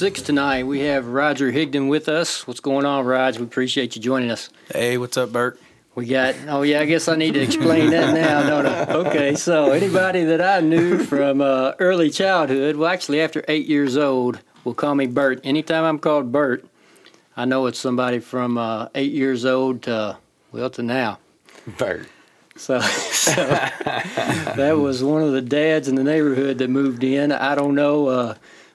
[0.00, 0.66] Six tonight.
[0.66, 2.46] We have Roger Higdon with us.
[2.46, 3.36] What's going on, Rog?
[3.36, 4.48] We appreciate you joining us.
[4.72, 5.60] Hey, what's up, Bert?
[5.94, 8.90] We got, oh yeah, I guess I need to explain that now, don't I?
[8.94, 13.98] Okay, so anybody that I knew from uh, early childhood, well, actually after eight years
[13.98, 15.42] old, will call me Bert.
[15.44, 16.64] Anytime I'm called Bert,
[17.36, 20.16] I know it's somebody from uh, eight years old to,
[20.50, 21.18] well, to now.
[21.76, 22.08] Bert.
[22.56, 27.32] So, so that was one of the dads in the neighborhood that moved in.
[27.32, 28.34] I don't know, uh,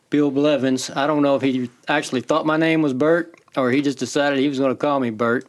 [0.09, 0.89] Bill Blevins.
[0.89, 4.39] I don't know if he actually thought my name was Bert or he just decided
[4.39, 5.45] he was going to call me Bert.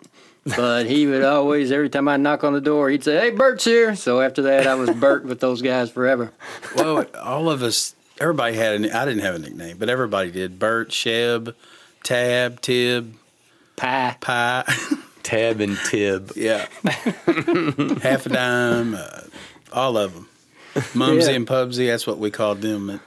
[0.57, 3.65] But he would always, every time I knock on the door, he'd say, "Hey, Bert's
[3.65, 6.33] here." So after that, I was Bert with those guys forever.
[6.77, 8.91] Well, all of us, everybody had an.
[8.93, 10.61] I didn't have a nickname, but everybody did.
[10.61, 11.53] Bert, Sheb,
[12.05, 13.15] Tab, Tib,
[13.75, 14.17] Pie.
[14.21, 14.65] Pie.
[15.25, 16.31] Tab and Tib.
[16.37, 18.95] yeah, half a dime.
[18.95, 19.23] Uh,
[19.73, 20.29] all of them.
[20.95, 21.37] Mumsy Yeah.
[21.39, 21.89] and Pubsy.
[21.89, 22.89] That's what we called them.
[22.91, 23.01] At,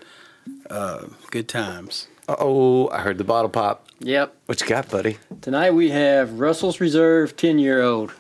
[0.70, 2.08] uh, good times.
[2.28, 3.88] Oh, I heard the bottle pop.
[4.00, 4.36] Yep.
[4.46, 5.18] What you got, buddy?
[5.42, 8.14] Tonight we have Russell's Reserve 10 year old.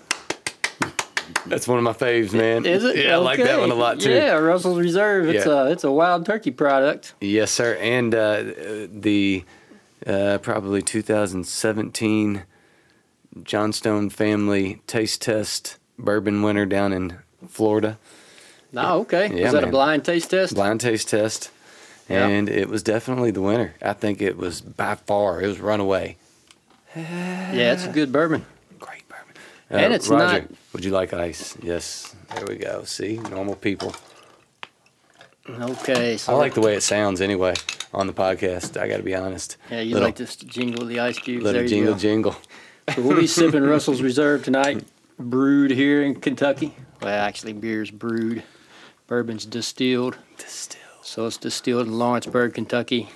[1.45, 2.65] That's one of my faves, man.
[2.65, 2.97] Is it?
[2.97, 4.11] Yeah, I like that one a lot too.
[4.11, 5.29] Yeah, Russell's Reserve.
[5.29, 5.63] It's Yeah.
[5.63, 7.13] a it's a wild turkey product.
[7.21, 7.75] Yes, sir.
[7.79, 8.43] And uh,
[8.91, 9.45] the
[10.05, 12.43] uh, probably 2017
[13.43, 17.17] Johnstone family taste test bourbon winner down in
[17.47, 17.97] Florida.
[18.75, 19.31] Oh, okay.
[19.33, 20.55] Yeah, Was that a blind taste test?
[20.55, 21.51] Blind taste test.
[22.09, 23.75] And it was definitely the winner.
[23.81, 25.41] I think it was by far.
[25.41, 26.17] It was runaway.
[26.95, 28.45] Yeah, it's a good bourbon.
[28.79, 29.33] Great bourbon.
[29.69, 31.55] And uh, it's Roger, not- Would you like ice?
[31.61, 32.15] Yes.
[32.35, 32.83] There we go.
[32.83, 33.93] See, normal people.
[35.49, 37.55] Okay, so I like the way it sounds anyway
[37.93, 38.79] on the podcast.
[38.79, 39.57] I got to be honest.
[39.71, 41.43] Yeah, you little, like this jingle the ice cubes.
[41.43, 42.35] little there jingle jingle.
[42.95, 44.83] So we'll be sipping Russell's Reserve tonight,
[45.17, 46.75] brewed here in Kentucky.
[47.01, 48.43] Well, actually, beer's brewed,
[49.07, 50.17] bourbon's distilled.
[50.37, 50.78] Distilled.
[51.09, 53.09] So it's distilled in Lawrenceburg, Kentucky.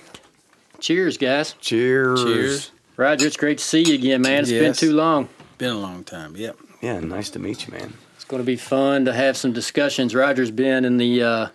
[0.79, 1.53] Cheers, guys.
[1.61, 2.23] Cheers.
[2.23, 2.71] Cheers.
[2.97, 4.39] Roger, it's great to see you again, man.
[4.39, 5.29] It's been too long.
[5.59, 6.35] Been a long time.
[6.35, 6.57] Yep.
[6.81, 7.93] Yeah, nice to meet you, man.
[8.15, 10.15] It's going to be fun to have some discussions.
[10.15, 11.47] Roger's been in the uh,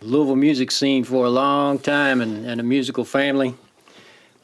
[0.00, 3.56] Louisville music scene for a long time and, and a musical family.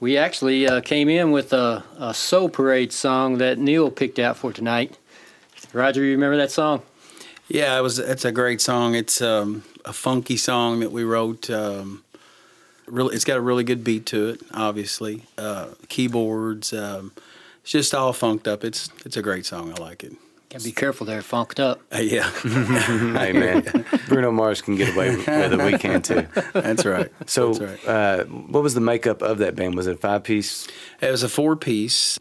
[0.00, 4.36] We actually uh, came in with a, a Soul Parade song that Neil picked out
[4.36, 4.98] for tonight.
[5.72, 6.82] Roger, you remember that song?
[7.46, 8.00] Yeah, it was.
[8.00, 8.96] It's a great song.
[8.96, 11.48] It's um, a funky song that we wrote.
[11.48, 12.04] Um,
[12.86, 14.41] really, it's got a really good beat to it.
[14.52, 16.72] Obviously, uh, keyboards.
[16.72, 17.12] Um,
[17.62, 18.64] it's just all funked up.
[18.64, 19.72] It's it's a great song.
[19.72, 20.14] I like it.
[20.50, 21.80] Gotta be careful there, funked up.
[21.92, 23.84] Uh, yeah, hey, man.
[24.08, 25.58] Bruno Mars can get away with it.
[25.72, 26.26] We can too.
[26.52, 27.10] that's right.
[27.26, 27.88] So, That's right.
[27.88, 29.75] uh, what was the makeup of that band?
[29.75, 30.69] Was it a five piece?
[31.00, 32.20] It was a four piece.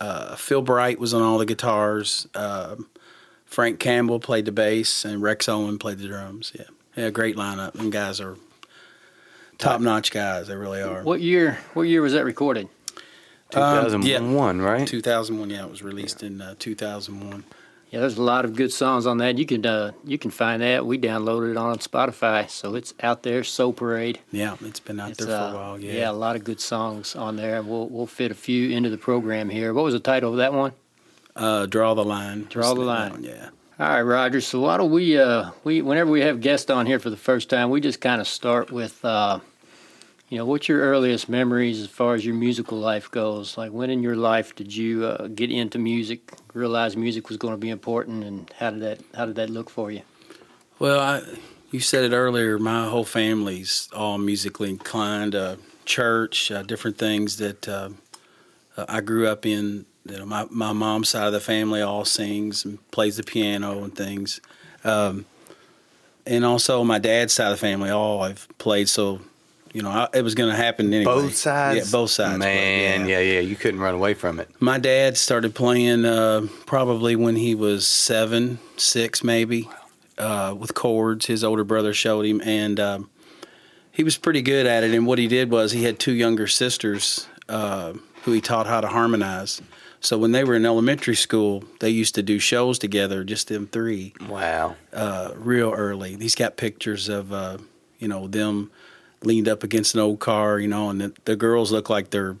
[0.00, 2.26] Uh, Phil Bright was on all the guitars.
[2.34, 2.88] Um
[3.44, 6.52] Frank Campbell played the bass, and Rex Owen played the drums.
[6.56, 6.66] Yeah,
[7.00, 7.74] yeah, great lineup.
[7.76, 8.36] And guys are
[9.58, 10.48] top notch guys.
[10.48, 11.02] They really are.
[11.02, 11.58] What year?
[11.74, 12.68] What year was that recorded?
[13.52, 14.86] Um, 2001, right?
[14.86, 15.50] 2001.
[15.50, 17.44] Yeah, it was released in uh, 2001.
[17.90, 19.36] Yeah, there's a lot of good songs on that.
[19.36, 20.86] You can uh, you can find that.
[20.86, 23.42] We downloaded it on Spotify, so it's out there.
[23.42, 24.20] Soul Parade.
[24.30, 25.80] Yeah, it's been out It's, there for uh, a while.
[25.80, 25.92] Yeah.
[25.94, 27.60] yeah, a lot of good songs on there.
[27.62, 29.74] We'll we'll fit a few into the program here.
[29.74, 30.72] What was the title of that one?
[31.34, 32.46] Uh, draw the line.
[32.48, 33.10] Draw the line.
[33.10, 33.48] one, Yeah.
[33.80, 34.42] All right, Roger.
[34.42, 37.48] So why don't we uh we whenever we have guests on here for the first
[37.48, 39.40] time, we just kind of start with uh
[40.28, 43.56] you know what's your earliest memories as far as your musical life goes?
[43.56, 47.54] Like when in your life did you uh, get into music, realize music was going
[47.54, 50.02] to be important, and how did that how did that look for you?
[50.78, 51.22] Well, I,
[51.70, 52.58] you said it earlier.
[52.58, 55.34] My whole family's all musically inclined.
[55.34, 55.56] Uh,
[55.86, 57.88] church, uh, different things that uh,
[58.76, 59.86] I grew up in.
[60.06, 63.84] You know, my my mom's side of the family all sings and plays the piano
[63.84, 64.40] and things,
[64.82, 65.26] um,
[66.26, 68.88] and also my dad's side of the family all I've played.
[68.88, 69.20] So,
[69.72, 71.04] you know, I, it was going to happen anyway.
[71.12, 71.76] Both sides?
[71.86, 72.38] Yeah, both sides.
[72.38, 73.20] Man, yeah.
[73.20, 74.48] yeah, You couldn't run away from it.
[74.58, 79.68] My dad started playing uh, probably when he was seven, six maybe,
[80.16, 81.26] uh, with chords.
[81.26, 83.10] His older brother showed him, and um,
[83.92, 84.94] he was pretty good at it.
[84.94, 87.92] And what he did was he had two younger sisters uh,
[88.22, 89.60] who he taught how to harmonize.
[90.00, 93.66] So when they were in elementary school, they used to do shows together, just them
[93.66, 94.76] three, Wow.
[94.94, 96.16] uh, real early.
[96.16, 97.58] He's got pictures of, uh,
[97.98, 98.70] you know, them
[99.22, 102.36] leaned up against an old car, you know, and the, the girls look like they're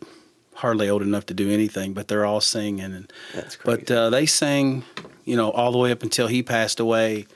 [0.54, 2.80] hardly old enough to do anything, but they're all singing.
[2.92, 3.86] And That's great.
[3.86, 4.84] but uh, they sang,
[5.26, 7.26] you know, all the way up until he passed away.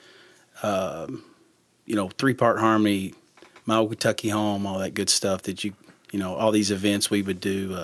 [0.63, 1.23] Um,
[1.85, 3.13] you know, three part harmony,
[3.65, 5.73] my old Kentucky home, all that good stuff that you,
[6.11, 7.75] you know, all these events we would do.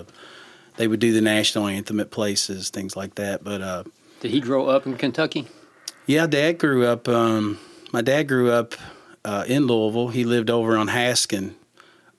[0.78, 3.44] They would do the national anthem at places, things like that.
[3.44, 3.84] But uh,
[4.22, 5.48] Did he grow up in Kentucky?
[6.06, 7.08] yeah, Dad grew up.
[7.08, 7.60] Um,
[7.92, 8.74] my dad grew up
[9.26, 10.08] uh, in Louisville.
[10.10, 11.54] He lived over on Haskin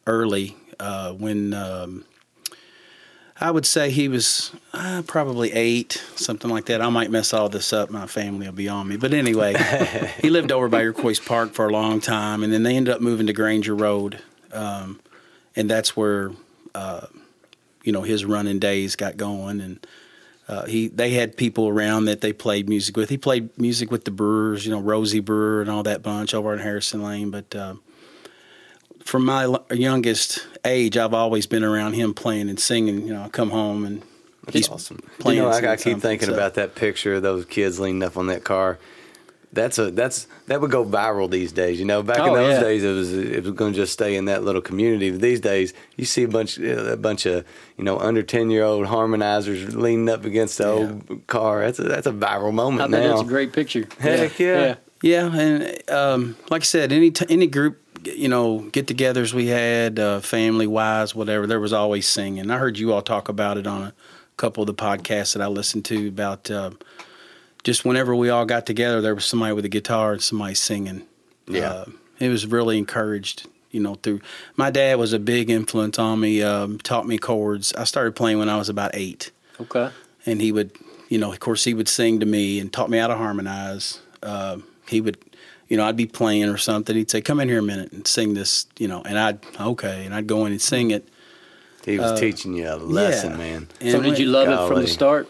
[0.06, 2.04] early uh, when um,
[3.40, 6.81] I would say he was uh, probably eight, something like that.
[6.82, 7.90] I might mess all this up.
[7.90, 8.96] My family will be on me.
[8.96, 9.55] But anyway,
[10.20, 13.00] he lived over by Iroquois Park for a long time, and then they ended up
[13.00, 14.20] moving to Granger Road,
[14.52, 15.00] um,
[15.56, 16.32] and that's where
[16.75, 17.06] uh,
[17.84, 19.61] you know his running days got going.
[19.61, 19.87] And
[20.49, 23.11] uh, he they had people around that they played music with.
[23.11, 26.52] He played music with the Brewers, you know Rosie Brewer and all that bunch over
[26.52, 27.55] in Harrison Lane, but.
[27.55, 27.75] Uh,
[29.05, 33.06] from my youngest age, I've always been around him playing and singing.
[33.06, 34.02] You know, I come home and
[34.52, 35.00] he's awesome.
[35.25, 38.17] you know, I, I keep thinking so- about that picture of those kids leaning up
[38.17, 38.79] on that car.
[39.54, 41.78] That's a that's that would go viral these days.
[41.78, 42.60] You know, back in Oh, those yeah.
[42.60, 45.10] days, it was it was going to just stay in that little community.
[45.10, 47.44] But these days, you see a bunch a bunch of
[47.76, 51.60] you know under ten year old harmonizers leaning up against the old car.
[51.60, 53.08] That's a, that's a viral I moment think now.
[53.10, 53.87] that's a great picture.
[53.99, 54.76] Heck yeah.
[55.02, 59.98] Yeah, and um, like I said, any t- any group, you know, get-togethers we had,
[59.98, 62.50] uh, family-wise, whatever, there was always singing.
[62.52, 63.93] I heard you all talk about it on a
[64.37, 66.70] couple of the podcasts that I listened to about uh,
[67.64, 71.02] just whenever we all got together, there was somebody with a guitar and somebody singing.
[71.46, 71.68] Yeah.
[71.70, 71.84] uh,
[72.18, 73.48] it was really encouraged.
[73.70, 74.20] You know, through
[74.56, 76.42] my dad was a big influence on me.
[76.42, 77.72] Um, taught me chords.
[77.74, 79.88] I started playing when I was about eight Okay.
[80.26, 80.72] and he would,
[81.08, 84.00] you know, of course, he would sing to me and taught me how to harmonize.
[84.22, 85.16] Uh, he would,
[85.68, 86.94] you know, I'd be playing or something.
[86.94, 90.04] He'd say, "Come in here a minute and sing this," you know, and I'd okay,
[90.04, 91.08] and I'd go in and sing it.
[91.84, 93.36] He was Uh, teaching you a lesson, yeah.
[93.38, 93.68] man.
[93.80, 95.28] And So did you love it from the start?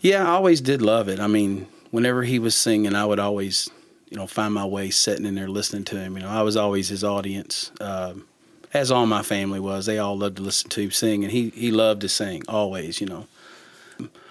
[0.00, 1.20] Yeah, I always did love it.
[1.20, 3.68] I mean, whenever he was singing, I would always,
[4.10, 6.16] you know, find my way sitting in there listening to him.
[6.16, 8.26] You know, I was always his audience, um,
[8.72, 9.86] as all my family was.
[9.86, 13.00] They all loved to listen to him sing, and he he loved to sing always.
[13.00, 13.26] You know.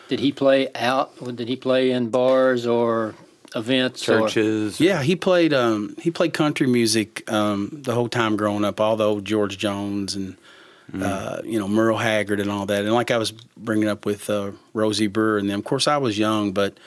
[0.07, 1.11] Did he play out?
[1.35, 3.15] Did he play in bars or
[3.55, 4.07] events?
[4.07, 4.79] Or, Churches.
[4.79, 8.79] Yeah, he played um, he played country music um, the whole time growing up.
[8.79, 10.37] Although George Jones and
[11.01, 14.29] uh, you know Merle Haggard and all that, and like I was bringing up with
[14.29, 15.59] uh, Rosie Brewer and them.
[15.59, 16.77] Of course, I was young, but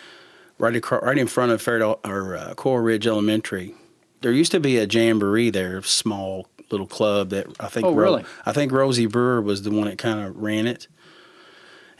[0.58, 3.74] right across, right in front of Fair or uh, Coral Ridge Elementary,
[4.20, 7.86] there used to be a jamboree there, a small little club that I think.
[7.86, 8.24] Oh, really?
[8.46, 10.88] I think Rosie Brewer was the one that kind of ran it.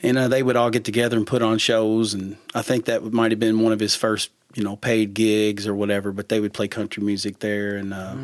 [0.02, 3.12] And uh, they would all get together and put on shows, and I think that
[3.12, 6.12] might have been one of his first, you know, paid gigs or whatever.
[6.12, 8.16] But they would play country music there and uh,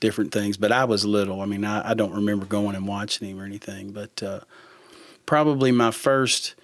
[0.00, 0.56] different things.
[0.56, 1.40] But I was little.
[1.40, 3.90] I mean, I, I don't remember going and watching him or anything.
[3.90, 4.40] But uh,
[5.26, 6.54] probably my first,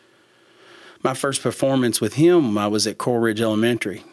[1.02, 4.04] my first performance with him, I was at Coral Ridge Elementary,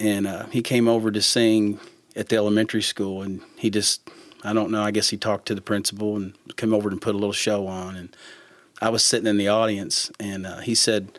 [0.00, 1.80] and uh, he came over to sing
[2.16, 4.08] at the elementary school, and he just,
[4.42, 7.14] I don't know, I guess he talked to the principal and came over and put
[7.14, 8.16] a little show on, and
[8.80, 11.18] I was sitting in the audience, and uh, he said,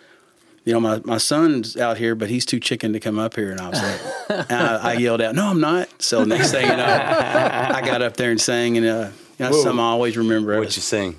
[0.65, 3.51] "You know, my, my son's out here, but he's too chicken to come up here."
[3.51, 6.67] And I was like, and I, I yelled out, "No, I'm not!" So next thing
[6.67, 9.63] you know, I got up there and sang, and uh, you know, Whoa.
[9.63, 10.57] something I always remember.
[10.57, 11.15] What you sing?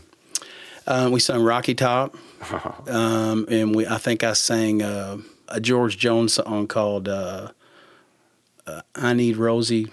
[0.87, 2.17] Uh, we sung Rocky Top,
[2.89, 7.49] um, and we I think I sang uh, a George Jones song called uh,
[8.67, 9.91] uh, "I Need Rosie."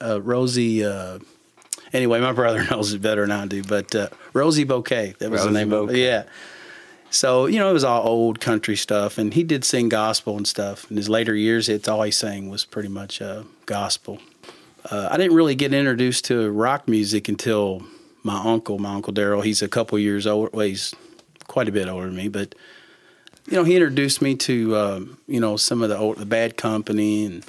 [0.00, 0.84] Uh, Rosie.
[0.84, 1.18] Uh,
[1.92, 5.14] anyway, my brother knows it better than I do, but uh, Rosie Bouquet.
[5.18, 5.86] That was Rosie the name of it.
[5.88, 6.04] Bouquet.
[6.04, 6.24] Yeah.
[7.12, 10.48] So you know, it was all old country stuff, and he did sing gospel and
[10.48, 10.90] stuff.
[10.90, 14.18] In his later years, it's all he sang was pretty much uh, gospel.
[14.90, 17.84] Uh, I didn't really get introduced to rock music until
[18.22, 19.44] my uncle, my uncle Daryl.
[19.44, 20.50] He's a couple years older.
[20.54, 20.94] Well, he's
[21.46, 22.54] quite a bit older than me, but
[23.46, 26.56] you know, he introduced me to um, you know some of the old, the Bad
[26.56, 27.44] Company and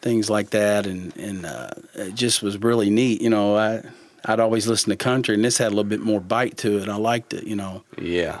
[0.00, 3.20] things like that, and and uh, it just was really neat.
[3.20, 3.82] You know, I
[4.24, 6.88] I'd always listen to country, and this had a little bit more bite to it.
[6.88, 7.44] I liked it.
[7.44, 8.40] You know, Yeah.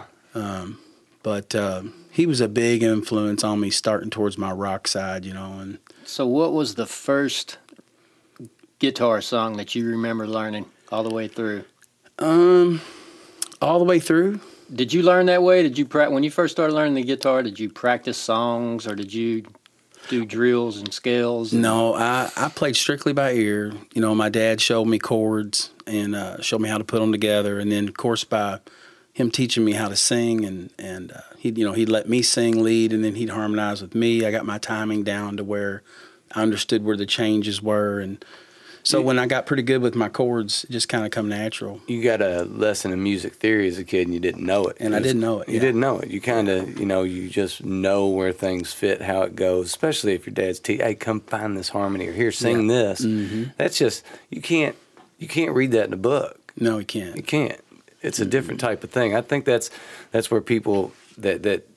[1.22, 5.24] But um, he was a big influence on me starting towards my rock side.
[5.24, 7.58] You know, and So, what was the first
[8.78, 11.64] guitar song that you remember learning all the way through?
[12.18, 12.80] um,
[13.60, 14.40] all the way through.
[14.74, 15.62] Did you learn that way?
[15.62, 17.42] Did you pra- when you first started learning the guitar?
[17.42, 19.44] Did you practice songs or did you
[20.08, 21.52] do drills and scales?
[21.52, 23.72] No, I, I played strictly by ear.
[23.94, 27.12] You know, my dad showed me chords and uh, showed me how to put them
[27.12, 28.58] together, and then of course by
[29.16, 32.20] him teaching me how to sing and and uh, he you know he'd let me
[32.20, 34.26] sing lead, and then he'd harmonize with me.
[34.26, 35.82] I got my timing down to where
[36.34, 38.22] I understood where the changes were, and
[38.82, 41.80] so when I got pretty good with my chords, it just kind of come natural.
[41.88, 44.76] You got a lesson in music theory as a kid and you didn't know it.
[44.78, 45.60] And I didn't know it, You yeah.
[45.60, 46.08] didn't know it.
[46.08, 50.12] You kind of, you know, you just know where things fit, how it goes, especially
[50.14, 53.00] if your dad's, te- hey, come find this harmony or here, sing this.
[53.00, 53.50] Mm-hmm.
[53.56, 54.76] That's just, you can't,
[55.18, 56.52] you can't read that in a book.
[56.56, 57.16] No, you can't.
[57.16, 57.60] You can't.
[58.06, 59.14] It's a different type of thing.
[59.14, 59.70] I think that's
[60.10, 61.68] that's where people that that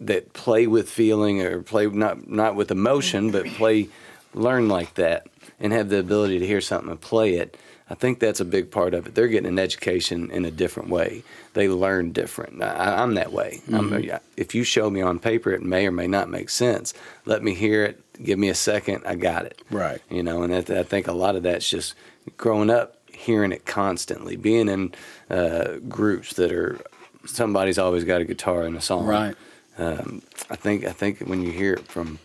[0.00, 3.88] that play with feeling or play not not with emotion, but play
[4.34, 5.26] learn like that
[5.60, 7.56] and have the ability to hear something and play it,
[7.90, 9.14] I think that's a big part of it.
[9.14, 11.24] They're getting an education in a different way.
[11.54, 12.62] They learn different.
[12.62, 13.62] I, am that way.
[13.66, 14.16] Mm-hmm.
[14.36, 16.92] if you show me on paper, it may or may not make sense.
[17.24, 18.22] Let me hear it.
[18.22, 19.04] Give me a second.
[19.06, 19.62] I got it.
[19.70, 20.00] Right.
[20.10, 21.94] You know, and I think a lot of that's just
[22.36, 24.92] growing up, hearing it constantly, being in
[25.30, 26.78] uh, groups that are
[27.26, 29.06] somebody's always got a guitar and a song.
[29.06, 29.36] Right.
[29.76, 32.18] Um, I think I think when you hear it from,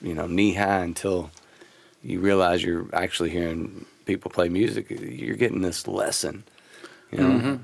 [0.00, 1.30] you know, knee high until
[2.02, 6.44] you realize you're actually hearing people play music, you're getting this lesson.
[7.10, 7.28] You know?
[7.28, 7.56] mm-hmm.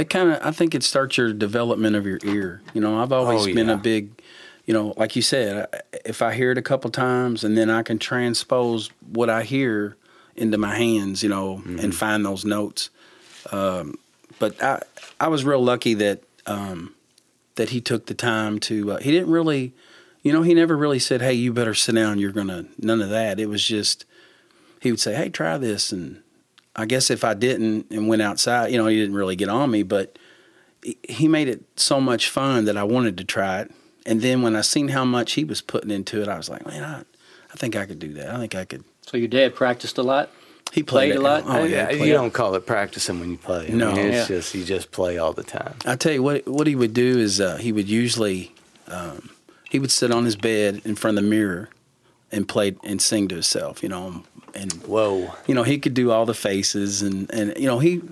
[0.00, 2.62] It kind of, I think it starts your development of your ear.
[2.72, 4.22] You know, I've always oh, been a big,
[4.64, 5.66] you know, like you said,
[6.04, 9.96] if I hear it a couple times and then I can transpose what I hear
[10.36, 11.80] into my hands, you know, mm-hmm.
[11.80, 12.90] and find those notes.
[13.50, 13.98] Um,
[14.38, 14.82] but I,
[15.20, 16.94] I was real lucky that um,
[17.56, 18.92] that he took the time to.
[18.92, 19.74] Uh, he didn't really,
[20.22, 22.18] you know, he never really said, "Hey, you better sit down.
[22.18, 23.38] You're gonna." None of that.
[23.40, 24.04] It was just
[24.80, 26.22] he would say, "Hey, try this," and
[26.76, 29.70] I guess if I didn't and went outside, you know, he didn't really get on
[29.70, 30.16] me, but
[31.02, 33.72] he made it so much fun that I wanted to try it.
[34.06, 36.64] And then when I seen how much he was putting into it, I was like,
[36.66, 37.00] man, I,
[37.52, 38.30] I think I could do that.
[38.30, 38.84] I think I could.
[39.02, 40.30] So your dad practiced a lot.
[40.72, 41.44] He played, played a lot.
[41.46, 43.68] Oh yeah, you don't call it practicing when you play.
[43.68, 44.36] I no, mean, it's yeah.
[44.36, 45.74] just you just play all the time.
[45.86, 48.52] I tell you what, what he would do is uh, he would usually
[48.88, 49.30] um,
[49.70, 51.70] he would sit on his bed in front of the mirror
[52.30, 53.82] and play and sing to himself.
[53.82, 57.66] You know, and whoa, you know he could do all the faces and and you
[57.66, 58.02] know he.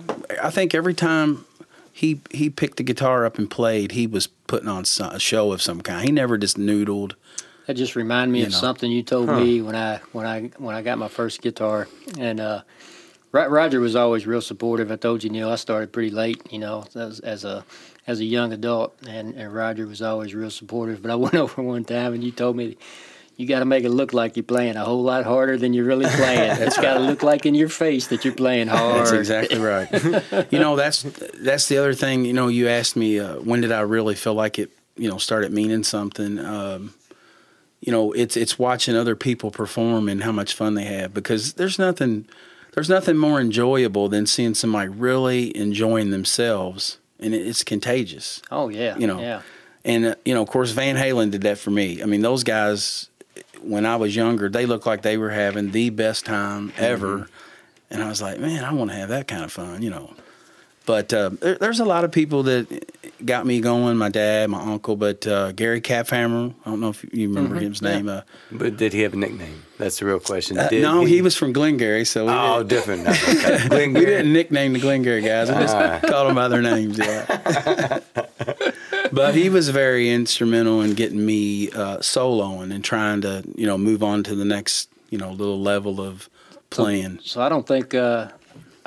[0.41, 1.45] I think every time
[1.91, 5.51] he he picked the guitar up and played, he was putting on some, a show
[5.51, 6.05] of some kind.
[6.05, 7.13] He never just noodled.
[7.67, 8.57] That just reminded me you of know.
[8.57, 9.39] something you told huh.
[9.39, 12.61] me when I when I when I got my first guitar, and uh,
[13.33, 14.89] Roger was always real supportive.
[14.89, 17.65] I told you, Neil, I started pretty late, you know, as, as a
[18.07, 21.01] as a young adult, and, and Roger was always real supportive.
[21.01, 22.77] But I went over one time, and you told me
[23.35, 25.85] you got to make it look like you're playing a whole lot harder than you're
[25.85, 26.59] really playing.
[26.61, 29.01] it's got to look like in your face that you're playing hard.
[29.01, 29.91] That's exactly right.
[30.51, 32.23] you know, that's that's the other thing.
[32.23, 35.17] You know, you asked me uh, when did I really feel like it, you know,
[35.17, 36.39] started meaning something.
[36.39, 36.93] Um,
[37.87, 41.53] you know, it's it's watching other people perform and how much fun they have because
[41.53, 42.27] there's nothing
[42.73, 48.41] there's nothing more enjoyable than seeing somebody really enjoying themselves and it's contagious.
[48.51, 49.41] Oh yeah, you know, yeah.
[49.85, 52.03] And uh, you know, of course, Van Halen did that for me.
[52.03, 53.07] I mean, those guys
[53.61, 57.19] when I was younger, they looked like they were having the best time ever.
[57.19, 57.31] Mm-hmm.
[57.89, 60.13] And I was like, man, I want to have that kind of fun, you know.
[60.87, 62.65] But uh, there, there's a lot of people that
[63.23, 63.97] got me going.
[63.97, 66.53] My dad, my uncle, but uh, Gary Caphammer.
[66.65, 67.67] I don't know if you remember mm-hmm.
[67.67, 68.07] his name.
[68.07, 68.21] Uh,
[68.53, 69.63] but did he have a nickname?
[69.77, 70.57] That's the real question.
[70.57, 71.15] Uh, no, he...
[71.15, 71.21] he...
[71.21, 73.03] was from Glengarry, so we oh, didn't, different.
[73.03, 73.87] No, okay.
[73.93, 75.49] we didn't nickname the Glengarry guys.
[75.49, 75.99] We just uh.
[75.99, 76.97] called them by their names.
[76.97, 77.99] Yeah.
[79.11, 83.77] but he was very instrumental in getting me uh, soloing and trying to, you know,
[83.77, 86.29] move on to the next, you know, little level of
[86.69, 87.17] playing.
[87.19, 88.29] So, so I don't think uh,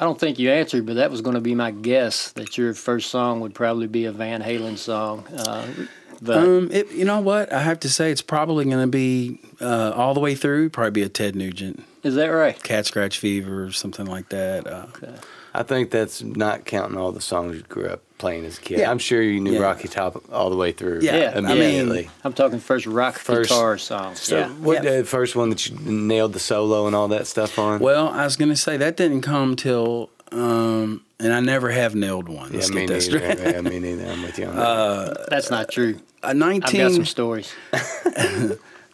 [0.01, 2.73] I don't think you answered, but that was going to be my guess that your
[2.73, 5.27] first song would probably be a Van Halen song.
[5.27, 5.69] Uh,
[6.23, 7.53] but um, it, you know what?
[7.53, 10.71] I have to say it's probably going to be uh, all the way through.
[10.71, 11.85] Probably be a Ted Nugent.
[12.03, 12.61] Is that right?
[12.63, 14.67] Cat Scratch Fever or something like that.
[14.67, 15.15] Uh, okay.
[15.53, 18.79] I think that's not counting all the songs you grew up playing as a kid.
[18.81, 18.91] Yeah.
[18.91, 19.61] I'm sure you knew yeah.
[19.61, 21.01] Rocky Top all the way through.
[21.03, 21.99] Yeah, immediately.
[21.99, 24.15] I mean, I'm talking first rock first, guitar song.
[24.15, 24.49] So yeah.
[24.49, 27.81] what the first one that you nailed the solo and all that stuff on?
[27.81, 31.95] Well, I was going to say that didn't come till, um, and I never have
[31.95, 32.53] nailed one.
[32.53, 33.19] Let's yeah, me neither.
[33.19, 34.07] yeah, me neither.
[34.07, 34.63] I'm with you on that.
[34.63, 35.99] Uh, that's not true.
[36.23, 37.53] Uh, 19, I've got some stories.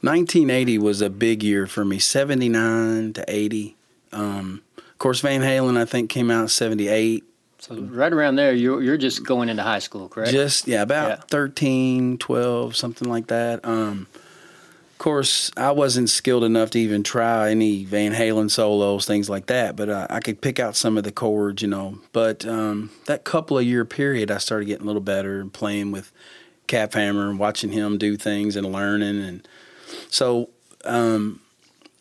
[0.02, 1.98] 1980 was a big year for me.
[1.98, 3.76] 79 to 80.
[4.12, 4.62] Um,
[4.96, 7.22] of course, Van Halen, I think, came out in 78.
[7.58, 10.30] So right around there, you're, you're just going into high school, correct?
[10.30, 11.16] Just, yeah, about yeah.
[11.28, 13.62] 13, 12, something like that.
[13.62, 19.28] Um, of course, I wasn't skilled enough to even try any Van Halen solos, things
[19.28, 21.98] like that, but uh, I could pick out some of the chords, you know.
[22.14, 25.92] But um, that couple of year period, I started getting a little better and playing
[25.92, 26.10] with
[26.68, 29.20] Cap Hammer and watching him do things and learning.
[29.22, 29.46] And
[30.08, 30.48] so
[30.86, 31.42] um,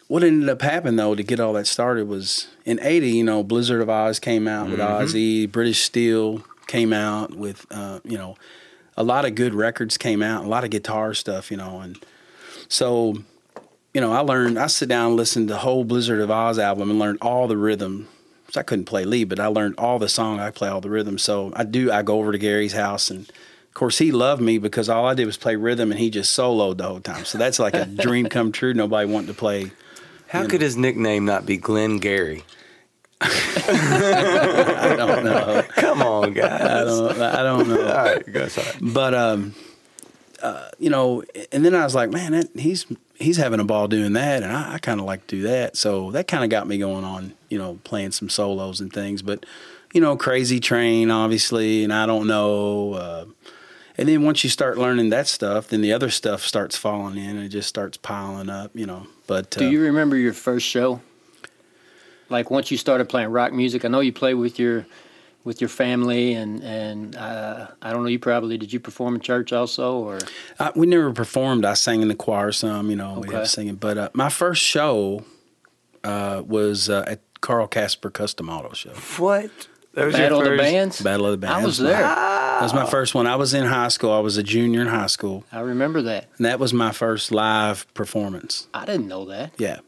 [0.08, 3.44] what ended up happening though to get all that started was in 80 you know
[3.44, 5.04] blizzard of oz came out with mm-hmm.
[5.04, 8.36] ozzy british steel came out with uh, you know
[8.98, 12.04] a lot of good records came out a lot of guitar stuff you know and
[12.68, 13.16] so
[13.94, 16.60] you know i learned i sit down and listen to the whole blizzard of oz
[16.60, 18.08] album and learned all the rhythm
[18.50, 20.90] so i couldn't play lead but i learned all the song i play all the
[20.90, 23.32] rhythm so i do i go over to gary's house and
[23.68, 26.34] of course, he loved me because all I did was play rhythm, and he just
[26.34, 27.26] soloed the whole time.
[27.26, 28.74] So that's like a dream come true.
[28.74, 29.74] Nobody wanted to play
[30.28, 30.66] how could know.
[30.66, 32.44] his nickname not be Glenn Gary?
[33.22, 35.64] I don't know.
[35.76, 36.62] Come on, guys.
[36.62, 37.22] I don't.
[37.22, 37.82] I don't know.
[37.82, 38.78] All right, go sorry.
[38.82, 39.56] But um,
[40.42, 43.88] uh, you know, and then I was like, man, that, he's he's having a ball
[43.88, 45.78] doing that, and I, I kind of like to do that.
[45.78, 49.22] So that kind of got me going on, you know, playing some solos and things.
[49.22, 49.46] But
[49.94, 52.94] you know, Crazy Train, obviously, and I don't know.
[52.94, 53.26] Uh,
[53.98, 57.38] and then once you start learning that stuff, then the other stuff starts falling in,
[57.38, 59.08] and it just starts piling up, you know.
[59.28, 61.02] But Do uh, you remember your first show?
[62.30, 64.86] Like once you started playing rock music, I know you played with your
[65.44, 68.10] with your family, and and uh, I don't know.
[68.10, 68.74] You probably did.
[68.74, 70.18] You perform in church also, or
[70.60, 71.66] I, we never performed.
[71.66, 73.38] I sang in the choir some, you know, we Okay.
[73.38, 73.76] have singing.
[73.76, 75.24] But uh, my first show
[76.04, 79.68] uh, was uh, at Carl Casper Custom Auto Show, What?
[79.96, 81.02] That was Battle of the Bands?
[81.02, 81.64] Battle of the Bands.
[81.64, 82.02] I was That my- there.
[82.56, 83.28] That was my first one.
[83.28, 84.12] I was in high school.
[84.14, 86.30] I was a junior in high school, I remember that.
[86.38, 88.68] and that was my first live performance.
[88.74, 89.52] I didn't know that.
[89.58, 89.80] Yeah.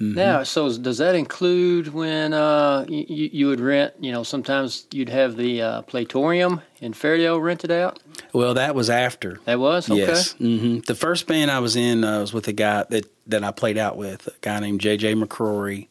[0.00, 3.94] Now, so does that include when uh, you, you would rent?
[4.00, 8.00] You know, sometimes you'd have the uh, Platorium in Fairdale rented out.
[8.32, 9.38] Well, that was after.
[9.44, 10.00] That was okay.
[10.00, 10.32] Yes.
[10.32, 13.52] hmm The first band I was in uh, was with a guy that, that I
[13.52, 15.14] played out with, a guy named J.J.
[15.14, 15.86] McCrory,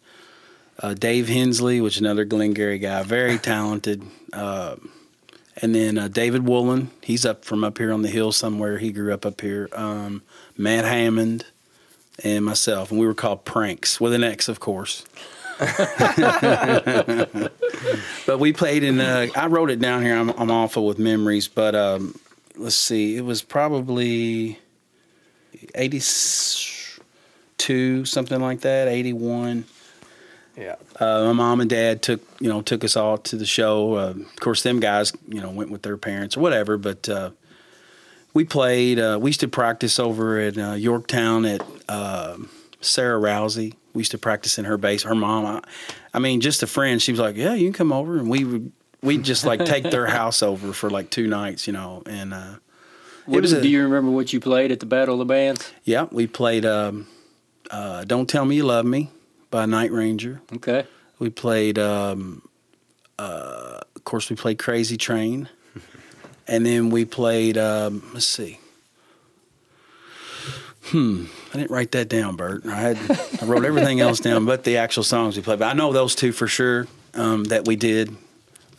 [0.81, 4.03] uh, Dave Hensley, which is another Glengarry guy, very talented.
[4.33, 4.75] Uh,
[5.61, 8.77] and then uh, David Woolen, he's up from up here on the hill somewhere.
[8.77, 9.69] He grew up up here.
[9.73, 10.23] Um,
[10.57, 11.45] Matt Hammond
[12.23, 15.05] and myself, and we were called Pranks with an X, of course.
[15.59, 15.69] but
[18.39, 18.99] we played in.
[18.99, 20.17] Uh, I wrote it down here.
[20.17, 22.19] I'm, I'm awful with memories, but um,
[22.55, 23.15] let's see.
[23.15, 24.57] It was probably
[25.75, 28.87] eighty-two, something like that.
[28.87, 29.65] Eighty-one.
[30.61, 30.75] Yeah.
[30.99, 33.95] Uh, my mom and dad took you know took us all to the show.
[33.95, 36.77] Uh, of course, them guys you know went with their parents or whatever.
[36.77, 37.31] But uh,
[38.33, 38.99] we played.
[38.99, 42.37] Uh, we used to practice over at uh, Yorktown at uh,
[42.79, 43.73] Sarah Rousey.
[43.93, 45.03] We used to practice in her base.
[45.03, 45.61] Her mom, I,
[46.13, 47.01] I mean, just a friend.
[47.01, 48.71] She was like, "Yeah, you can come over," and we would
[49.01, 52.03] we would just like take their house over for like two nights, you know.
[52.05, 52.53] And uh,
[53.25, 55.71] What was a- do you remember what you played at the Battle of the Bands?
[55.83, 56.65] yeah, we played.
[56.65, 57.07] Um,
[57.71, 59.09] uh, Don't tell me you love me
[59.51, 60.41] by Night Ranger.
[60.55, 60.85] Okay.
[61.19, 62.47] We played, um,
[63.19, 65.49] uh, of course, we played Crazy Train,
[66.47, 67.57] and then we played.
[67.57, 68.57] Um, let's see.
[70.85, 72.65] Hmm, I didn't write that down, Bert.
[72.65, 72.97] I had
[73.41, 75.59] I wrote everything else down but the actual songs we played.
[75.59, 78.15] But I know those two for sure um, that we did.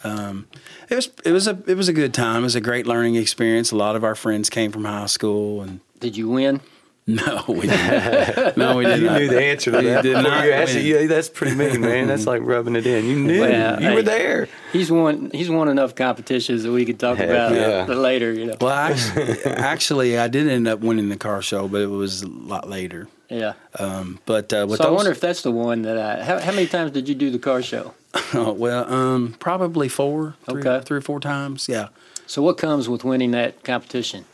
[0.02, 0.48] Um,
[0.90, 2.40] it was it was a it was a good time.
[2.40, 3.70] It was a great learning experience.
[3.70, 6.60] A lot of our friends came from high school, and Did you win?
[7.06, 8.56] no, we didn't.
[8.56, 10.84] no, we did You knew the answer to that did not you asked it.
[10.84, 12.06] Yeah, that's pretty mean, man.
[12.06, 13.04] That's like rubbing it in.
[13.06, 13.40] You knew.
[13.40, 13.94] Well, you hey.
[13.96, 14.48] were there.
[14.72, 15.32] He's won.
[15.34, 17.90] He's won enough competitions that we could talk Heck about yeah.
[17.90, 18.32] it later.
[18.32, 18.56] You know.
[18.60, 22.28] Well, actually, actually, I did end up winning the car show, but it was a
[22.28, 23.08] lot later.
[23.28, 23.54] Yeah.
[23.80, 26.22] Um, but uh, with So I wonder if that's the one that I.
[26.22, 27.94] How, how many times did you do the car show?
[28.32, 30.84] oh, well, um, probably four, three, Okay.
[30.84, 31.68] three or four times.
[31.68, 31.88] Yeah.
[32.28, 34.24] So what comes with winning that competition?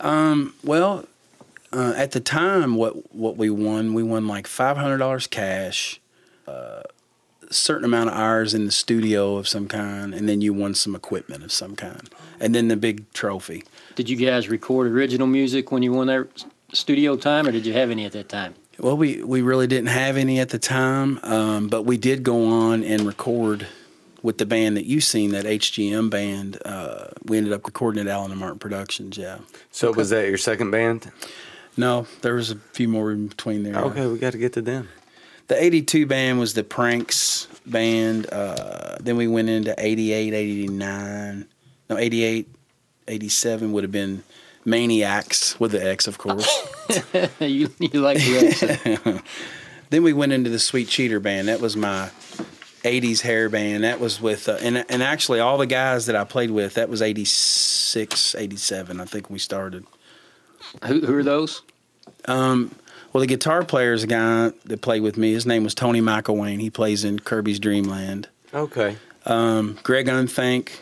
[0.00, 1.06] Well,
[1.76, 6.00] uh, at the time, what what we won, we won like five hundred dollars cash,
[6.48, 6.82] uh,
[7.48, 10.74] a certain amount of hours in the studio of some kind, and then you won
[10.74, 12.08] some equipment of some kind,
[12.40, 13.64] and then the big trophy.
[13.94, 17.72] Did you guys record original music when you won that studio time, or did you
[17.74, 18.54] have any at that time?
[18.78, 22.46] Well, we, we really didn't have any at the time, um, but we did go
[22.46, 23.66] on and record
[24.22, 26.58] with the band that you seen, that HGM band.
[26.62, 29.16] Uh, we ended up recording at Allen and Martin Productions.
[29.16, 29.38] Yeah.
[29.70, 31.10] So was that your second band?
[31.76, 33.76] No, there was a few more in between there.
[33.76, 34.88] Okay, we got to get to them.
[35.48, 38.26] The 82 band was the Pranks band.
[38.32, 41.46] Uh, then we went into 88, 89.
[41.88, 42.48] No, 88,
[43.06, 44.24] 87 would have been
[44.64, 46.48] Maniacs with the X, of course.
[47.40, 49.22] you you like the accent.
[49.90, 51.46] then we went into the Sweet Cheater band.
[51.46, 52.10] That was my
[52.82, 53.84] 80s hair band.
[53.84, 56.88] That was with, uh, and, and actually all the guys that I played with, that
[56.88, 59.86] was 86, 87, I think we started.
[60.84, 61.62] Who, who are those?
[62.26, 62.74] Um,
[63.12, 65.32] well, the guitar player is a guy that played with me.
[65.32, 66.60] His name was Tony McElwain.
[66.60, 68.28] He plays in Kirby's Dreamland.
[68.52, 68.96] Okay.
[69.24, 70.72] Um, Greg Unthank,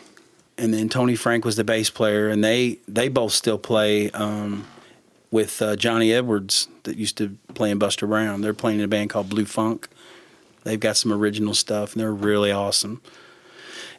[0.57, 4.67] and then Tony Frank was the bass player, and they they both still play um,
[5.31, 8.41] with uh, Johnny Edwards that used to play in Buster Brown.
[8.41, 9.87] They're playing in a band called Blue Funk.
[10.63, 13.01] They've got some original stuff, and they're really awesome.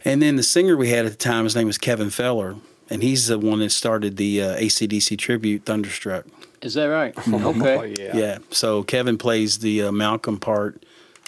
[0.04, 2.56] And then the singer we had at the time, his name was Kevin Feller,
[2.90, 6.24] and he's the one that started the uh, ACDC tribute Thunderstruck.
[6.62, 7.14] Is that right?
[7.28, 7.94] Oh, Okay.
[7.98, 8.16] yeah.
[8.16, 8.38] Yeah.
[8.50, 10.82] So Kevin plays the uh, Malcolm part,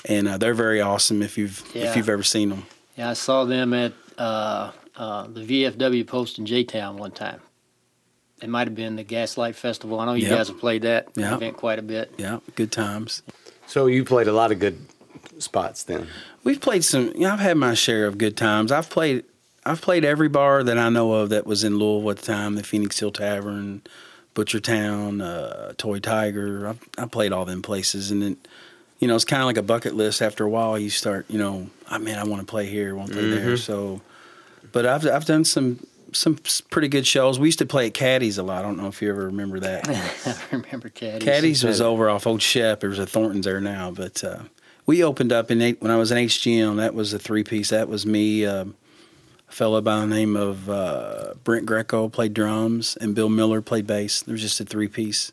[0.05, 1.91] and uh, they're very awesome if you've Yeah.
[1.91, 2.67] if you've ever seen them.
[2.97, 7.41] Yeah, I saw them at uh, uh, the VFW post in J Town one time.
[8.43, 9.99] It might have been the Gaslight Festival.
[10.01, 10.37] I know you Yep.
[10.37, 11.33] guys have played that Yep.
[11.35, 12.13] event quite a bit.
[12.19, 13.23] Yeah, good times.
[13.67, 14.79] So you played a lot of good
[15.39, 16.07] spots then.
[16.45, 17.09] We've played some.
[17.15, 18.73] You know, I've had my share of good times.
[18.73, 19.25] I've played.
[19.69, 22.55] I've played every bar that I know of that was in Louisville at the time.
[22.55, 23.83] The Phoenix Hill Tavern,
[24.35, 26.69] Butchertown, uh, Toy Tiger.
[26.69, 28.37] I, I played all them places, and then
[28.99, 30.23] you know it's kind of like a bucket list.
[30.23, 33.11] After a while, you start, you know, I mean, I want to play here, want
[33.11, 33.57] to play there.
[33.57, 34.01] So,
[34.73, 36.39] but I've I've done some some
[36.71, 37.39] pretty good shows.
[37.39, 38.61] We used to play at Caddies a lot.
[38.61, 39.89] I don't know if you ever remember that.
[40.27, 41.25] I remember Caddies.
[41.25, 42.81] Caddies was over off Old Shep.
[42.81, 44.43] There's a Thornton's there now, but uh,
[44.87, 46.77] we opened up in eight, when I was in HGM.
[46.77, 47.71] That was a three piece.
[47.71, 48.67] That was me, uh,
[49.49, 54.23] fellow by the name of uh, Brent Greco played drums, and Bill Miller played bass.
[54.23, 55.33] There was just a three piece.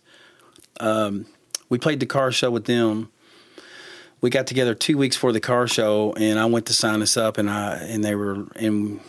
[0.80, 1.26] Um,
[1.70, 3.12] we played the car show with them.
[4.22, 7.18] We got together two weeks for the car show, and I went to sign us
[7.18, 9.00] up, and I and they were and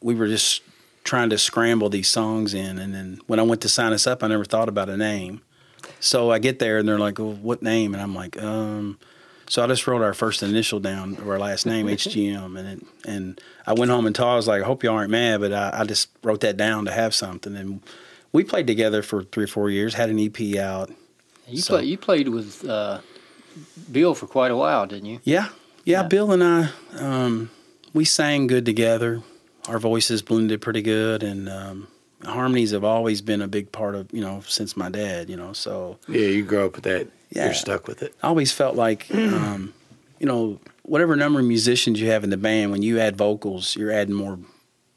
[0.00, 0.62] we were just
[1.04, 2.78] trying to scramble these songs in.
[2.78, 5.42] And then when I went to sign us up, I never thought about a name.
[6.00, 8.98] So I get there and they're like, well, "What name?" And I'm like, um.
[9.52, 12.86] So I just wrote our first initial down, or our last name, HGM, and it,
[13.04, 15.52] and I went home and told I was like, "I hope y'all aren't mad," but
[15.52, 17.54] I, I just wrote that down to have something.
[17.54, 17.82] And
[18.32, 20.90] we played together for three or four years, had an EP out.
[21.46, 23.00] You So- play, You played with uh,
[23.90, 25.20] Bill for quite a while, didn't you?
[25.22, 25.48] Yeah,
[25.84, 26.00] yeah.
[26.00, 26.08] Yeah.
[26.08, 27.50] Bill and I, um,
[27.92, 29.22] we sang good together.
[29.68, 31.88] Our voices blended pretty good, and um,
[32.24, 35.28] harmonies have always been a big part of you know since my dad.
[35.28, 37.08] You know, so Yeah, you grow up with that.
[37.34, 37.46] Yeah.
[37.46, 38.14] You're stuck with it.
[38.22, 39.72] I always felt like, um,
[40.18, 43.74] you know, whatever number of musicians you have in the band, when you add vocals,
[43.76, 44.38] you're adding more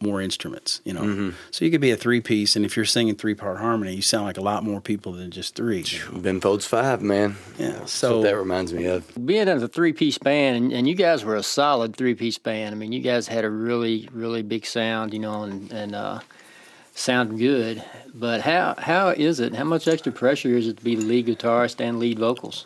[0.02, 0.82] more instruments.
[0.84, 3.58] You know, so you could be a three piece, and if you're singing three part
[3.58, 5.84] harmony, you sound like a lot more people than just three.
[5.88, 6.19] you know?
[6.19, 7.38] Ben Folds Five, man.
[7.58, 9.10] Yeah, That's so- what that reminds me of.
[9.26, 12.38] Being in a three piece band, and, and you guys were a solid three piece
[12.38, 12.76] band.
[12.76, 16.19] I mean, you guys had a really, really big sound, you know, and, and uh,
[16.96, 17.84] sound good.
[18.14, 19.54] But how how is it?
[19.54, 22.66] How much extra pressure is it to be the lead guitarist and lead vocals?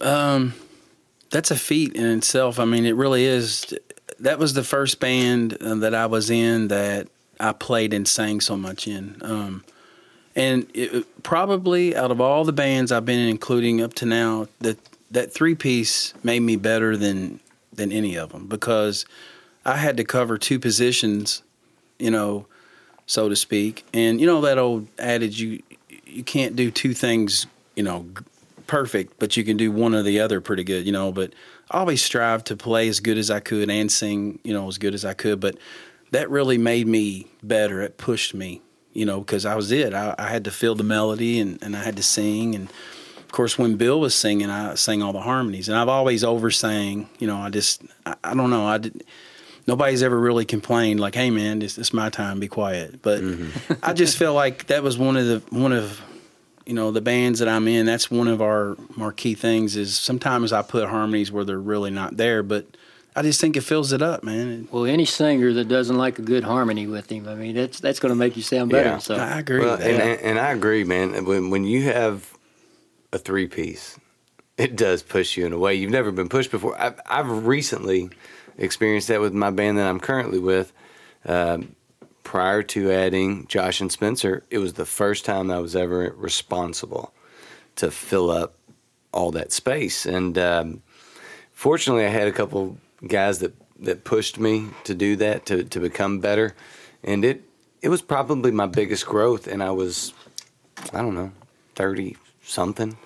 [0.00, 0.54] Um,
[1.30, 2.58] that's a feat in itself.
[2.58, 3.72] I mean, it really is.
[4.18, 7.08] That was the first band uh, that I was in that
[7.40, 9.16] I played and sang so much in.
[9.22, 9.64] Um,
[10.34, 14.48] and it, probably out of all the bands I've been in, including up to now,
[14.60, 14.78] that
[15.10, 17.38] that three piece made me better than
[17.72, 19.06] than any of them because
[19.64, 21.42] I had to cover two positions,
[21.98, 22.46] you know,
[23.06, 23.84] so to speak.
[23.92, 25.62] And you know that old adage you
[26.06, 28.06] you can't do two things, you know,
[28.66, 31.12] perfect, but you can do one or the other pretty good, you know.
[31.12, 31.32] But
[31.70, 34.78] I always strive to play as good as I could and sing, you know, as
[34.78, 35.40] good as I could.
[35.40, 35.56] But
[36.10, 37.80] that really made me better.
[37.80, 38.60] It pushed me,
[38.92, 39.94] you know, because I was it.
[39.94, 42.54] I, I had to feel the melody and, and I had to sing.
[42.54, 42.68] And
[43.16, 45.68] of course, when Bill was singing, I sang all the harmonies.
[45.68, 48.66] And I've always oversang, you know, I just, I, I don't know.
[48.66, 49.04] I did,
[49.66, 52.40] nobody's ever really complained like, "Hey, man, it's, it's my time.
[52.40, 53.72] Be quiet." But mm-hmm.
[53.82, 56.00] I just feel like that was one of the one of
[56.66, 57.86] you know the bands that I'm in.
[57.86, 59.76] That's one of our marquee things.
[59.76, 62.66] Is sometimes I put harmonies where they're really not there, but
[63.14, 64.68] I just think it fills it up, man.
[64.70, 68.00] Well, any singer that doesn't like a good harmony with him, I mean, that's that's
[68.00, 68.90] going to make you sound better.
[68.90, 68.98] Yeah.
[68.98, 69.60] So I agree.
[69.60, 69.90] Well, with that.
[69.90, 71.24] and, and and I agree, man.
[71.24, 72.32] When when you have
[73.12, 73.98] a three piece,
[74.56, 76.80] it does push you in a way you've never been pushed before.
[76.80, 78.10] I've, I've recently
[78.58, 80.72] experienced that with my band that I'm currently with.
[81.24, 81.76] Um,
[82.22, 87.12] prior to adding Josh and Spencer, it was the first time I was ever responsible
[87.76, 88.54] to fill up
[89.12, 90.06] all that space.
[90.06, 90.82] And um,
[91.52, 95.80] fortunately, I had a couple guys that, that pushed me to do that to, to
[95.80, 96.54] become better,
[97.02, 97.42] and it
[97.80, 99.48] it was probably my biggest growth.
[99.48, 100.14] And I was,
[100.92, 101.32] I don't know,
[101.74, 102.96] thirty something.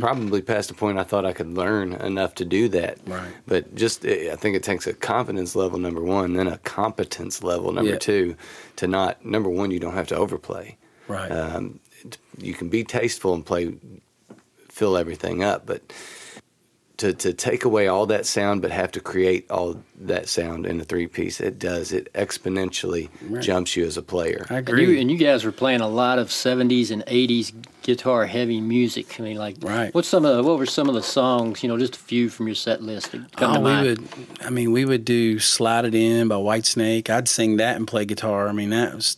[0.00, 2.98] Probably past the point I thought I could learn enough to do that.
[3.06, 3.28] Right.
[3.46, 7.42] But just, eh, I think it takes a confidence level, number one, then a competence
[7.42, 7.98] level, number Yeah.
[7.98, 8.36] two,
[8.76, 10.76] to not, number one, you don't have to overplay.
[11.06, 11.30] right.
[11.30, 11.80] Um,
[12.38, 13.74] you can be tasteful and play,
[14.68, 15.82] fill everything up, but
[16.98, 20.80] to to take away all that sound, but have to create all that sound in
[20.80, 21.92] a three piece, it does.
[21.92, 23.42] It exponentially Right.
[23.42, 24.46] jumps you as a player.
[24.50, 24.94] I and agree.
[24.94, 29.18] you and you guys were playing a lot of '70s and '80s guitar heavy music.
[29.18, 29.94] I mean, like, Right.
[29.94, 31.62] What's some of the, what were some of the songs?
[31.62, 33.70] You know, just a few from your set list that come oh, to Oh, we
[33.70, 33.86] mind.
[33.86, 34.08] would.
[34.44, 37.08] I mean, we would do "Slide It In" by Whitesnake.
[37.08, 38.48] I'd sing that and play guitar.
[38.48, 39.16] I mean, that was,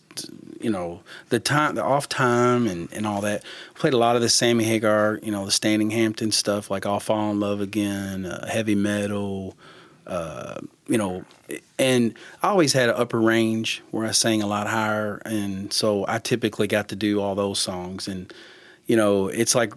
[0.60, 3.42] you know, the time, the off time, and and all that.
[3.74, 7.00] Played a lot of the Sammy Hagar, you know, the Standing Hampton stuff, like "I'll
[7.00, 9.56] Fall in Love Again," uh, heavy metal.
[10.06, 11.24] Uh, you know,
[11.78, 16.04] and I always had an upper range where I sang a lot higher, and so
[16.08, 18.08] I typically got to do all those songs.
[18.08, 18.32] And
[18.86, 19.72] you know, it's like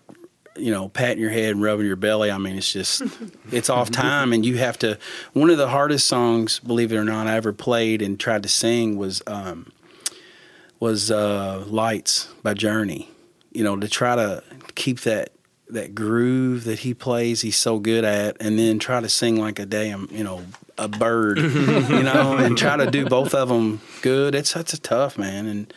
[0.56, 2.30] you know, patting your head and rubbing your belly.
[2.30, 3.02] I mean, it's just,
[3.52, 4.98] it's off time, and you have to.
[5.34, 8.50] One of the hardest songs, believe it or not, I ever played and tried to
[8.50, 9.72] sing was um,
[10.84, 13.10] was uh, "Lights" by Journey.
[13.52, 14.44] You know, to try to
[14.76, 15.30] keep that
[15.70, 19.60] that groove that he plays, he's so good at, and then try to sing like
[19.60, 20.44] a damn, you know,
[20.78, 24.36] a bird, you know, and try to do both of them good.
[24.36, 25.74] It's that's a tough man, and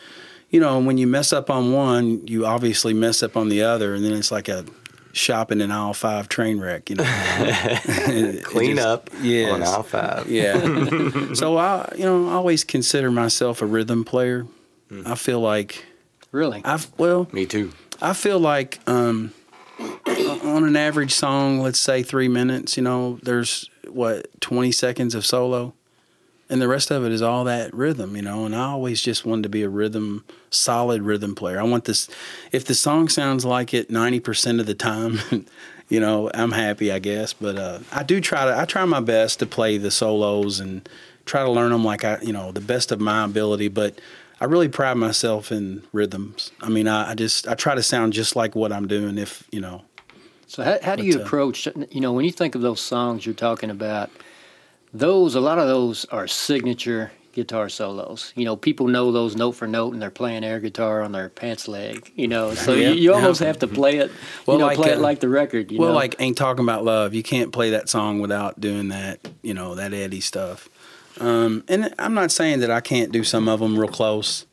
[0.49, 3.95] you know, when you mess up on one, you obviously mess up on the other,
[3.95, 4.65] and then it's like a
[5.13, 6.89] shopping in aisle five train wreck.
[6.89, 7.03] You know,
[7.39, 9.51] It- it Clean just- up yes.
[9.53, 10.29] on aisle five.
[10.29, 10.59] Yeah.
[11.33, 14.45] so I, you know, I always consider myself a rhythm player.
[15.05, 15.85] I feel like
[16.31, 16.61] Really?
[16.65, 17.71] I've well, Me too.
[18.01, 19.33] I feel like um,
[19.79, 25.25] on an average song, let's say three minutes, you know, there's what twenty seconds of
[25.25, 25.73] solo,
[26.49, 28.45] and the rest of it is all that rhythm, you know.
[28.45, 31.59] And I always just wanted to be a rhythm, solid rhythm player.
[31.59, 32.09] I want this.
[32.51, 35.19] If the song sounds like it ninety percent of the time.
[35.89, 38.59] You know, I'm happy, I guess, but uh, I do try to.
[38.59, 40.87] I try my best to play the solos and
[41.23, 43.69] try to learn them like I, you know, the best of my ability.
[43.69, 43.97] But
[44.39, 46.51] I really pride myself in rhythms.
[46.61, 49.17] I mean, I, I just I try to sound just like what I'm doing.
[49.17, 49.83] If you know,
[50.45, 51.67] So how, how do you uh, approach?
[51.89, 54.09] You know, when you think of those songs you're talking about,
[54.93, 58.33] those a lot of those are signature guitar solos.
[58.35, 61.29] You know, people know those note for note, and they're playing air guitar on their
[61.29, 62.11] pants leg.
[62.15, 62.89] You know, so Yeah.
[62.89, 64.11] you, you almost have to play it.
[64.47, 65.71] Well, you know, like, play it uh, like the record.
[65.71, 65.95] You well, know?
[65.95, 67.13] like ain't talking about love.
[67.13, 69.19] You can't play that song without doing that.
[69.43, 70.67] You know that Eddie stuff.
[71.19, 74.45] Um, and I'm not saying that I can't do some of them real close,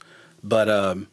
[0.42, 1.08] but um,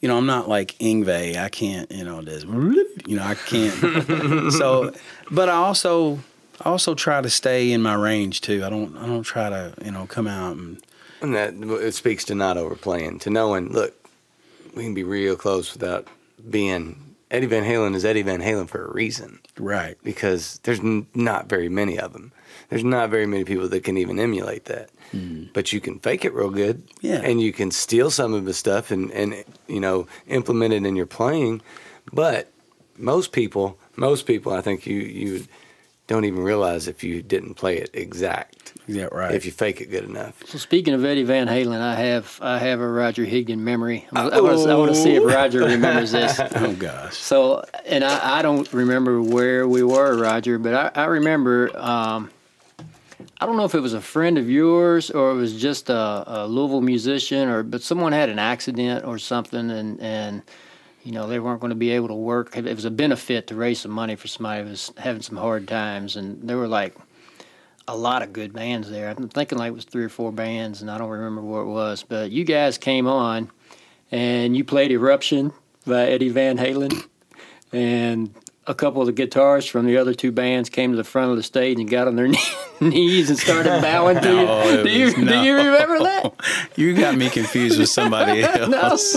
[0.00, 1.36] you know I'm not like Yngwie.
[1.36, 1.90] I can't.
[1.90, 2.44] You know this.
[2.44, 4.52] You know I can't.
[4.52, 4.92] so,
[5.30, 6.20] but I also
[6.60, 8.64] I also try to stay in my range too.
[8.64, 10.82] I don't I don't try to you know come out and
[11.20, 13.94] And that it speaks to not overplaying, to knowing, look,
[14.74, 16.08] we can be real close without
[16.48, 17.00] being.
[17.30, 19.96] Eddie Van Halen is Eddie Van Halen for a reason right.
[20.04, 22.30] because there's n- not very many of them.
[22.68, 24.90] There's not very many people that can even emulate that.
[25.52, 27.20] But you can fake it real good, Yeah.
[27.22, 30.96] and you can steal some of his stuff and and you know implement it in
[30.96, 31.60] your playing.
[32.12, 32.50] But
[32.98, 35.44] most people, most people, I think you you
[36.06, 38.72] don't even realize if you didn't play it exact.
[38.86, 39.04] Yeah.
[39.10, 39.34] Right.
[39.34, 40.42] If you fake it good enough.
[40.46, 44.06] So speaking of Eddie Van Halen, I have I have a Roger Higdon memory.
[44.12, 46.38] I want to I want to see if Roger remembers this.
[46.56, 47.16] oh gosh.
[47.16, 51.70] So, and I, I don't remember where we were, Roger, but I, I remember.
[51.78, 52.30] Um,
[53.44, 56.24] I don't know if it was a friend of yours or it was just a,
[56.26, 60.42] a Louisville musician, or but someone had an accident or something, and and
[61.02, 62.56] you know they weren't going to be able to work.
[62.56, 65.68] It was a benefit to raise some money for somebody who was having some hard
[65.68, 66.96] times, and there were like
[67.86, 69.10] a lot of good bands there.
[69.10, 71.66] I'm thinking like it was three or four bands, and I don't remember what it
[71.66, 72.02] was.
[72.02, 73.50] But you guys came on,
[74.10, 75.52] and you played "Eruption"
[75.86, 77.06] by Eddie Van Halen,
[77.74, 78.34] and
[78.66, 81.36] a couple of the guitarists from the other two bands came to the front of
[81.36, 82.28] the stage and got on their
[82.80, 84.82] knees and started bowing to No, you.
[84.84, 86.32] Do you was- do you remember that?
[86.76, 89.16] You got me confused with somebody else.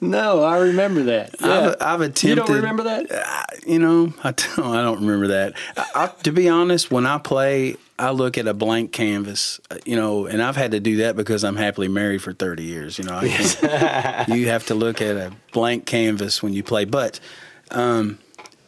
[0.00, 1.34] No, I remember that.
[1.40, 1.48] Yeah.
[1.70, 2.28] I've, I've attempted.
[2.28, 3.60] you don't remember that?
[3.66, 5.54] You know, I don't, I don't remember that.
[5.76, 9.60] I, I, to be honest, when I play, I look at a blank canvas.
[9.70, 12.62] uh, You know, and I've had to do that because I'm happily married for 30
[12.62, 12.98] years.
[12.98, 16.84] You know, you have to look at a blank canvas when you play.
[16.84, 17.18] But
[17.70, 18.18] um,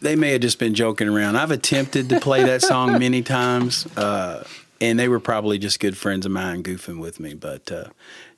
[0.01, 1.37] they may have just been joking around.
[1.37, 4.45] I've attempted to play that song many times, uh,
[4.81, 7.35] and they were probably just good friends of mine goofing with me.
[7.35, 7.85] But uh,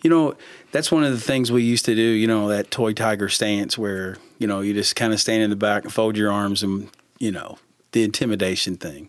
[0.02, 0.34] you know,
[0.72, 2.02] that's one of the things we used to do.
[2.02, 5.50] You know, that toy tiger stance where you know you just kind of stand in
[5.50, 7.58] the back and fold your arms, and you know
[7.92, 9.08] the intimidation thing.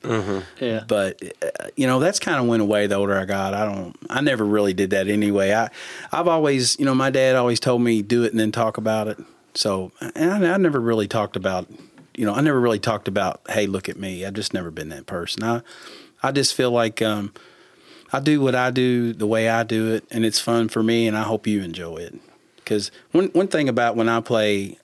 [0.60, 0.84] Yeah.
[0.88, 3.54] But uh, you know that's kind of went away the older I got.
[3.54, 3.96] I don't.
[4.10, 5.54] I never really did that anyway.
[5.54, 5.70] I
[6.12, 9.08] I've always, you know, my dad always told me do it and then talk about
[9.08, 9.18] it.
[9.54, 11.68] So and I, I never really talked about,
[12.20, 14.26] you know, I never really talked about, hey, look at me.
[14.26, 15.42] I've just never been that person.
[15.42, 15.62] I
[16.22, 17.34] I just feel like um,
[18.12, 21.08] I do what I do the way I do it, and it's fun for me,
[21.08, 22.16] and I hope you enjoy it.
[22.58, 24.78] Because one one thing about when I play,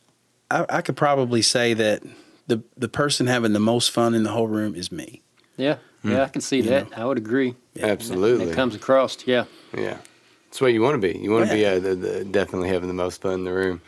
[0.50, 2.04] I, I could probably say that
[2.48, 5.22] the the person having the most fun in the whole room is me.
[5.58, 5.80] Yeah.
[6.06, 6.98] Yeah, I can see that.
[6.98, 7.56] I would agree.
[7.82, 8.52] Absolutely.
[8.52, 9.28] It comes across.
[9.28, 9.46] Yeah.
[9.76, 9.98] Yeah,
[10.46, 11.20] that's what you want to be.
[11.20, 11.80] You want to Yeah.
[11.80, 13.82] be uh, the, the, definitely having the most fun in the room.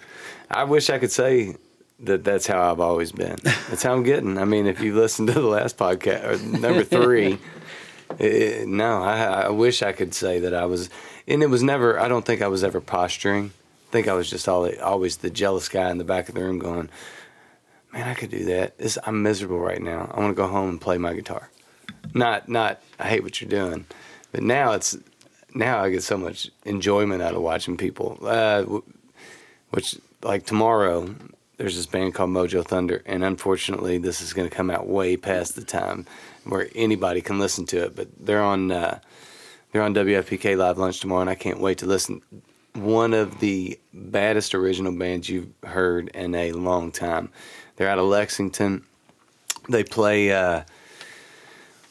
[0.52, 1.56] I wish I could say
[2.02, 3.38] that that's how I've always been.
[3.44, 4.38] That's how I'm getting.
[4.38, 7.40] I mean, if you listen to the last podcast, or number three,
[8.20, 10.90] it, no, I, I wish I could say that I was,
[11.28, 12.00] and it was never.
[12.00, 13.52] I don't think I was ever posturing.
[13.90, 16.42] I think I was just all, always the jealous guy in the back of the
[16.42, 16.90] room going,
[17.94, 18.78] "Man, I could do that.
[18.78, 20.12] This, I'm miserable right now.
[20.14, 21.50] I want to go home and play my guitar."
[22.14, 22.82] Not, not.
[23.00, 23.86] I hate what you're doing,
[24.32, 24.98] but now it's
[25.54, 28.18] now I get so much enjoyment out of watching people.
[28.22, 28.64] Uh,
[29.72, 31.14] which like tomorrow,
[31.58, 35.18] there's this band called Mojo Thunder, and unfortunately, this is going to come out way
[35.18, 36.06] past the time
[36.46, 37.96] where anybody can listen to it.
[37.96, 39.00] But they're on uh,
[39.72, 42.22] they're on WFPK Live Lunch tomorrow, and I can't wait to listen.
[42.74, 47.30] One of the baddest original bands you've heard in a long time.
[47.76, 48.84] They're out of Lexington.
[49.68, 50.64] They play uh,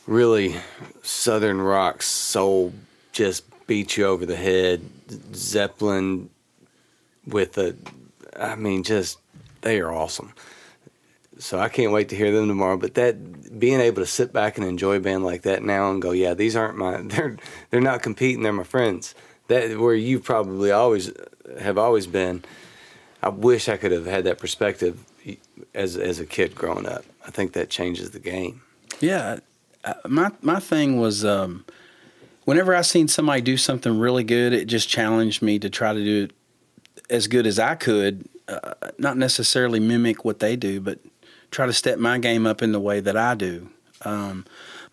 [0.07, 0.55] really
[1.03, 2.73] southern rock, soul,
[3.13, 4.83] just beat you over the head.
[5.35, 6.31] Zeppelin,
[7.27, 7.75] with a,
[8.39, 9.19] I mean, just
[9.67, 10.33] they are awesome.
[11.39, 12.77] So I can't wait to hear them tomorrow.
[12.77, 16.01] But that being able to sit back and enjoy a band like that now and
[16.01, 17.37] go, yeah, these aren't my, they're
[17.71, 19.15] they're not competing, they're my friends.
[19.49, 21.13] That where you probably always
[21.61, 22.45] have always been.
[23.23, 25.05] I wish I could have had that perspective
[25.75, 27.05] as as a kid growing up.
[27.27, 28.63] I think that changes the game.
[29.01, 29.41] Yeah,
[30.07, 31.65] my my thing was um,
[32.45, 36.05] whenever I seen somebody do something really good, it just challenged me to try to
[36.05, 36.33] do it
[37.11, 38.29] as good as I could.
[38.49, 40.99] Uh, not necessarily mimic what they do, but
[41.51, 43.69] try to step my game up in the way that I do.
[44.05, 44.45] Um,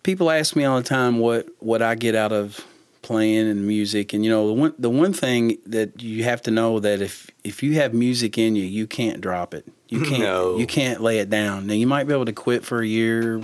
[0.02, 2.64] people ask me all the time what what I get out of
[3.02, 6.50] playing and music, and you know the one the one thing that you have to
[6.50, 9.66] know that if if you have music in you, you can't drop it.
[9.88, 10.56] You can't No.
[10.58, 11.66] you can't lay it down.
[11.66, 13.42] Now you might be able to quit for a year,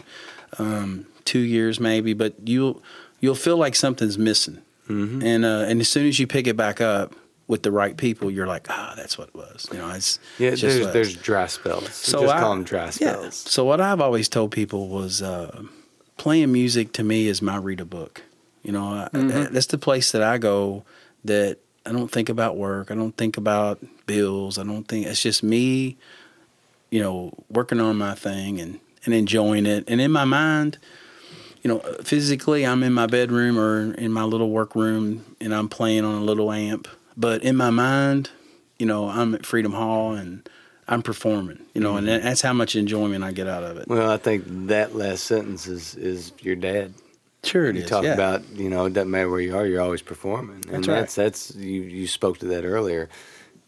[0.59, 2.83] um, two years maybe, but you'll
[3.21, 4.59] you'll feel like something's missing.
[4.89, 5.23] Mm-hmm.
[5.23, 7.15] And uh, and as soon as you pick it back up
[7.51, 9.69] with the right people, you're like, ah, that's what it was.
[9.73, 11.93] You know, it's Yeah, just there's there's dry spells.
[11.93, 12.91] So just I- call them dry Yeah.
[12.91, 13.35] spells.
[13.37, 15.63] So what I've always told people was uh,
[16.17, 18.23] playing music to me is my read a book.
[18.63, 19.53] You know, Mm-hmm.
[19.53, 20.85] that's the place that I go
[21.25, 22.91] that I don't think about work.
[22.91, 24.57] I don't think about bills.
[24.59, 25.97] I don't think it's just me,
[26.91, 29.85] you know, working on my thing and, and enjoying it.
[29.89, 30.79] And in my mind,
[31.63, 36.05] you know, physically I'm in my bedroom or in my little workroom and I'm playing
[36.05, 36.87] on a little amp.
[37.21, 38.31] But in my mind,
[38.79, 40.49] you know, I'm at Freedom Hall and
[40.89, 42.25] I'm performing, you know, and Mm-hmm.
[42.25, 43.87] that's how much enjoyment I get out of it.
[43.89, 46.95] Well, I think that last sentence is is your dad.
[47.45, 47.89] Sure, it you is.
[47.89, 48.15] talk yeah.
[48.15, 50.95] about you know it doesn't matter where you are, you're always performing, and That's right.
[51.01, 53.09] that's that's you you spoke to that earlier.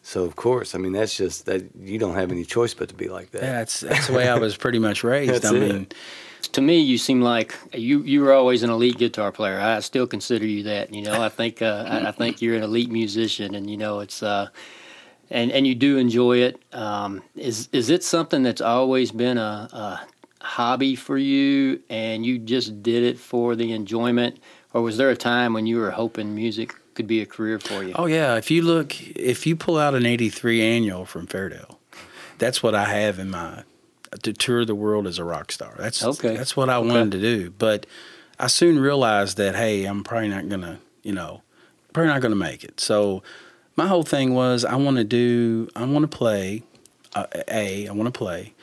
[0.02, 2.94] So of course, I mean that's just that you don't have any choice but to
[2.94, 3.42] be like that.
[3.42, 5.32] Yeah, that's that's the way I was pretty much raised.
[5.32, 5.94] That's I it.
[6.42, 9.60] To me, you seem like you you were always an elite guitar player.
[9.60, 10.92] I still consider you that.
[10.92, 14.00] You know, I think uh, I, I think you're an elite musician, and you know
[14.00, 14.48] it's uh,
[15.30, 16.60] and and you do enjoy it.
[16.72, 20.06] Um, is is it something that's always been a, a
[20.44, 24.38] hobby for you, and you just did it for the enjoyment,
[24.72, 27.82] or was there a time when you were hoping music could be a career for
[27.82, 27.92] you?
[27.96, 31.76] oh yeah, if you look, if you pull out an '83 annual from Fairdale,
[32.38, 33.64] that's what I have in my
[34.22, 35.74] to tour the world as a rock star.
[35.78, 36.36] That's Okay.
[36.36, 37.86] That's what I wanted to do, but
[38.38, 41.42] I soon realized that hey, I'm probably not gonna, you know,
[41.92, 42.80] probably not gonna make it.
[42.80, 43.22] So
[43.76, 46.62] my whole thing was I want to do, I want to play.
[47.14, 48.54] Uh, a, I want to play.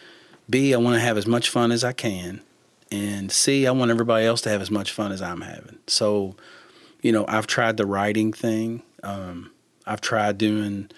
[0.50, 2.42] B, I want to have as much fun as I can.
[2.92, 5.78] And C, I want everybody else to have as much fun as I'm having.
[5.86, 6.36] So,
[7.04, 8.82] you know, I've tried the writing thing.
[9.04, 9.52] Um,
[9.86, 10.90] I've tried doing,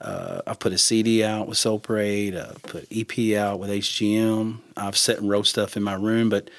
[0.00, 4.58] uh, I've put a CD out with Soul Parade, uh, put EP out with HGM.
[4.76, 6.28] I've set and wrote stuff in my room.
[6.28, 6.50] But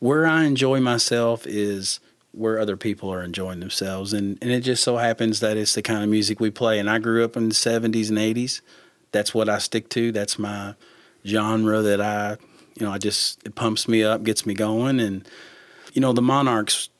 [0.00, 2.00] where I enjoy myself is
[2.32, 4.12] where other people are enjoying themselves.
[4.12, 6.78] And, and it just so happens that it's the kind of music we play.
[6.78, 8.60] And I grew up in the 70s and 80s.
[9.12, 10.12] That's what I stick to.
[10.12, 10.74] That's my
[11.24, 12.36] genre that I,
[12.74, 14.98] you know, I just, it pumps me up, gets me going.
[15.00, 15.26] And,
[15.94, 16.90] you know, the Monarchs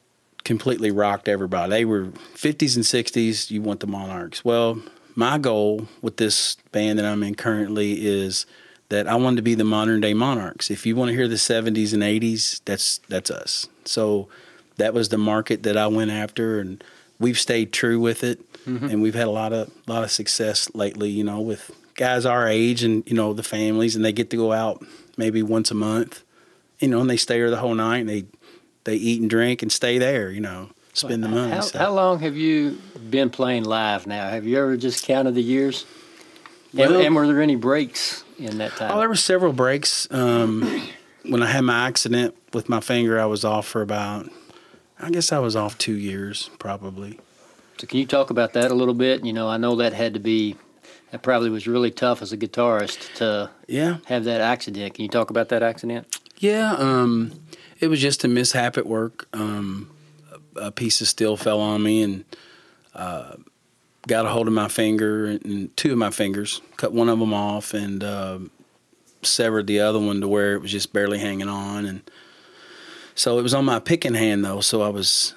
[0.45, 1.71] completely rocked everybody.
[1.71, 4.45] They were 50s and 60s, you want the Monarchs.
[4.45, 4.81] Well,
[5.19, 8.47] my goal with this band that I'm in currently is
[8.89, 10.71] that I wanted to be the modern day Monarchs.
[10.71, 13.69] If you want to hear the 70s and 80s, that's that's us.
[13.85, 14.29] So
[14.77, 16.85] that was the market that I went after and
[17.19, 18.87] we've stayed true with it mm-hmm.
[18.87, 22.47] and we've had a lot of lot of success lately, you know, with guys our
[22.47, 25.75] age and you know the families and they get to go out maybe once a
[25.75, 26.23] month.
[26.79, 28.25] You know, and they stay there the whole night and they
[28.85, 31.53] they eat and drink and stay there, you know, spend the money.
[31.53, 31.79] How, so.
[31.79, 32.79] how long have you
[33.11, 34.29] been playing live now?
[34.29, 35.85] Have you ever just counted the years?
[36.77, 38.93] And, and were there any breaks in that time?
[38.93, 40.07] Oh, there were several breaks.
[40.11, 40.89] Um,
[41.25, 44.29] when I had my accident with my finger, I was off for about,
[45.01, 47.19] I guess I was off two years probably.
[47.79, 49.25] So can you talk about that a little bit?
[49.25, 50.57] You know, I know that had to be,
[51.11, 54.95] that probably was really tough as a guitarist to Yeah, have that accident.
[54.95, 56.19] Can you talk about that accident?
[56.39, 56.75] yeah.
[56.77, 57.33] Um,
[57.81, 59.29] it was just a mishap at work.
[59.33, 59.91] Um,
[60.57, 62.25] a, piece of steel fell on me and
[62.95, 63.35] uh,
[64.07, 67.35] got a hold of my finger and two of my fingers, cut one of them
[67.35, 68.39] off and uh,
[69.23, 71.85] severed the other one to where it was just barely hanging on.
[71.85, 72.11] And
[73.15, 75.35] so it was on my picking hand though, so I was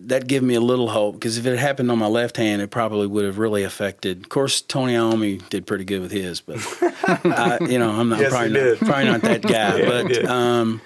[0.00, 2.60] that gave me a little hope because if it had happened on my left hand,
[2.62, 4.22] it probably would have really affected.
[4.22, 8.20] Of course, Tony Iommi did pretty good with his, but I, you know, I'm not
[8.20, 9.54] Yes, probably not, probably not that guy.
[9.74, 10.80] Yeah, but um,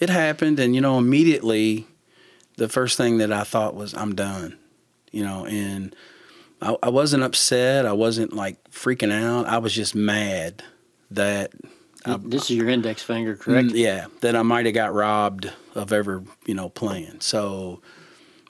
[0.00, 1.86] it happened, and you know, immediately
[2.62, 4.56] the first thing that I thought was, I'm done.
[5.10, 5.94] You know, and
[6.62, 7.84] I, I wasn't upset.
[7.84, 9.46] I wasn't like freaking out.
[9.46, 10.62] I was just mad
[11.10, 11.50] that
[12.06, 13.70] this is your index finger, correct?
[13.70, 17.20] Mm, yeah, that I might have got robbed of ever, you know, playing.
[17.20, 17.82] So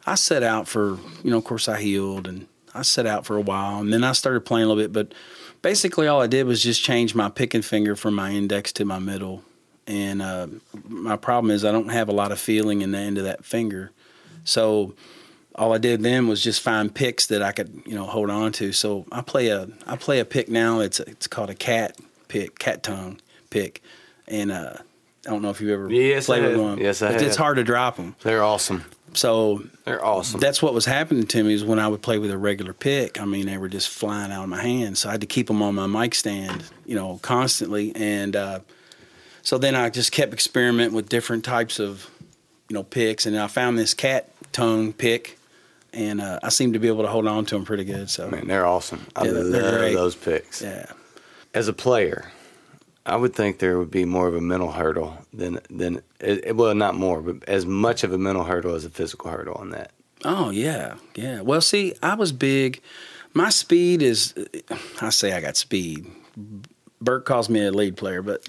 [0.07, 3.37] I set out for, you know, of course I healed and I set out for
[3.37, 4.93] a while, and then I started playing a little bit.
[4.93, 5.15] But
[5.63, 8.99] basically, all I did was just change my picking finger from my index to my
[8.99, 9.43] middle.
[9.87, 10.47] And uh,
[10.87, 13.45] my problem is I don't have a lot of feeling in the end of that
[13.45, 13.91] finger,
[14.45, 14.95] so
[15.55, 18.53] all I did then was just find picks that I could, you know, hold on
[18.53, 18.73] to.
[18.73, 20.81] So I play a I play a pick now.
[20.81, 21.97] It's a, it's called a cat
[22.29, 23.21] pick, cat tongue
[23.51, 23.83] pick,
[24.27, 24.75] and uh,
[25.27, 26.79] I don't know if you've ever Yes, played I with one.
[26.79, 28.17] Yes, I It's- It's hard to drop them.
[28.23, 28.85] They're awesome.
[29.15, 30.41] So They're awesome.
[30.41, 33.21] that's what was happening to me is when I would play with a regular pick.
[33.21, 35.01] I mean, they were just flying out of my hands.
[35.01, 37.95] So I had to keep them on my mic stand, you know, constantly.
[37.95, 38.61] And uh,
[39.43, 42.09] so then I just kept experimenting with different types of,
[42.69, 43.27] you know, picks.
[43.27, 45.39] And I found this cat tongue pick,
[45.93, 48.09] and uh, I seem to be able to hold on to them pretty good.
[48.11, 49.07] So Man, they're awesome.
[49.17, 49.95] I Yeah, love great.
[49.95, 50.63] those picks.
[50.63, 50.87] yeah,
[51.55, 52.31] As a player,
[53.05, 56.03] I would think there would be more of a mental hurdle than than
[56.55, 59.71] well, not more, but as much of a mental hurdle as a physical hurdle on
[59.71, 59.91] that.
[60.25, 61.41] Oh yeah, yeah.
[61.41, 62.81] Well, see, I was big.
[63.35, 64.35] My speed is,
[65.01, 66.07] I say I got speed.
[67.03, 68.43] Bert calls me a lead player, but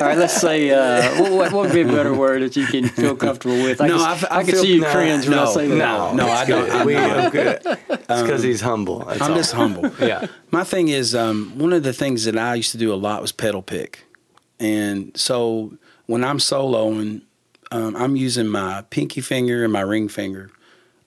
[0.00, 2.88] All right, let's say uh, what, what would be a better word that you can
[2.88, 3.80] feel comfortable with?
[3.80, 5.44] I No, can, I f- I I can feel- see you no, cringe when I
[5.44, 5.74] no, say that.
[5.76, 6.70] no, no, no I don't.
[6.70, 7.26] I'm we, not.
[7.34, 7.58] okay.
[8.06, 9.00] It's because he's humble.
[9.00, 9.36] That's I'm all.
[9.36, 9.90] just humble.
[10.00, 10.26] Yeah.
[10.50, 13.22] My thing is, um, one of the things that I used to do a lot
[13.22, 14.04] was pedal pick,
[14.60, 15.72] and so
[16.06, 17.22] when I'm soloing,
[17.72, 20.50] um, I'm using my pinky finger and my ring finger,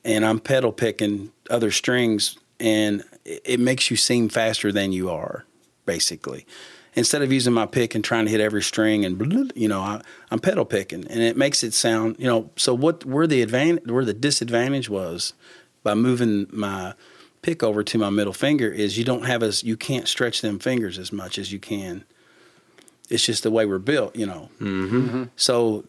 [0.04, 5.08] and I'm pedal picking other strings, and it, it makes you seem faster than you
[5.10, 5.44] are,
[5.88, 6.46] basically.
[6.94, 10.02] Instead of using my pick and trying to hit every string and you know, I,
[10.30, 12.50] I'm pedal picking, and it makes it sound, you know.
[12.56, 13.04] So what?
[13.04, 15.32] Where the advantage, where the disadvantage was,
[15.82, 16.94] by moving my
[17.42, 20.58] pick over to my middle finger is you don't have as you can't stretch them
[20.58, 22.04] fingers as much as you can.
[23.08, 24.50] It's just the way we're built, you know.
[24.60, 25.24] Mm-hmm.
[25.36, 25.84] So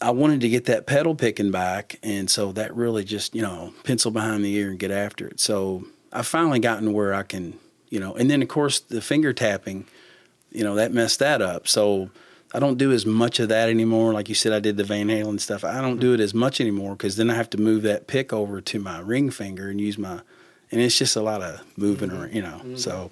[0.00, 3.74] I wanted to get that pedal picking back, and so that really just you know
[3.84, 5.40] pencil behind the ear and get after it.
[5.40, 7.58] So I finally gotten to where I can,
[7.90, 9.86] you know, and then of course the finger tapping,
[10.50, 11.68] you know, that messed that up.
[11.68, 12.10] So
[12.54, 14.12] I don't do as much of that anymore.
[14.12, 15.64] Like you said, I did the Van Halen stuff.
[15.64, 18.32] I don't do it as much anymore because then I have to move that pick
[18.32, 20.20] over to my ring finger and use my,
[20.70, 22.60] and it's just a lot of moving around, you know.
[22.76, 23.10] So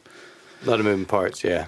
[0.65, 1.45] A lot of moving parts.
[1.45, 1.67] Yeah.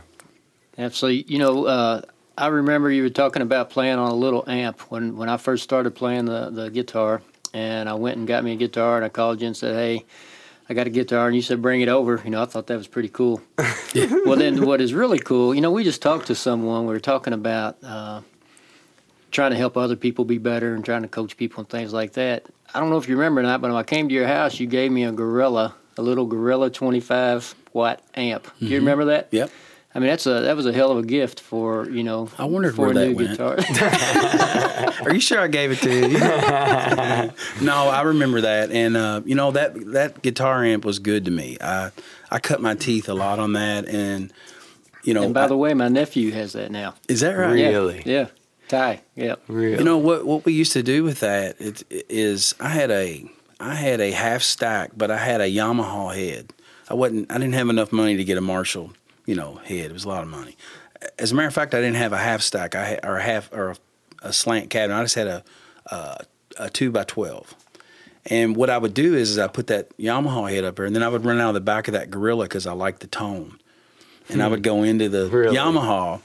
[0.78, 1.32] Absolutely.
[1.32, 2.02] You know, uh,
[2.38, 5.64] I remember you were talking about playing on a little amp when, when I first
[5.64, 7.20] started playing the, the guitar.
[7.52, 10.04] And I went and got me a guitar and I called you and said, hey,
[10.68, 11.26] I got a guitar.
[11.26, 12.20] And you said, bring it over.
[12.24, 13.40] You know, I thought that was pretty cool.
[14.26, 16.82] well, then what is really cool, you know, we just talked to someone.
[16.82, 18.20] We were talking about uh,
[19.30, 22.12] trying to help other people be better and trying to coach people and things like
[22.12, 22.44] that.
[22.74, 24.66] I don't know if you remember that, but when I came to your house, you
[24.66, 28.46] gave me a Gorilla, a little Gorilla 25 watt amp.
[28.58, 29.28] Do you remember that?
[29.30, 29.50] yep.
[29.95, 32.28] I mean, that's a that was a hell of a gift for you know.
[32.39, 33.30] I wondered for where a that new went.
[33.30, 33.57] guitar.
[35.07, 36.18] Are you sure I gave it to you?
[37.66, 41.30] no, I remember that, and uh, you know that that guitar amp was good to
[41.30, 41.57] me.
[41.61, 41.91] I
[42.30, 44.32] I cut my teeth a lot on that, and
[45.05, 46.95] you know, and by I- the way, my nephew has that now.
[47.09, 47.57] is that right?
[47.59, 48.03] Yeah, Really?
[48.05, 48.26] Yeah.
[48.68, 49.01] Ty.
[49.16, 49.36] Yeah.
[49.49, 49.78] Real.
[49.78, 50.26] You know what?
[50.26, 53.24] What we used to do with that it, is I had a
[53.59, 56.53] I had a half stack, but I had a Yamaha head.
[56.91, 57.30] I wasn't.
[57.32, 58.93] I didn't have enough money to get a Marshall,
[59.28, 59.90] you know, head.
[59.90, 60.56] It was a lot of money.
[61.18, 62.74] As a matter of fact, I didn't have a half stack.
[62.74, 63.76] I had, or a half or
[64.22, 64.98] a, slant cabinet.
[64.98, 65.44] I just had a,
[65.86, 66.24] a
[66.58, 67.54] a two by twelve.
[68.24, 70.96] And what I would do is, is I put that Yamaha head up there, and
[70.96, 73.06] then I would run out of the back of that Gorilla because I liked the
[73.06, 73.58] tone,
[74.30, 75.54] and I would go into the Really?
[75.54, 76.22] Yamaha,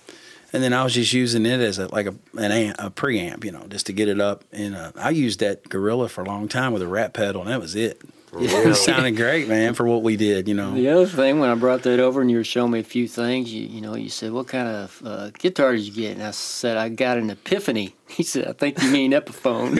[0.53, 3.43] and then I was just using it as a like a an amp, a preamp,
[3.43, 4.45] you know, just to get it up.
[4.53, 7.51] And uh, I used that Gorilla for a long time with a rat pedal, and
[7.51, 8.01] that was it.
[8.36, 10.73] It sounded great, man, for what we did, you know.
[10.73, 13.07] The other thing, when I brought that over and you were showing me a few
[13.07, 16.23] things, you you know, you said, "What kind of uh, guitar did you get?" And
[16.23, 19.75] I said, "I got an Epiphany." He said, "I think you mean Epiphone."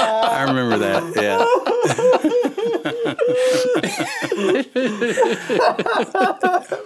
[0.00, 1.02] I remember that.
[1.16, 1.44] Yeah.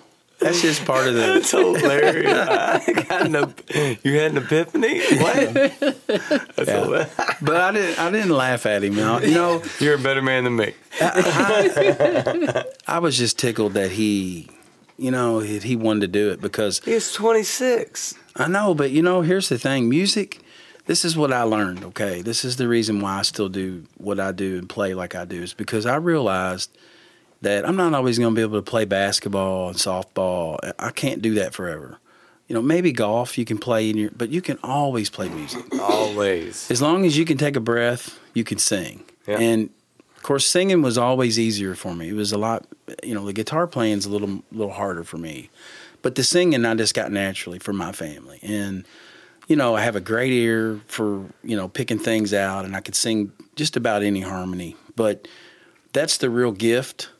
[0.42, 1.20] That's just part of the.
[1.20, 2.48] That's hilarious.
[2.48, 3.60] I got an, ep-
[4.04, 5.00] you had an epiphany?
[5.16, 5.54] What?
[5.54, 6.84] That's Yeah.
[6.84, 7.14] hilarious.
[7.40, 7.98] But I didn't.
[7.98, 8.94] I didn't laugh at him.
[8.94, 10.74] You know, you know You're a better man than me.
[11.00, 14.48] I was just tickled that he,
[14.96, 18.14] you know, he, he wanted to do it because He's 26.
[18.36, 18.74] I know.
[18.74, 20.40] But you know, here's the thing: music.
[20.86, 21.84] This is what I learned.
[21.84, 25.14] Okay, this is the reason why I still do what I do and play like
[25.14, 26.76] I do is because I realized
[27.42, 30.58] that I'm not always going to be able to play basketball and softball.
[30.78, 31.98] I can't do that forever.
[32.48, 35.64] You know, maybe golf you can play in your, but you can always play music.
[35.80, 36.70] Always.
[36.70, 39.04] As long as you can take a breath, you can sing.
[39.26, 39.38] Yeah.
[39.38, 39.70] And
[40.16, 42.10] of course, singing was always easier for me.
[42.10, 42.66] It was a lot,
[43.02, 45.50] you know, the guitar playing's a little, little harder for me,
[46.00, 48.38] but the singing I just got naturally from my family.
[48.42, 48.84] And
[49.48, 52.80] you know, I have a great ear for you know picking things out, and I
[52.80, 54.76] could sing just about any harmony.
[54.94, 55.28] But
[55.92, 57.10] that's the real gift.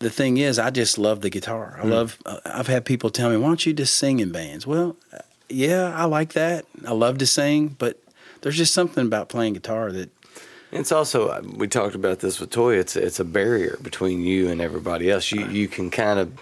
[0.00, 1.78] The thing is, I just love the guitar.
[1.80, 2.18] I love.
[2.24, 4.96] Uh, I've had people tell me, "Why don't you just sing in bands?" Well,
[5.48, 6.64] yeah, I like that.
[6.86, 8.02] I love to sing, but
[8.40, 10.10] there's just something about playing guitar that
[10.72, 12.78] It's also uh, we talked about this with Toy.
[12.78, 15.30] It's it's a barrier between you and everybody else.
[15.30, 16.32] You you can kind of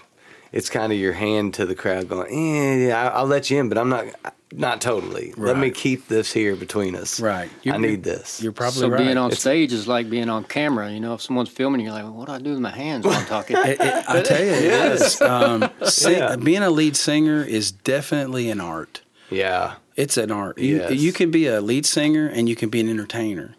[0.53, 3.69] it's kind of your hand to the crowd going, eh, yeah, I'll let you in,
[3.69, 4.05] but I'm not
[4.51, 5.33] not totally.
[5.37, 7.19] Let me keep this here between us.
[7.19, 7.49] Right.
[7.49, 8.41] I You're- need this.
[8.41, 8.97] you're probably so right.
[8.97, 10.91] being on It's- stage is like being on camera.
[10.91, 13.05] You know, if someone's filming, you're like, well, what do I do with my hands
[13.05, 13.55] while I'm talking?
[13.65, 15.21] It- it- I tell you, it is.
[15.21, 16.35] Um, sing, Yeah.
[16.35, 19.01] Being a lead singer is definitely an art.
[19.29, 19.75] yeah.
[19.95, 20.57] It's an art.
[20.57, 20.93] You, Yes.
[20.93, 23.55] you can be a lead singer and you can be an entertainer.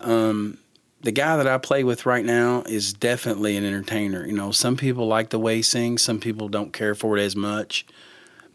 [0.00, 0.58] Um,
[1.02, 4.26] the guy that I play with right now is definitely an entertainer.
[4.26, 7.22] You know, some people like the way he sings, some people don't care for it
[7.22, 7.86] as much.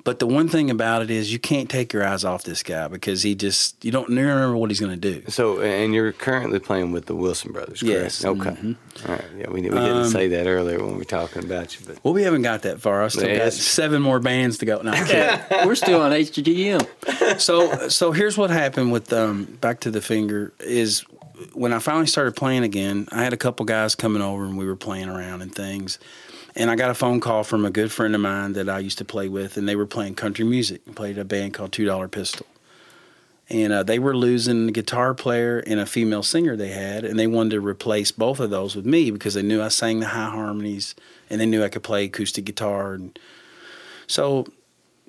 [0.07, 2.87] But the one thing about it is you can't take your eyes off this guy
[2.87, 5.21] because he just you don't never remember what he's going to do.
[5.27, 7.93] So and you're currently playing with the Wilson brothers, correct?
[8.03, 8.21] Yes.
[8.23, 8.41] Mm-hmm.
[8.41, 8.75] Okay.
[9.05, 9.25] All right.
[9.37, 11.97] Yeah, we, we didn't Um, say that earlier when we were talking about you, but
[12.05, 13.03] Well, we haven't got that far.
[13.03, 14.81] I still got seven more bands to go.
[14.81, 14.91] No,
[15.65, 17.41] We're still on HGM.
[17.41, 21.03] so so here's what happened with um back to the finger is
[21.53, 24.65] when I finally started playing again, I had a couple guys coming over and we
[24.67, 25.99] were playing around and things.
[26.57, 28.97] And I got a phone call from a good friend of mine that I used
[28.97, 30.83] to play with, and they were playing country music.
[30.95, 32.47] Played a band called Two Dollar Pistol,
[33.47, 37.19] and uh, they were losing a guitar player and a female singer they had, and
[37.19, 40.07] they wanted to replace both of those with me because they knew I sang the
[40.07, 40.95] high harmonies
[41.29, 43.19] and they knew I could play acoustic guitar, and
[44.07, 44.47] so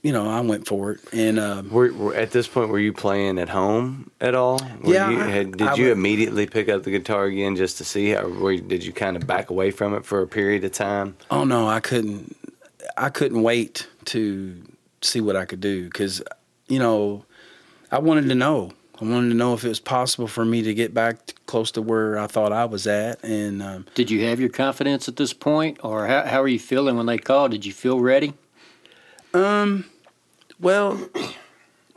[0.03, 1.01] you know I went for it.
[1.13, 4.61] And um, were, were at this point were you playing at home at all?
[4.83, 7.79] Were Yeah, You, had, did I you would- immediately pick up the guitar again just
[7.79, 8.27] to see how?
[8.29, 11.17] Were, you- did you kind of back away from it for a period of time?
[11.31, 12.37] Oh no, I couldn't.
[12.97, 14.61] I couldn't wait to
[15.03, 16.23] see what I could do because,
[16.69, 17.25] you know,
[17.93, 18.73] I wanted to know.
[19.01, 21.71] I wanted to know if it was possible for me to get back t- close
[21.73, 23.23] to where I thought I was at.
[23.23, 26.59] And um, Did you have your confidence at this point, or how, how are you
[26.59, 27.53] feeling when they called?
[27.53, 28.35] Did you feel ready?
[29.35, 29.85] Um,
[30.61, 30.99] well,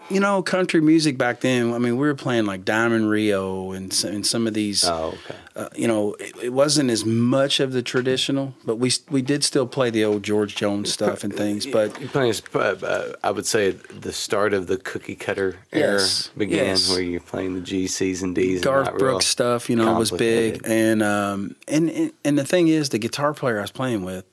[0.09, 1.73] you know, country music back then.
[1.73, 4.83] I mean, we were playing like Diamond Rio and and some of these.
[4.83, 5.35] Oh, okay.
[5.55, 9.43] uh, you know, it, it wasn't as much of the traditional, but we we did
[9.43, 11.65] still play the old George Jones stuff and things.
[11.65, 16.27] But You playing, uh, uh, I would say the start of the cookie cutter Yes,
[16.27, 16.89] era began, yes.
[16.89, 18.55] where you're playing the G, C's, and D's.
[18.57, 22.45] and Garth real Brooks stuff, you know, was big, and um, and and- and the
[22.45, 24.25] thing is, the guitar player I was playing with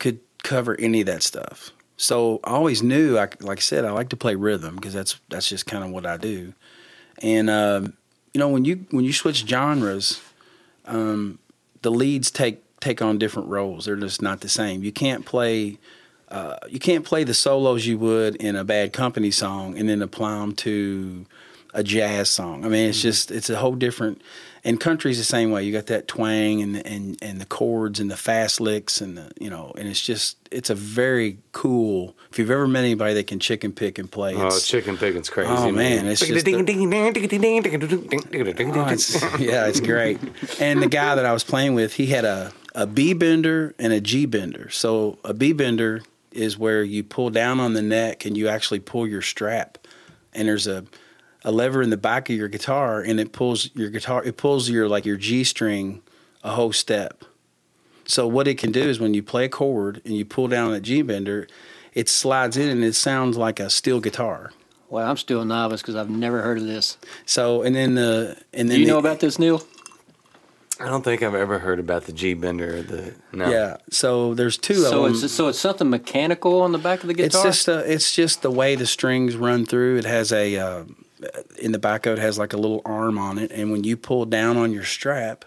[0.00, 1.70] could cover any of that stuff.
[1.96, 5.20] So I always knew, I, like I said, I like to play rhythm because that's
[5.28, 6.54] that's just kind of what I do.
[7.22, 7.94] And um,
[8.32, 10.20] you know, when you when you switch genres,
[10.86, 11.38] um,
[11.82, 13.86] the leads take take on different roles.
[13.86, 14.82] They're just not the same.
[14.82, 15.78] You can't play.
[16.28, 20.02] Uh, you can't play the solos you would in a Bad Company song and then
[20.02, 21.26] apply them to
[21.72, 22.64] a jazz song.
[22.64, 24.20] I mean, it's just it's a whole different.
[24.66, 25.62] And country's the same way.
[25.64, 29.30] You got that twang and and and the chords and the fast licks and the
[29.38, 32.16] you know, and it's just it's a very cool.
[32.30, 35.50] If you've ever met anybody that can chicken pick and play, Oh, chicken picking's crazy.
[35.52, 36.58] Oh, man, it's just the-
[38.80, 40.18] Oh, it's, yeah, it's great.
[40.58, 43.92] And the guy that I was playing with, he had a, a B bender and
[43.92, 44.70] a G bender.
[44.70, 46.00] So a B bender
[46.32, 49.78] is where you pull down on the neck and you actually pull your strap.
[50.32, 50.84] And there's a,
[51.44, 54.68] a lever in the back of your guitar and it pulls your guitar, it pulls
[54.70, 56.02] your like your G string
[56.42, 57.24] a whole step.
[58.06, 60.72] So what it can do is when you play a chord and you pull down
[60.72, 61.46] that G bender,
[61.94, 64.52] it slides in and it sounds like a steel guitar.
[64.90, 66.98] Well, I'm still a novice because I've never heard of this.
[67.26, 69.62] So and then the and Do then you the- know about this, Neil?
[70.80, 72.78] I don't think I've ever heard about the G bender.
[72.78, 73.48] Or the no.
[73.48, 73.76] Yeah.
[73.90, 75.24] So there's two So of them.
[75.24, 77.26] it's so it's something mechanical on the back of the guitar.
[77.26, 77.50] It's guitar.
[77.50, 79.98] just a, it's just the way the strings run through.
[79.98, 80.84] It has a uh,
[81.58, 83.96] in the back of it has like a little arm on it, and when you
[83.96, 85.44] pull down on your strap,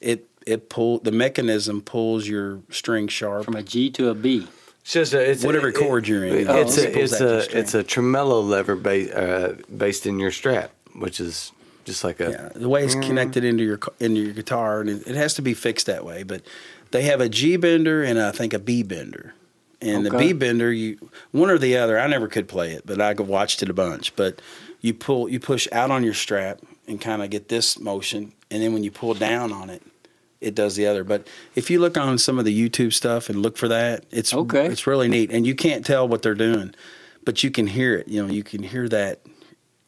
[0.00, 3.44] it it pull the mechanism pulls your string sharp.
[3.44, 4.46] from a G to a B.
[4.82, 7.20] It's just a, it's Whatever it- chord you're in, It, you it's it a it's
[7.20, 11.52] a it's a tremolo lever ba- uh, based in your strap, which is
[11.84, 15.06] just like a Yeah, the way it's connected into your into your guitar, and it,
[15.06, 16.22] it has to be fixed that way.
[16.22, 16.42] But
[16.92, 19.34] they have a G bender and I think a B bender.
[19.82, 20.98] And the B bender, you
[21.30, 21.98] one or the other.
[21.98, 24.14] I never could play it, but I could watched it a bunch.
[24.16, 24.40] But
[24.80, 28.62] you pull, you push out on your strap and kind of get this motion, and
[28.62, 29.82] then when you pull down on it,
[30.40, 31.04] it does the other.
[31.04, 34.32] But if you look on some of the YouTube stuff and look for that, it's
[34.32, 34.66] Okay.
[34.66, 36.74] It's really neat, and you can't tell what they're doing,
[37.24, 38.08] but you can hear it.
[38.08, 39.20] You know, you can hear that.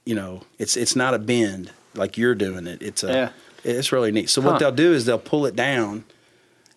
[0.04, 2.82] You know, it's it's not a bend like you're doing it.
[2.82, 3.30] It's a Yeah.
[3.64, 4.28] it's really neat.
[4.30, 4.50] So Huh.
[4.50, 6.04] what they'll do is they'll pull it down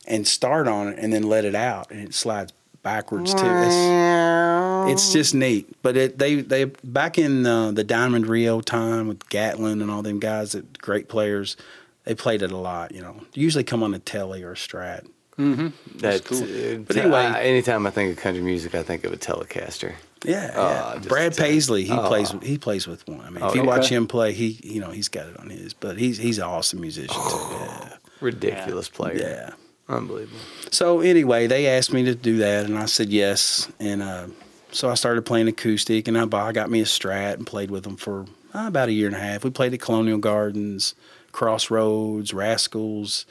[0.07, 2.53] and start on it and then let it out and it slides
[2.85, 3.41] backwards too.
[3.43, 5.75] It's, it's just neat.
[5.81, 10.01] But it they they back in uh, the Diamond Rio time with Gatlin and all
[10.03, 11.57] them guys that great players.
[12.05, 12.93] they played it a lot.
[12.93, 15.05] You know, They usually come on a telly or a Strat.
[15.37, 16.43] That's cool.
[16.43, 19.93] uh, But anyway- I- anytime I think of country music, I think of a Telecaster.
[20.23, 20.99] Yeah, Oh, yeah.
[21.07, 22.07] Brad Paisley, he oh.
[22.07, 23.19] plays he plays with one.
[23.21, 25.49] I mean, Oh, if you watch him play, he you know he's got it on
[25.49, 25.73] his.
[25.73, 27.47] But he's he's an awesome musician too.
[28.21, 29.17] Ridiculous player.
[29.17, 29.49] Yeah, yeah.
[29.87, 30.39] Unbelievable.
[30.71, 33.71] So anyway, they asked me to do that, and I said yes.
[33.79, 34.27] And uh,
[34.71, 37.95] so I started playing acoustic, and I, got me a Strat and played with them
[37.95, 39.43] for uh, about a year and a half.
[39.43, 40.95] We played at Colonial Gardens,
[41.31, 43.25] Crossroads, Rascals,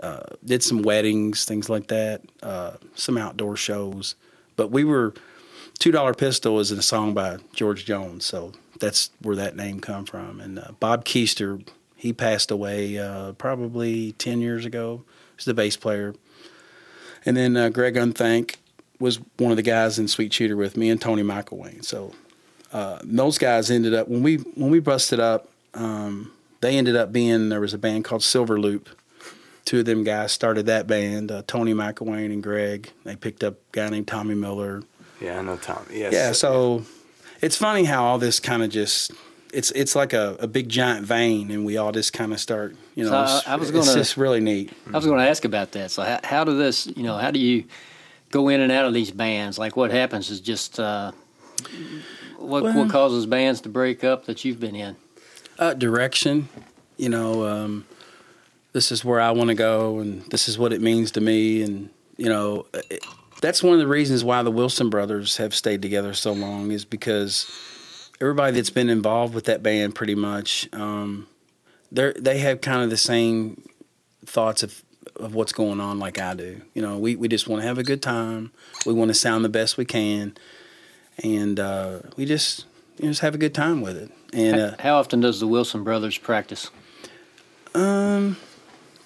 [0.00, 4.14] uh, did some weddings, things like that, uh, some outdoor shows.
[4.56, 5.14] But we were
[5.78, 10.04] Two Dollar Pistol is a song by George Jones, so that's where that name come
[10.04, 10.40] from.
[10.40, 15.04] And uh, Bob Keister, he passed away uh, probably ten years ago.
[15.44, 16.14] The bass player.
[17.24, 18.56] And then uh, Greg Unthank
[18.98, 21.84] was one of the guys in Sweet Shooter with me, and Tony McElwain.
[21.84, 22.12] So
[22.72, 25.48] uh, those guys ended up when we when we busted up.
[25.74, 28.88] Um, they ended up being there was a band called Silver Loop.
[29.64, 31.30] Two of them guys started that band.
[31.30, 32.90] Uh, Tony McElwain and Greg.
[33.04, 34.82] They picked up a guy named Tommy Miller.
[35.20, 35.98] Yeah, I know Tommy.
[35.98, 36.12] Yes.
[36.12, 36.84] Yeah, so
[37.42, 39.12] it's funny how all this kind of just
[39.52, 42.76] it's it's like a, a big giant vein, and we all just kind of start,
[42.94, 43.10] you know.
[43.10, 44.72] So I- it's- I was gonna- just really neat.
[44.86, 45.90] I was going to ask about that.
[45.90, 47.64] So how, how do this, you know, how do you
[48.30, 49.58] go in and out of these bands?
[49.58, 51.12] Like what happens is just uh,
[52.38, 54.96] what Well- what causes bands to break up that you've been in?
[55.58, 56.48] uh, direction.
[56.96, 57.84] You know, um,
[58.72, 61.62] this is where I want to go, and this is what it means to me.
[61.62, 63.04] And you know, it,
[63.40, 66.84] that's one of the reasons why the Wilson brothers have stayed together so long is
[66.84, 67.48] because
[68.20, 71.26] everybody that's been involved with that band, pretty much, um,
[71.90, 73.68] they they have kind of the same
[74.24, 74.82] thoughts of
[75.16, 76.60] of what's going on, like I do.
[76.74, 78.52] You know, we we just want to have a good time.
[78.86, 80.36] We want to sound the best we can,
[81.22, 82.66] and uh, we just
[82.98, 84.10] you know, just have a good time with it.
[84.32, 86.70] And uh, how often does the Wilson brothers practice?
[87.74, 88.36] um,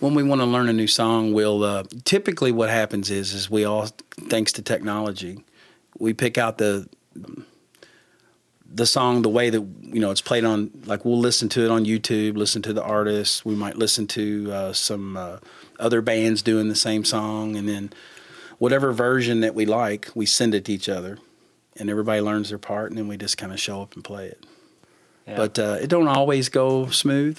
[0.01, 3.51] when we want to learn a new song, we'll uh, typically what happens is is
[3.51, 3.89] we all,
[4.29, 5.45] thanks to technology,
[5.99, 6.89] we pick out the
[8.75, 10.71] the song the way that you know it's played on.
[10.87, 13.45] Like we'll listen to it on YouTube, listen to the artist.
[13.45, 15.39] We might listen to uh, some uh,
[15.79, 17.93] other bands doing the same song, and then
[18.59, 21.19] whatever version that we like, we send it to each other,
[21.77, 24.27] and everybody learns their part, and then we just kind of show up and play
[24.27, 24.45] it
[25.27, 25.37] Yeah.
[25.37, 27.39] but uh, it don't always go smooth.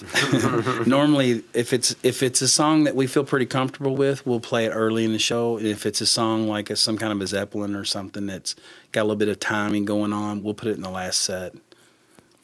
[0.86, 4.64] Normally, if it's if it's a song that we feel pretty comfortable with, we'll play
[4.64, 5.58] it early in the show.
[5.58, 8.56] If it's a song like a, some kind of a Zeppelin or something that's
[8.92, 11.54] got a little bit of timing going on, we'll put it in the last set.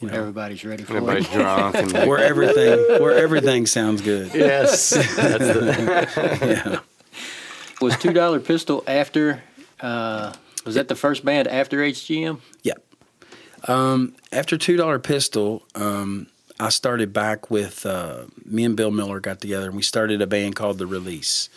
[0.01, 1.33] You know, everybody's ready for Everybody's it.
[1.33, 4.35] drunk and where everything where everything sounds good.
[4.35, 6.81] yes, that's the, Yeah.
[7.81, 9.43] Was Two Dollar Pistol after?
[9.81, 10.35] Uh,
[10.67, 12.41] was that the first band after HGM?
[12.63, 12.75] Yeah.
[13.69, 16.27] Um, after Two Dollar Pistol, um,
[16.59, 20.27] I started back with uh, me and Bill Miller got together and we started a
[20.27, 21.49] band called The Release,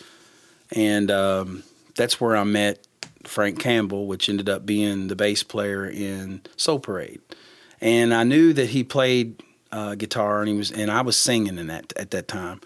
[0.72, 1.64] and um,
[1.96, 2.86] that's where I met
[3.24, 7.22] Frank Campbell, which ended up being the bass player in Soul Parade,
[7.82, 9.42] and I knew that he played
[9.72, 12.62] uh, guitar and he was and I was singing in that at that time.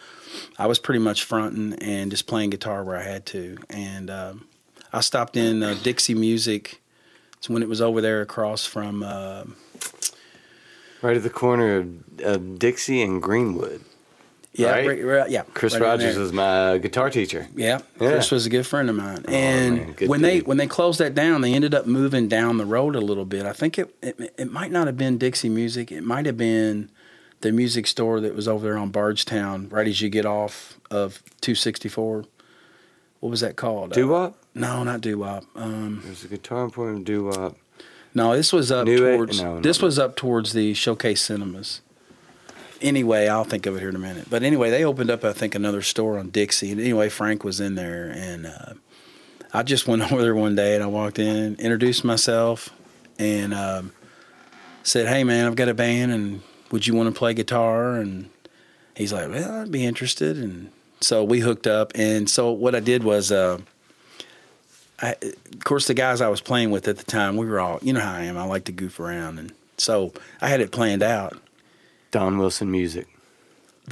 [0.59, 4.47] I was pretty much fronting and just playing guitar where I had to, and um,
[4.91, 6.81] I stopped in uh, Dixie Music.
[7.38, 9.43] It's when it was over there across from uh,
[11.01, 11.89] right at the corner of,
[12.23, 13.81] of Dixie and Greenwood.
[14.53, 14.88] yeah, Right?
[14.88, 15.43] right- right- yeah.
[15.53, 17.47] Chris Rogers was my guitar teacher.
[17.55, 18.11] Yeah, Yeah.
[18.13, 19.23] Chris was a good friend of mine.
[19.27, 22.65] man, And when they when they closed that down, they ended up moving down the
[22.65, 23.45] road a little bit.
[23.45, 25.91] I think it it, it might not have been Dixie Music.
[25.91, 26.89] It might have been
[27.41, 31.21] the music store that was over there on Bardstown, right as you get off of
[31.41, 32.25] 264.
[33.19, 33.93] What was that called?
[33.93, 34.35] Doo wop.
[34.58, 35.43] No, not doo wop.
[35.55, 37.55] Um, There's a guitar emporium doo wop.
[38.14, 39.41] no, this was up New towards.
[39.41, 39.86] no, no, this no.
[39.86, 41.82] was up towards the Showcase Cinemas.
[42.82, 44.30] Anyway, I'll think of it here in a minute.
[44.30, 46.72] But anyway, they opened up, I think, another store on Dixie.
[46.72, 48.74] And anyway, Frank was in there, and uh,
[49.51, 52.70] I just went over there one day, and I walked in, introduced myself,
[53.18, 53.93] and um,
[54.84, 56.41] said, "Hey, man, I've got a band, and
[56.72, 58.30] would you want to play guitar?" And
[58.95, 60.70] he's like, "Well, I'd be interested." And
[61.01, 61.91] so we hooked up.
[61.95, 63.32] And so what I did was.
[63.32, 63.60] Uh,
[65.02, 67.80] I, of course, the guys I was playing with at the time, we were all,
[67.82, 68.38] you know how I am.
[68.38, 71.38] I like to goof around, and so I had it planned out.
[72.12, 73.08] Don Wilson Music.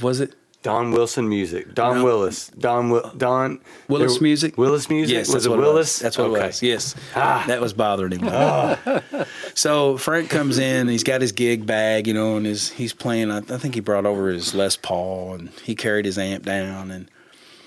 [0.02, 1.74] Was it Don Wilson Music.
[1.74, 2.04] Don No.
[2.04, 2.48] Willis.
[2.58, 4.58] Don Wi- Don Willis there- Music?
[4.58, 5.14] Willis Music.
[5.14, 5.64] Yes, was it Willis?
[5.64, 5.98] It was.
[6.00, 6.40] That's what okay.
[6.40, 6.62] it was.
[6.62, 7.44] Yes, Ah.
[7.46, 9.00] that was bothering him.
[9.54, 10.88] so Frank comes in.
[10.88, 13.30] He's got his gig bag, you know, and his he's playing.
[13.30, 16.90] I, I think he brought over his Les Paul, and he carried his amp down,
[16.90, 17.08] and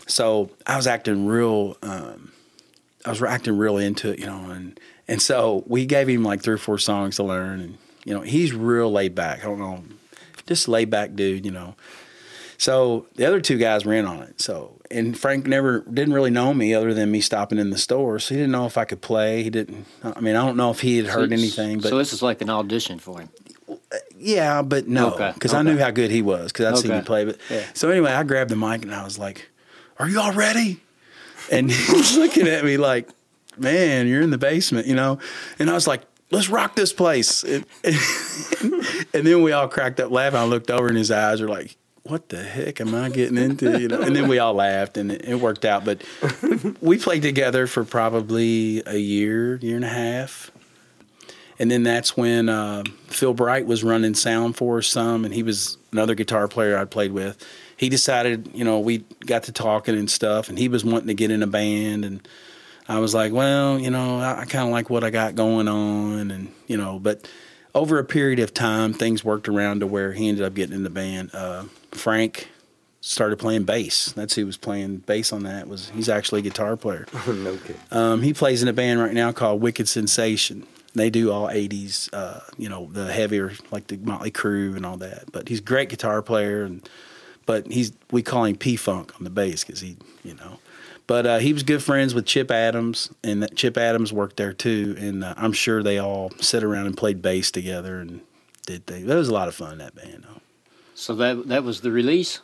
[0.07, 1.77] so I was acting real.
[1.81, 2.31] Um,
[3.05, 6.41] I was acting real into it, you know, and and so we gave him like
[6.41, 9.39] three or four songs to learn, and you know, he's real laid back.
[9.39, 9.83] I don't know,
[10.47, 11.75] just laid back dude, you know.
[12.57, 14.41] So the other two guys were in on it.
[14.41, 18.19] So and Frank never didn't really know me other than me stopping in the store.
[18.19, 19.43] So he didn't know if I could play.
[19.43, 19.85] He didn't.
[20.03, 21.79] I mean, I don't know if he had heard So- anything.
[21.79, 23.29] But so this is like an audition for him.
[24.17, 27.05] yeah, but no, Okay, because I knew how good he was because I'd seen him
[27.05, 27.23] play.
[27.25, 27.63] But Yeah.
[27.73, 29.49] so anyway, I grabbed the mic and I was like,
[29.97, 30.81] "Are you all ready?"
[31.51, 33.09] And he was looking at me like,
[33.57, 35.19] "Man, you're in the basement," you know.
[35.57, 37.65] And I was like, "Let's rock this place." And,
[39.13, 40.39] and then we all cracked up laughing.
[40.39, 41.75] I looked over and his eyes were like.
[42.03, 43.79] What the heck am I getting into?
[43.79, 45.85] You know, and then we all laughed, and it, it worked out.
[45.85, 46.01] But
[46.81, 50.49] we played together for probably a year, year and a half,
[51.59, 55.43] and then that's when uh, Phil Bright was running sound for us some, and he
[55.43, 57.45] was another guitar player I'd played with.
[57.79, 61.13] He decided, you know, we got to talking and stuff, and he was wanting to
[61.13, 62.27] get in a band, and
[62.89, 65.69] I was like, well, you know, I, I kind of like what I got going
[65.69, 67.25] on, and you know, but
[67.73, 70.83] over a period of time, things worked around to where he ended up getting in
[70.83, 71.33] the band.
[71.33, 72.49] Uh, Frank
[72.99, 74.11] started playing bass.
[74.11, 75.69] That's who was playing bass on that.
[75.69, 77.05] Was he's actually a guitar player.
[77.27, 77.81] no kidding.
[77.91, 80.67] Um, he plays in a band right now called Wicked Sensation.
[80.95, 84.97] They do all '80s, uh, you know, the heavier like the Motley Crue and all
[84.97, 85.31] that.
[85.31, 86.87] But he's a great guitar player, and
[87.49, 90.59] but he's we call him P Funk on the bass because he, you know.
[91.07, 94.53] But uh, he was good friends with Chip Adams, and that Chip Adams worked there
[94.53, 94.95] too.
[94.99, 98.21] And uh, I'm sure they all sat around and played bass together and
[98.67, 99.07] did things.
[99.07, 100.25] That was a lot of fun that band.
[100.29, 100.41] Though.
[100.93, 102.39] So that that was the release.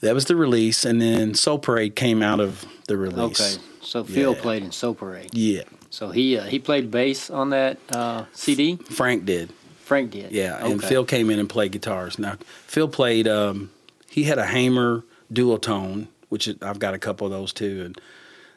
[0.00, 3.38] That was the release, and then Soul Parade came out of the release.
[3.38, 3.62] Okay.
[3.82, 4.40] So Phil Yeah.
[4.40, 5.34] played in Soul Parade.
[5.34, 8.76] Yeah, So he uh, he played bass on that uh, CD.
[8.76, 9.52] Frank did.
[9.84, 10.32] Frank did.
[10.32, 12.18] Yeah, and Phil came in and played guitars.
[12.18, 13.28] Now Phil played.
[13.28, 13.68] Um,
[14.16, 18.00] he had a Hamer dual tone, which I've got a couple of those too, and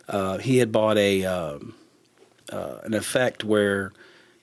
[0.07, 1.75] uh, he had bought a um,
[2.49, 3.91] uh, an effect where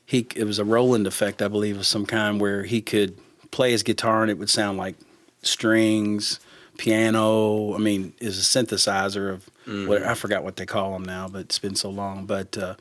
[0.04, 3.16] he it was a Roland effect, I believe, of some kind, where he could
[3.50, 4.96] play his guitar and it would sound like
[5.40, 6.38] strings,
[6.76, 7.74] piano.
[7.74, 9.48] I mean, is a synthesizer of
[9.88, 12.26] what I forgot what they call them now, but it's been so long.
[12.26, 12.74] But uh,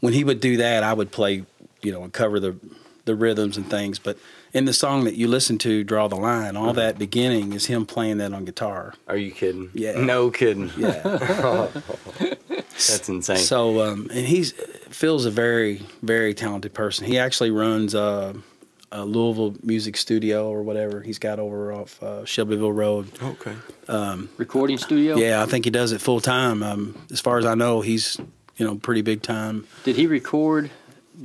[0.00, 1.44] when he would do that, I would play,
[1.80, 2.56] you know, and cover the
[3.06, 3.98] the rhythms and things.
[3.98, 4.18] But
[4.52, 7.86] in the song that you listen to, "Draw the Line," all that beginning is him
[7.86, 8.94] playing that on guitar.
[9.08, 9.70] Are you kidding?
[9.74, 10.00] Yeah.
[10.00, 10.70] No kidding.
[10.76, 11.02] Yeah.
[12.58, 13.36] That's insane.
[13.38, 14.52] So, um, and he's
[14.88, 17.06] Phil's a very, very talented person.
[17.06, 18.34] He actually runs uh,
[18.92, 23.10] a Louisville music studio or whatever he's got over off uh, Shelbyville Road.
[23.22, 23.54] okay.
[24.36, 25.16] recording studio.
[25.16, 26.62] Yeah, I think he does it full time.
[26.62, 28.18] Um, as far as I know, he's
[28.56, 29.66] you know pretty big time.
[29.84, 30.70] Did he record?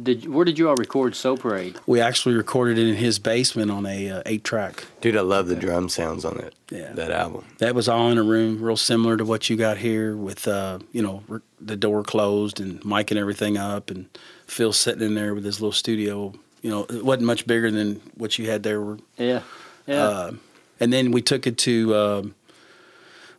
[0.01, 1.77] Did where did you all record Soul Parade?
[1.85, 4.85] We actually recorded it in his basement on a uh, eight track.
[4.99, 6.53] Dude, I love the drum sounds on that.
[6.69, 6.91] Yeah.
[6.93, 7.45] That album.
[7.59, 10.79] That was all in a room, real similar to what you got here, with uh,
[10.91, 14.07] you know re- the door closed and mic and everything up, and
[14.47, 16.33] Phil sitting in there with his little studio.
[16.61, 18.97] You know, it wasn't much bigger than what you had there.
[19.17, 19.43] Yeah.
[19.87, 20.03] Yeah.
[20.03, 20.31] Uh,
[20.79, 22.35] and then we took it to, um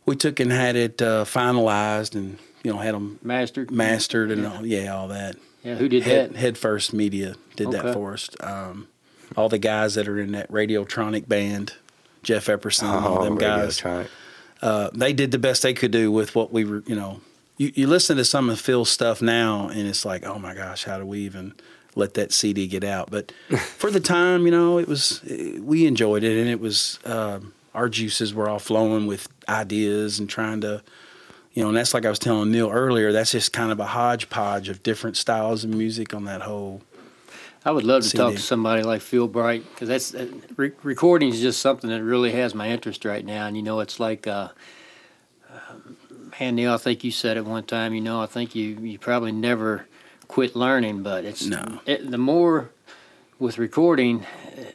[0.05, 3.69] we took and had it uh, finalized, and you know had them Mastered.
[3.69, 5.35] mastered and all, yeah, all that.
[5.67, 5.75] Yeah.
[5.75, 6.37] Who did Head, that?
[6.37, 8.29] Head First Media did that for us.
[8.39, 8.87] Um,
[9.35, 11.73] all the guys that are in that Radiotronic band,
[12.23, 13.83] Jeff Epperson, all them guys
[14.61, 17.19] uh, they did the best they could do with what we were, you know.
[17.57, 20.85] You, you listen to some of Phil's stuff now, and it's like, oh my gosh,
[20.85, 21.53] how do we even
[21.95, 23.11] let that CD get out?
[23.11, 25.21] But for the time, you know, it was
[25.59, 30.29] we enjoyed it, and it was um, our juices were all flowing with ideas and
[30.29, 30.81] trying to,
[31.57, 31.69] you know.
[31.69, 33.11] And that's like I was telling Neil earlier.
[33.11, 36.81] That's just kind of a hodgepodge of different styles of music on that whole.
[37.65, 41.29] I would love to talk to somebody like Phil Bright because that's uh, re- recording
[41.29, 43.47] is just something that really has my interest right now.
[43.47, 44.49] And you know, it's like, uh,
[46.39, 47.93] man, Neil, I think you said it one time.
[47.95, 49.87] You know, I think you you probably never
[50.27, 51.81] quit learning, but it's No.
[51.87, 52.69] it, the more
[53.39, 54.25] with recording.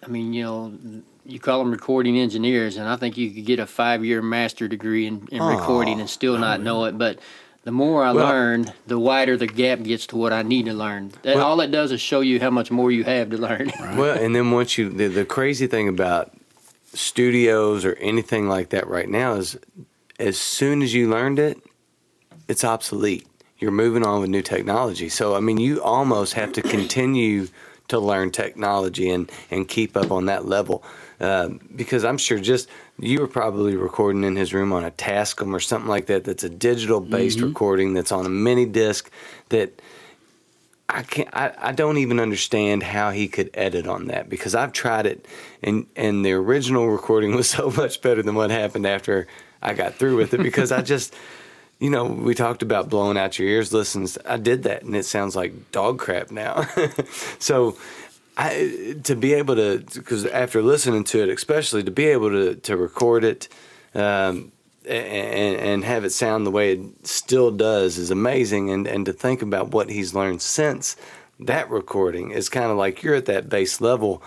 [0.02, 1.02] I mean, you know.
[1.24, 5.06] You call them recording engineers, and I think you could get a five-year master degree
[5.06, 6.98] in, in recording and still not know it.
[6.98, 7.20] But
[7.62, 10.72] the more I Well- learn, the wider the gap gets to what I need to
[10.74, 11.12] learn.
[11.22, 13.70] That, Well- all it does is show you how much more you have to learn.
[13.96, 16.32] Well, and then once you, the, the crazy thing about
[16.92, 19.56] studios or anything like that right now is
[20.18, 21.58] as soon as you learned it,
[22.48, 23.26] it's obsolete.
[23.58, 25.08] You're moving on with new technology.
[25.08, 27.46] So, I mean, you almost have to continue
[27.88, 30.82] to learn technology and, and keep up on that level.
[31.22, 32.68] Um, because I'm sure just
[32.98, 36.24] you were probably recording in his room on a Tascam or something like that.
[36.24, 39.08] That's a digital based recording that's on a mini disc
[39.50, 39.80] that
[40.88, 41.28] I can't.
[41.32, 45.26] I, I don't even understand how he could edit on that because I've tried it,
[45.62, 49.26] and and the original recording was so much better than what happened after
[49.62, 51.14] I got through with it because I just,
[51.78, 53.72] you know, we talked about blowing out your ears.
[53.72, 56.66] Listens, I did that, and it sounds like dog crap now.
[57.38, 57.76] so.
[58.36, 62.54] I, to be able to, because after listening to it, especially to be able to,
[62.54, 63.48] to record it
[63.94, 64.52] um,
[64.88, 68.70] and, and have it sound the way it still does is amazing.
[68.70, 70.96] And, and to think about what he's learned since
[71.40, 74.22] that recording is kind of like you're at that base level.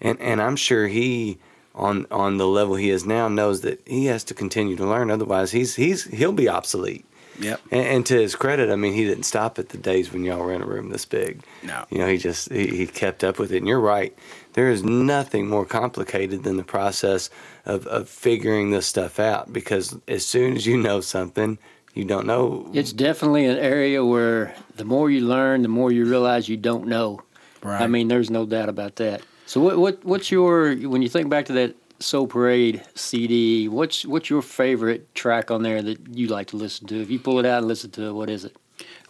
[0.00, 1.38] And, and I'm sure he,
[1.74, 5.10] on on the level he is now, knows that he has to continue to learn.
[5.10, 7.04] Otherwise, he's he's he'll be obsolete.
[7.40, 7.60] Yep.
[7.70, 10.38] And, and, to his credit, I mean, he didn't stop at the days when y'all
[10.38, 11.42] were in a room this big.
[11.62, 11.86] No.
[11.90, 13.58] You know, he just he, he kept up with it.
[13.58, 14.16] And you're right.
[14.52, 17.30] There is nothing more complicated than the process
[17.64, 21.58] of, of figuring this stuff out because as soon as you know something,
[21.94, 22.70] you don't know.
[22.72, 26.86] It's definitely an area where the more you learn, the more you realize you don't
[26.86, 27.22] know.
[27.62, 27.82] Right.
[27.82, 29.22] I mean, there's no doubt about that.
[29.46, 33.68] So what what what's your when you think back to that Soul Parade CD?
[33.68, 37.00] What's what's your favorite track on there that you like to listen to?
[37.00, 38.56] If you pull it out and listen to it, what is it?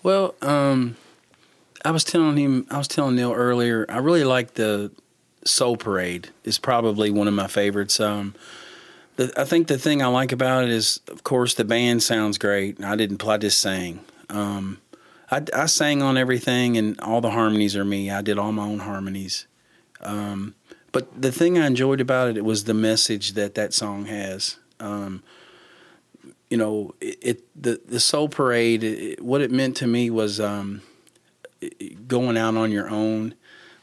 [0.03, 0.97] Well, um,
[1.85, 3.87] I was telling him, I was telling Neil earlier.
[3.89, 4.91] I really like the
[5.45, 6.31] Soul Parade.
[6.45, 8.01] Is probably one of my favorites.
[8.01, 8.35] Um,
[9.17, 12.39] the, I think the thing I like about it is, of course, the band sounds
[12.39, 12.83] great.
[12.83, 14.01] I didn't play, I just sang.
[14.29, 14.79] Um,
[15.31, 18.11] I, I sang on everything, and all the harmonies are me.
[18.11, 19.47] I did all my own harmonies.
[20.01, 20.55] Um,
[20.93, 24.59] but the thing I enjoyed about it, it was the message that that song has.
[24.79, 25.23] Um,
[26.49, 28.83] you know, it, it, the the Soul Parade.
[28.83, 30.83] It, what it meant to me was um,
[32.09, 33.35] going out on your own.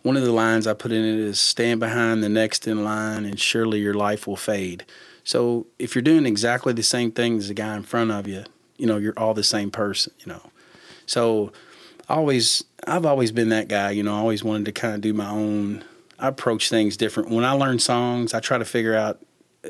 [0.03, 3.26] One of the lines I put in it is "Stand behind the next in line,
[3.26, 4.86] and surely your life will fade."
[5.24, 8.43] So if you're doing exactly the same thing as the guy in front of you,
[8.78, 10.14] you know, you're all the same person.
[10.20, 10.51] You know,
[11.05, 11.53] so
[12.10, 13.91] always I've always been that guy.
[13.91, 15.86] You know, I always wanted to kind of do my own
[16.20, 17.30] I approach things different.
[17.30, 19.20] When I learn songs, I try to figure out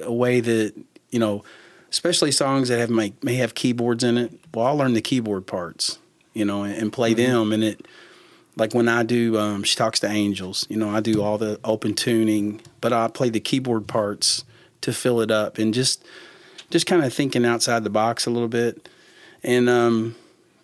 [0.01, 0.73] a way that
[1.09, 1.43] you know,
[1.89, 4.31] especially songs that have may, may have keyboards in it.
[4.53, 5.99] Well, I'll learn the keyboard parts,
[6.33, 7.31] you know, and, and play mm-hmm.
[7.31, 7.53] them.
[7.53, 7.87] And it,
[8.55, 10.65] like when I do, um, she talks to angels.
[10.69, 14.43] You know, I do all the open tuning, but I play the keyboard parts
[14.81, 16.03] to fill it up, and just
[16.69, 18.89] just kind of thinking outside the box a little bit.
[19.43, 20.15] And um,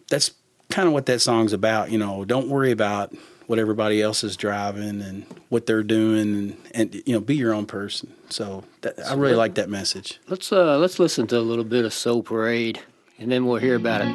[0.10, 0.32] that's
[0.70, 1.92] kind of what that song's about.
[1.92, 3.14] You know, don't worry about
[3.48, 7.54] what everybody else is driving and what they're doing and, and you know be your
[7.54, 8.14] own person.
[8.30, 10.20] So that, i really like that message.
[10.28, 12.80] Let's uh let's listen to a little bit of soul parade
[13.20, 14.14] and then we'll hear about it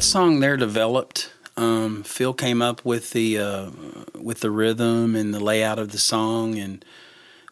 [0.00, 1.30] that song there developed.
[1.58, 3.70] Um, Phil came up with the uh,
[4.18, 6.82] with the rhythm and the layout of the song, and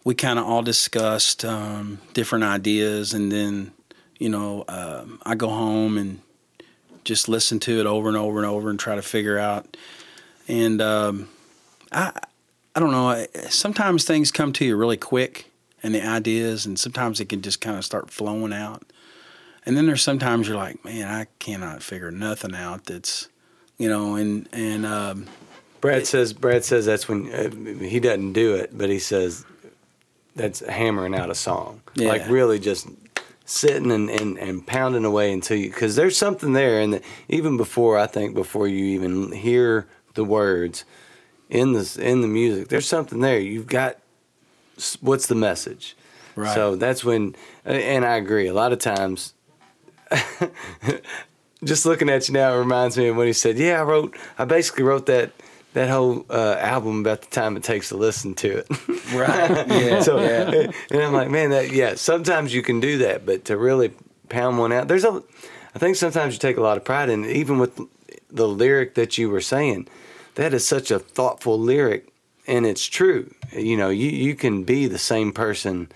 [0.03, 3.13] we kind of all discussed um, different ideas.
[3.13, 3.73] And then,
[4.19, 6.23] you know, uh, I go home and
[7.05, 9.77] just listen to it over and over and over and try to figure out.
[10.47, 11.29] And um,
[11.93, 12.19] I
[12.75, 13.27] I don't know.
[13.51, 15.51] Sometimes things come to you really quick,
[15.83, 18.91] and the ideas, and sometimes it can just kind of start flowing out.
[19.69, 22.87] And then there's sometimes you're like, man, I cannot figure nothing out.
[22.87, 23.29] That's,
[23.77, 25.27] you know, and and um,
[25.83, 29.45] Brad it, says Brad says that's when uh, he doesn't do it, but he says
[30.35, 32.09] that's hammering out a song, yeah.
[32.09, 32.89] like really just
[33.45, 37.59] sitting and, and, and pounding away until you because there's something there, and the, even
[37.59, 40.87] before I think before you even hear the words
[41.51, 43.39] in the in the music, there's something there.
[43.39, 43.99] You've got
[45.03, 45.95] what's the message.
[46.37, 46.55] Right.
[46.55, 47.35] So that's when,
[47.67, 48.47] and I agree.
[48.47, 49.35] A lot of times
[51.65, 54.17] just looking at you now reminds me of when he said, "Yeah, I wrote.
[54.39, 55.33] I basically wrote that."
[55.75, 58.69] That whole uh, album about the time it takes to listen to it,
[59.15, 59.69] right?
[59.69, 60.01] Yeah.
[60.01, 60.73] so, yeah.
[60.91, 61.95] and I'm like, man, that yeah.
[61.95, 63.93] Sometimes you can do that, but to really
[64.31, 65.23] pound one out, there's a.
[65.75, 67.79] I think sometimes you take a lot of pride in it, even with
[68.31, 69.89] the lyric that you were saying.
[70.37, 72.09] That is such a thoughtful lyric,
[72.47, 73.33] and it's true.
[73.53, 75.93] You know, you you can be the same person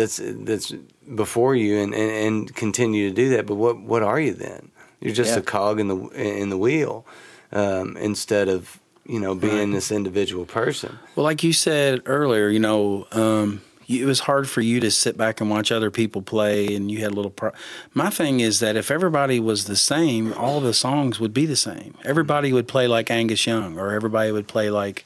[0.00, 0.72] that's that's
[1.14, 3.46] before you and, and, and, continue to do that.
[3.46, 4.70] But what what are you then?
[5.00, 5.40] You're just yeah.
[5.40, 5.96] a cog in the
[6.40, 7.06] in the wheel.
[7.52, 10.98] um, instead of you know being this individual person.
[11.16, 15.16] Well, like you said earlier, you know, um, it was hard for you to sit
[15.16, 17.30] back and watch other people play, and you had a little.
[17.30, 17.52] Pro-
[17.94, 21.56] My thing is that if everybody was the same, all the songs would be the
[21.56, 21.94] same.
[22.04, 25.04] Everybody would play like Angus Young, or everybody would play like.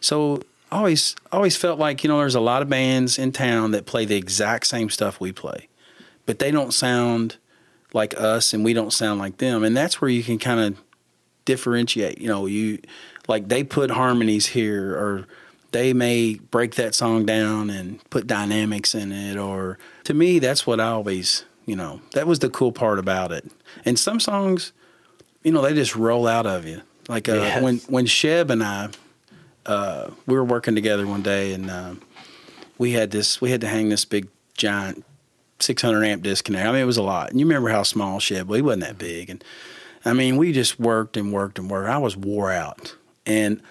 [0.00, 0.42] So
[0.74, 4.04] always always felt like you know there's a lot of bands in town that play
[4.04, 5.68] the exact same stuff we play,
[6.26, 7.36] but they don't sound
[7.92, 10.80] like us, and we don't sound like them, and that's where you can kind of
[11.44, 12.20] differentiate.
[12.20, 12.80] You know, you
[13.28, 15.26] like they put harmonies here, or
[15.72, 19.36] they may break that song down and put dynamics in it.
[19.36, 23.32] Or to me, that's what I always, you know, that was the cool part about
[23.32, 23.50] it.
[23.84, 24.72] And some songs,
[25.42, 26.82] you know, they just roll out of you.
[27.08, 27.62] Like uh, Yes.
[27.62, 28.88] when when Sheb and I,
[29.66, 31.94] uh, we were working together one day, and uh,
[32.78, 35.04] we had this, we had to hang this big giant
[35.60, 36.66] 600 amp disconnect.
[36.66, 37.30] I mean, it was a lot.
[37.30, 39.30] And you remember how small Sheb, well, he wasn't that big.
[39.30, 39.42] And
[40.04, 41.88] I mean, we just worked and worked and worked.
[41.88, 42.94] I was wore out.
[43.26, 43.62] And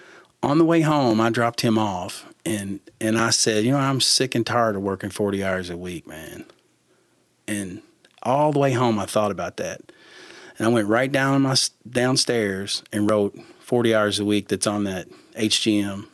[0.42, 4.00] on the way home, I dropped him off and, and I said, you know, I'm
[4.00, 6.44] sick and tired of working 40 hours a week, man.
[7.46, 7.82] And
[8.22, 9.80] all the way home, I thought about that.
[10.58, 11.56] And I went right down my
[11.88, 16.06] downstairs and wrote 40 hours a week that's on that HGM.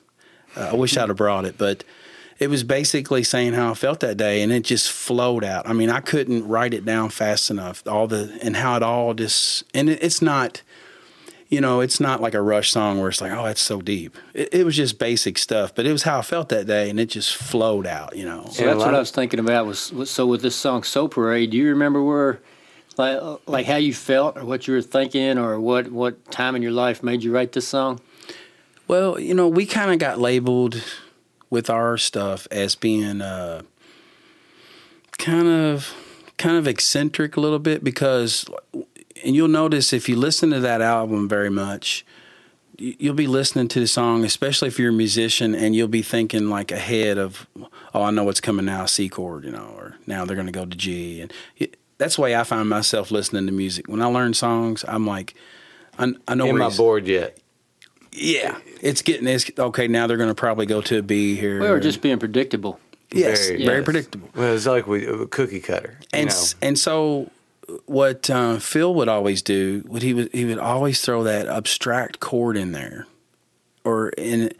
[0.56, 1.84] Uh, I wish I'd have brought it, but
[2.40, 5.68] it was basically saying how I felt that day, and it just flowed out.
[5.68, 7.86] I mean, I couldn't write it down fast enough.
[7.86, 10.62] All the and how it all just and it, it's not,
[11.50, 14.16] you know, it's not like a Rush song where it's like, oh, that's so deep.
[14.32, 16.98] It, it was just basic stuff, but it was how I felt that day, and
[16.98, 18.16] it just flowed out.
[18.16, 19.66] You know, So Yeah, that's what I was thinking about.
[19.66, 22.40] Was, was so with this song "Soul Parade." Do you remember where,
[22.96, 26.62] like, like how you felt, or what you were thinking, or what what time in
[26.62, 28.00] your life made you write this song?
[28.90, 30.82] Well, you know, we kind of got labeled
[31.48, 33.62] with our stuff as being uh,
[35.16, 35.94] kind of
[36.38, 40.82] kind of eccentric a little bit because, and you'll notice if you listen to that
[40.82, 42.04] album very much,
[42.78, 46.48] you'll be listening to the song, especially if you're a musician, and you'll be thinking
[46.48, 47.46] like ahead of,
[47.94, 50.52] oh, I know what's coming now, C chord, you know, or now they're going to
[50.52, 53.86] go to G, and it, that's the way I find myself listening to music.
[53.86, 55.36] When I learn songs, I'm like,
[55.96, 57.38] I, I know Am I bored yet?
[58.12, 59.88] Yeah, it's getting it's okay.
[59.88, 61.60] Now they're going to probably go to a B here.
[61.60, 62.78] We were just being predictable.
[63.12, 63.84] yes, Very- very, yes.
[63.84, 64.28] predictable.
[64.34, 65.98] Well, it's like we a cookie cutter.
[66.00, 66.34] you And know.
[66.34, 67.30] s and so
[67.86, 72.18] what uh, Phil would always do, what he would he would always throw that abstract
[72.20, 73.06] chord in there,
[73.84, 74.52] or in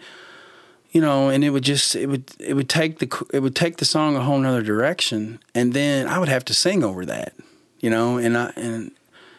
[0.93, 3.77] you know, and it would just it would it would take the it would take
[3.79, 7.33] the song a whole nother direction, and then I would have to sing over that,
[7.81, 8.93] you know, and I and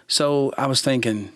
[0.08, 1.32] so I was thinking.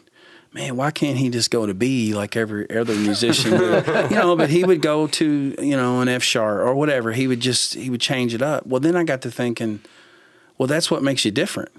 [0.55, 3.85] Man, why can't he just go to B like every other musician would?
[4.09, 7.11] you know, but he would go to, you know, an F sharp or whatever.
[7.11, 8.65] He would just he would change it up.
[8.65, 9.81] Well, then I got to thinking,
[10.57, 11.73] well, that's what makes you different.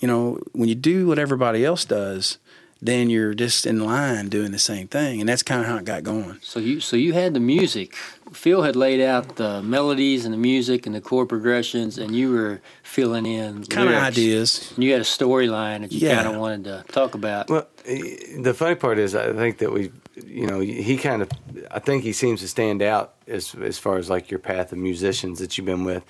[0.00, 2.38] You know, when you do what everybody else does,
[2.82, 5.84] then you're just in line doing the same thing, and that's kind of how it
[5.84, 6.38] got going.
[6.42, 7.94] So you so you had the music.
[8.32, 12.32] Phil had laid out the melodies and the music and the chord progressions, and you
[12.32, 14.72] were filling in Kind of ideas.
[14.74, 16.16] And you had a storyline that you Yeah.
[16.22, 17.48] kind of wanted to talk about.
[17.48, 19.90] Well, eh, the funny part is, I think that we,
[20.26, 21.30] you know, he kind of,
[21.70, 24.78] I think he seems to stand out as as far as like your path of
[24.78, 26.02] musicians that you've been with,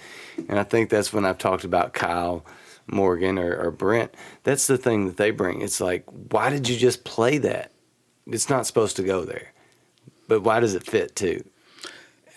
[0.49, 2.45] and I think that's when I've talked about Kyle
[2.87, 4.15] Morgan or, or Brent.
[4.45, 5.61] That's the thing that they bring.
[5.63, 7.73] It's like, why did you just play that?
[8.27, 9.53] It's not supposed to go there,
[10.29, 11.45] but why does it fit too?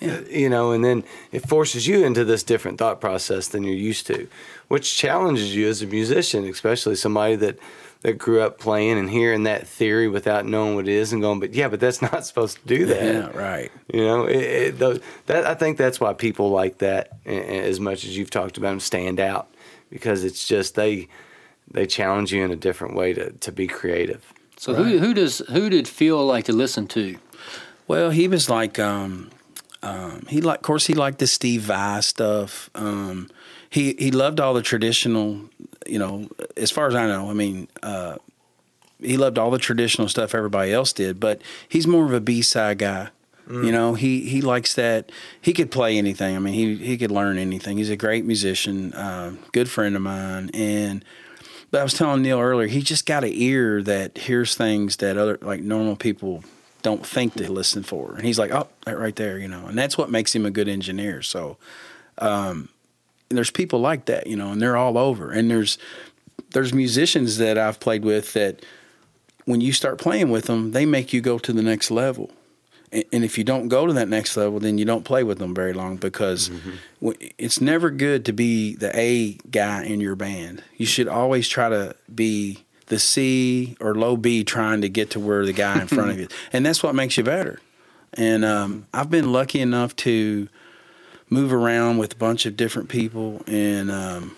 [0.02, 3.74] Uh, You know, and then it forces you into this different thought process than you're
[3.76, 4.28] used to,
[4.68, 7.60] which challenges you as a musician, especially somebody that
[8.02, 11.38] that grew up playing and hearing that theory without knowing what it is and going,
[11.40, 13.04] but yeah, but that's not supposed to do that.
[13.04, 13.72] Yeah, right.
[13.94, 18.06] You know, it, it, those, that I think that's why people like that as much
[18.06, 19.50] as you've talked about them stand out
[19.90, 21.08] because it's just they
[21.72, 24.34] they challenge you in a different way to, to be creative.
[24.58, 27.18] So who who does who did Phil like to listen to?
[27.88, 29.32] Well, he was like, um,
[29.82, 32.70] um, he like, of course, he liked the Steve Vai stuff.
[32.76, 33.30] Um,
[33.70, 35.42] he he loved all the traditional,
[35.88, 37.30] you know, as far as I know.
[37.30, 38.18] I mean, uh,
[39.00, 42.42] he loved all the traditional stuff everybody else did, but he's more of a B
[42.42, 43.10] side guy.
[43.50, 45.12] You know, he he likes that.
[45.42, 46.36] He could play anything.
[46.36, 47.78] I mean, he he could learn anything.
[47.78, 51.04] He's a great musician, uh, good friend of mine, and.
[51.72, 55.18] But I was telling Neil earlier, he just got an ear that hears things that
[55.18, 56.44] other like normal people
[56.82, 58.16] don't think to listen for.
[58.16, 59.68] And he's like, oh, that right there, you know.
[59.68, 61.22] And that's what makes him a good engineer.
[61.22, 61.58] So
[62.18, 62.70] um,
[63.30, 65.32] there's people like that, you know, and they're all over.
[65.32, 65.78] And there's
[66.52, 68.66] there's musicians that I've played with that
[69.46, 72.32] when you start playing with them, they make you go to the next level.
[72.92, 75.54] And, if you don't go to that next level, then you don't play with them
[75.54, 76.50] very long because
[77.02, 80.64] w it's never good to be the A guy in your band.
[80.78, 85.20] You should always try to be the C or low B trying to get to
[85.20, 87.60] where the guy in front of you, and that's what makes you better.
[88.14, 90.50] And um, I've been lucky enough to
[91.30, 94.36] move around with a bunch of different people, and um,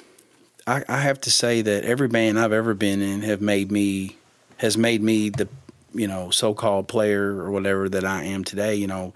[0.67, 4.17] I, I have to say that every band I've ever been in have made me
[4.57, 5.47] has made me the
[5.93, 8.75] you know so-called player or whatever that I am today.
[8.75, 9.13] You know,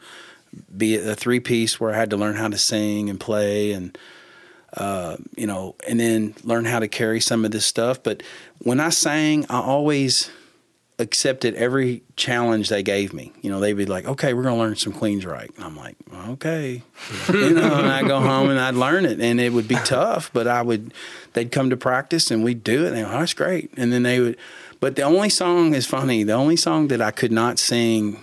[0.75, 3.71] be it a three piece where I had to learn how to sing and play
[3.71, 3.97] and
[4.75, 8.03] uh, you know, and then learn how to carry some of this stuff.
[8.03, 8.21] But
[8.59, 10.29] when I sang, I always
[10.97, 13.33] accepted every challenge they gave me.
[13.41, 15.95] You know, they'd be like, "Okay, we're gonna learn some Queensryche," and I'm like,
[16.29, 16.83] "Okay,"
[17.29, 20.29] you know, and I go home and I'd learn it, and it would be tough,
[20.33, 20.93] but I would.
[21.33, 23.91] They'd come to practice and we'd do it, and they go, oh, "That's great," and
[23.91, 24.37] then they would.
[24.79, 26.23] But the only song is funny.
[26.23, 28.21] The only song that I could not sing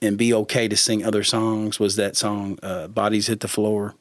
[0.00, 3.94] and be okay to sing other songs was that song uh, "Bodies Hit the Floor."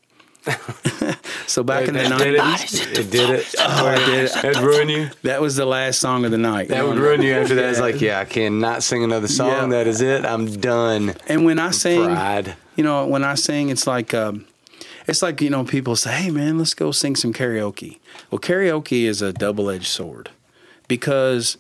[1.48, 3.56] so back in the nineties, it, it did it.
[3.58, 4.34] Oh, it did it.
[4.34, 5.10] That'd ruin you.
[5.24, 6.68] That was the last song of the night.
[6.68, 7.70] That would ruin you after that.
[7.70, 9.72] It's like, yeah, I cannot sing another song.
[9.72, 9.78] Yeah.
[9.78, 10.26] That is it.
[10.26, 11.16] I'm done.
[11.28, 12.58] And when I sing, Pride.
[12.76, 14.14] you know, when I sing, it's like.
[14.14, 14.46] Um,
[15.06, 18.00] it's like you know people say hey man let's go sing some karaoke
[18.32, 20.30] well karaoke is a double-edged sword
[20.88, 21.58] because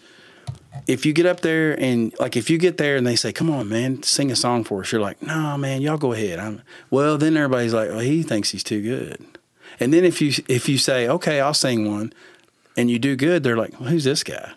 [0.87, 3.49] if you get up there and like if you get there and they say, "Come
[3.49, 6.61] on, man, sing a song for us," you're like, "No, man, y'all go ahead." I'm
[6.89, 7.17] well.
[7.17, 9.25] Then everybody's like, "Well, he thinks he's too good."
[9.79, 12.13] And then if you if you say, "Okay, I'll sing one,"
[12.75, 14.51] and you do good, they're like, well, "Who's this guy?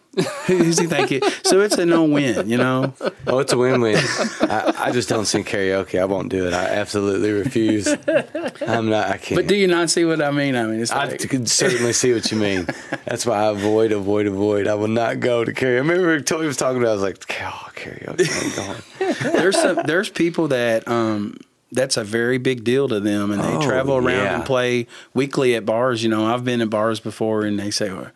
[0.47, 2.95] Who's he thinking?" so it's a no win, you know.
[3.27, 3.97] Oh, it's a win win.
[4.43, 6.01] I, I, just don't sing karaoke.
[6.01, 6.55] I won't do it.
[6.55, 7.87] I absolutely refuse.
[7.89, 9.09] I'm not.
[9.11, 9.41] I can't.
[9.41, 10.57] But do you not see what I mean?
[10.57, 12.67] I mean, it's like, I can certainly see what you mean.
[13.05, 14.67] That's why I avoid, avoid, avoid.
[14.67, 15.75] I will not go to karaoke.
[15.75, 16.91] I remember Toby was talking about.
[16.91, 19.33] I was like, oh, karaoke.
[19.33, 19.81] there's some.
[19.85, 20.89] There's people that.
[20.89, 21.39] um
[21.73, 24.37] that's a very big deal to them, and they oh, travel around yeah.
[24.37, 26.03] and play weekly at bars.
[26.03, 28.11] You know, I've been at bars before, and they say, well,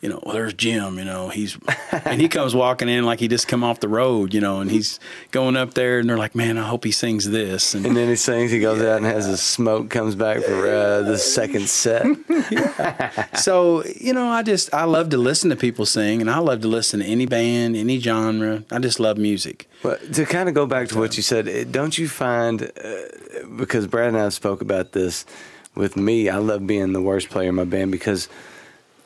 [0.00, 1.58] you know, well, there's Jim, you know, he's,
[1.92, 4.70] and he comes walking in like he just come off the road, you know, and
[4.70, 4.98] he's
[5.30, 7.74] going up there and they're like, man, I hope he sings this.
[7.74, 8.92] And, and then he sings, he goes yeah.
[8.92, 12.06] out and has his smoke, comes back for uh, the second set.
[13.34, 16.62] so, you know, I just, I love to listen to people sing and I love
[16.62, 18.64] to listen to any band, any genre.
[18.70, 19.68] I just love music.
[19.82, 23.86] But to kind of go back to what you said, don't you find, uh, because
[23.86, 25.26] Brad and I spoke about this
[25.74, 28.30] with me, I love being the worst player in my band because–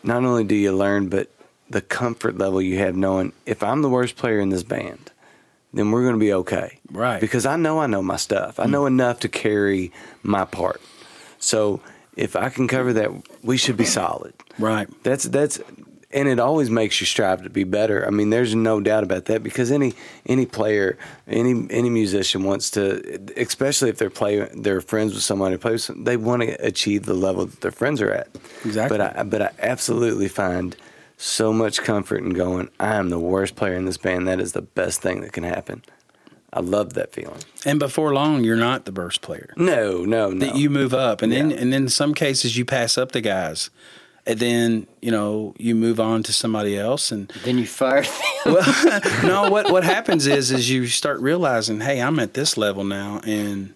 [0.05, 1.31] not only do you learn, but
[1.69, 5.11] the comfort level you have knowing if I'm the worst player in this band,
[5.73, 6.79] then we're going to be okay.
[6.91, 7.21] Right.
[7.21, 8.61] Because I know I know my stuff.
[8.61, 8.89] I know mm.
[8.89, 9.93] enough to carry
[10.23, 10.81] my part.
[11.39, 11.81] So
[12.17, 13.11] if I can cover that,
[13.43, 14.35] we should be solid.
[14.59, 14.89] Right.
[15.03, 15.59] That's that's
[16.15, 18.07] and it always makes you strive to be better.
[18.07, 20.97] I mean, there's no doubt about that because any any player,
[21.27, 25.91] any any musician wants to, especially if they're play they're friends with someone who plays,
[25.95, 28.29] they want to achieve the level that their friends are at.
[28.65, 28.97] Exactly.
[28.97, 30.77] But I but I absolutely find
[31.17, 32.71] so much comfort in going.
[32.79, 34.29] I am the worst player in this band.
[34.29, 35.83] That is the best thing that can happen.
[36.53, 37.41] I love that feeling.
[37.67, 39.53] And before long, you're not the worst player.
[39.57, 40.47] No, no, no.
[40.47, 41.41] That you move up, and yeah.
[41.41, 43.71] then and then in some cases you pass up the guys
[44.27, 48.05] and then you know you move on to somebody else and then you fire
[48.47, 52.85] well no what what happens is is you start realizing hey i'm at this level
[52.85, 53.75] now and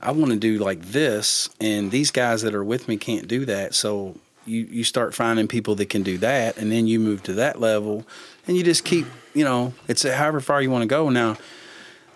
[0.00, 3.44] i want to do like this and these guys that are with me can't do
[3.46, 3.74] that.
[3.74, 7.32] So you you start finding people that can do that and then you move to
[7.34, 8.06] that level
[8.46, 11.08] and you just keep you know it's however far you want to go.
[11.10, 11.36] Now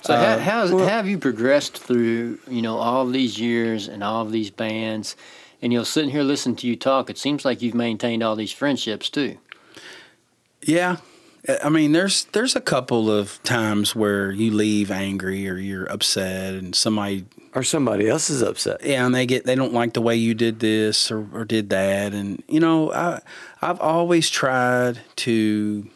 [0.02, 4.02] so uh, how, how, well, have you progressed through you know all these years and
[4.02, 5.16] all of these bands
[5.62, 7.10] and you'll sit here listening to you talk.
[7.10, 9.38] It seems like you've maintained all these friendships too.
[10.62, 10.98] Yeah,
[11.62, 16.54] I mean, there's there's a couple of times where you leave angry or you're upset,
[16.54, 17.24] and somebody
[17.54, 18.84] or somebody else is upset.
[18.84, 21.70] Yeah, and they get they don't like the way you did this or, or did
[21.70, 23.20] that, and you know, I
[23.62, 25.88] I've always tried to.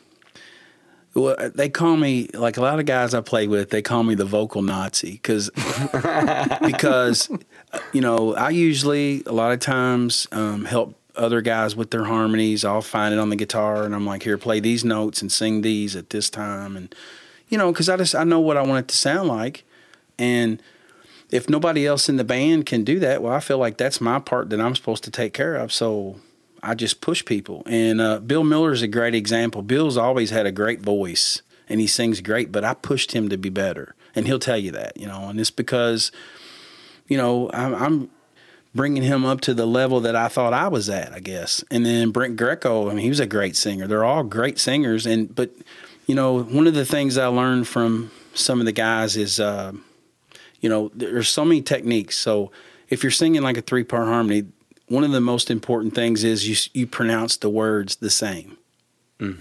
[1.13, 3.71] Well, they call me like a lot of guys I play with.
[3.71, 5.51] They call me the vocal Nazi because
[6.63, 7.29] because
[7.93, 12.65] you know, I usually a lot of times um, help other guys with their harmonies.
[12.65, 15.63] I'll find it on the guitar, and I'm like, here, play these notes and sing
[15.63, 16.95] these at this time, and
[17.49, 19.65] you know, because I just I know what I want it to sound like,
[20.19, 20.63] and
[21.31, 24.19] if nobody else in the band can do that, well, I feel like that's my
[24.19, 25.73] part that I'm supposed to take care of.
[25.73, 26.21] So
[26.63, 29.63] I just push people, and uh, Bill Miller is a great example.
[29.63, 33.37] Bill's always had a great voice, and he sings great, but I pushed him to
[33.37, 36.11] be better, and he'll tell you that, you know, and it's because
[37.09, 38.11] you know, I'm, I'm
[38.75, 41.65] bringing him up to the level that I thought I was at, I guess.
[41.71, 43.87] And then Brent Greco, I mean, he was a great singer.
[43.87, 45.51] They're all great singers, and but
[46.07, 49.73] you know, one of the things I learned from some of the guys is, uh,
[50.61, 52.17] you know, there's so many techniques.
[52.17, 52.51] So
[52.91, 54.47] if you're singing like a three part harmony,
[54.89, 58.59] one of the most important things is you you pronounce the words the same.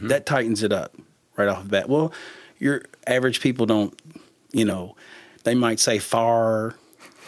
[0.08, 0.96] That tightens it up
[1.36, 1.90] right off the bat.
[1.90, 2.14] Well,
[2.60, 4.00] your average people don't,
[4.52, 4.96] you know,
[5.44, 6.76] they might say far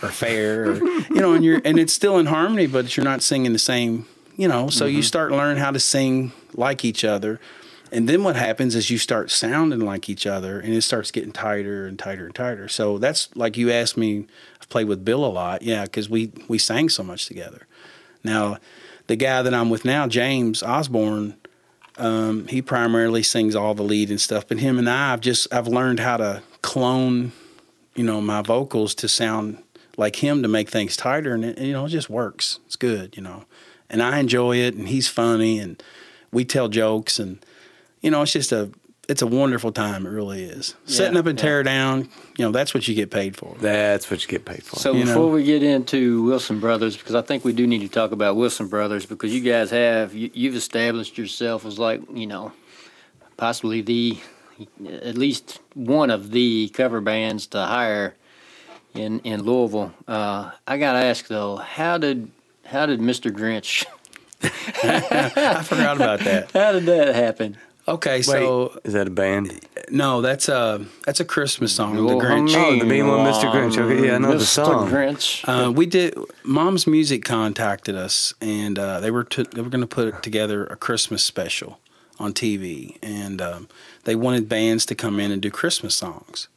[0.01, 3.21] or fair, or, you know, and you're and it's still in harmony, but you're not
[3.21, 4.05] singing the same,
[4.35, 4.69] you know.
[4.69, 7.39] So you start learning how to sing like each other.
[7.91, 11.31] And then what happens is you start sounding like each other and it starts getting
[11.31, 12.67] tighter and tighter and tighter.
[12.67, 14.25] So that's like you asked me,
[14.59, 15.61] I've played with Bill a lot.
[15.61, 17.67] Yeah, because we, we sang so much together.
[18.23, 18.57] Now,
[19.07, 21.37] the guy that I'm with now, James Osborne,
[21.97, 24.47] um, he primarily sings all the lead and stuff.
[24.47, 27.31] But him and I, I've just I've learned how to clone,
[27.95, 29.59] you know, my vocals to sound
[29.97, 32.59] like him to make things tighter, and it, you know, it just works.
[32.65, 33.45] It's good, you know,
[33.89, 35.81] and I enjoy it, and he's funny, and
[36.31, 37.43] we tell jokes, and
[38.01, 38.71] you know, it's just a
[39.07, 40.05] it's a wonderful time.
[40.05, 40.75] It really is.
[40.85, 41.43] Setting up and yeah.
[41.43, 43.55] tear down, you know, that's what you get paid for.
[43.59, 44.77] That's what you get paid for.
[44.77, 45.27] So You before know.
[45.27, 48.67] we get into Wilson Brothers, because I think we do need to talk about Wilson
[48.67, 52.51] Brothers, because you guys have you, you've established yourself as like you know,
[53.37, 54.17] possibly the
[54.89, 58.15] at least one of the cover bands to hire
[58.95, 59.93] in in Louisville.
[60.07, 62.31] Uh, I got to ask though, how did
[62.65, 63.31] how did Mr.
[63.31, 63.85] Grinch?
[64.43, 66.51] I forgot about that.
[66.53, 67.57] How did that happen?
[67.87, 69.59] Okay, Wait, so is that a band?
[69.89, 72.55] no, that's a that's a Christmas song, The Grinch.
[72.55, 73.51] Oh, the Being One Mr.
[73.51, 73.77] Grinch.
[73.77, 74.89] Okay, yeah, I know the song.
[74.89, 74.91] Mr.
[74.91, 75.43] Grinch.
[75.67, 76.15] Uh, we did.
[76.43, 80.65] Mom's Music contacted us, and uh, they were to, they were going to put together
[80.65, 81.79] a Christmas special
[82.19, 83.67] on TV, and um,
[84.03, 86.47] they wanted bands to come in and do Christmas songs.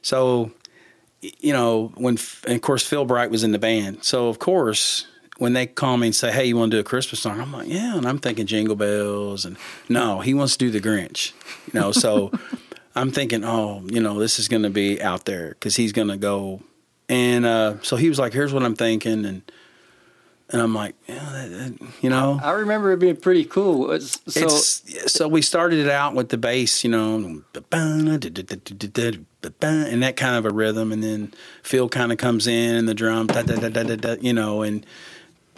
[0.00, 0.50] So, y-
[1.20, 5.06] you know, when and of course Phil Bright was in the band, so of course
[5.38, 7.52] when they call me and say, "Hey, you want to do a Christmas song?" I'm
[7.52, 9.56] like, "Yeah," and I'm thinking Jingle Bells, and
[9.88, 11.32] no, he wants to do the Grinch,
[11.72, 11.92] you know.
[11.92, 12.32] So
[12.94, 16.08] I'm thinking, oh, you know, this is going to be out there because he's going
[16.08, 16.62] to go
[17.08, 19.42] and uh, so he was like, "Here's what I'm thinking," and
[20.50, 23.90] and I'm like, "Yeah, that, that- you know." I remember it being pretty cool.
[23.92, 27.42] It's, so it's so we started it out with the bass, you know, and
[30.02, 31.32] that kind of a rhythm, and then
[31.62, 34.84] Phil kind of comes in and the drum, da, da, da, you know, and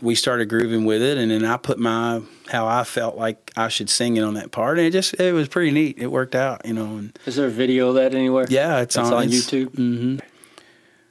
[0.00, 3.68] we started grooving with it, and then I put my how I felt like I
[3.68, 5.98] should sing it on that part, and it just it was pretty neat.
[5.98, 8.46] It worked out, you know, and is there a video of that anywhere?
[8.48, 9.70] yeah, it's, It's on, on it's- YouTube?
[9.70, 10.20] mhm.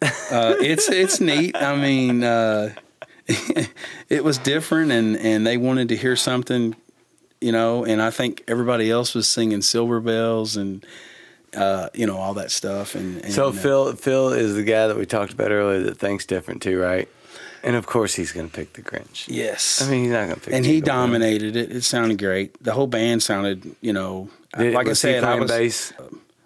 [0.02, 1.56] uh, it's it's neat.
[1.58, 2.74] I mean, uh,
[4.10, 6.76] it was different, and and they wanted to hear something,
[7.42, 7.84] you know.
[7.86, 10.86] And I think everybody else was singing Silver Bells and
[11.56, 12.96] uh, you know all that stuff.
[12.96, 15.98] And, and So uh, Phil, Phil is the guy that we talked about earlier that
[15.98, 17.08] thinks different too, right?
[17.64, 19.26] And of course, he's going to pick the Grinch.
[19.28, 20.54] yes, I mean, he's not going to pick.
[20.54, 21.72] and he dominated it.
[21.72, 22.56] It sounded great.
[22.64, 25.52] The whole band sounded, you know, Did- like I said, I was.
[25.52, 25.94] bass.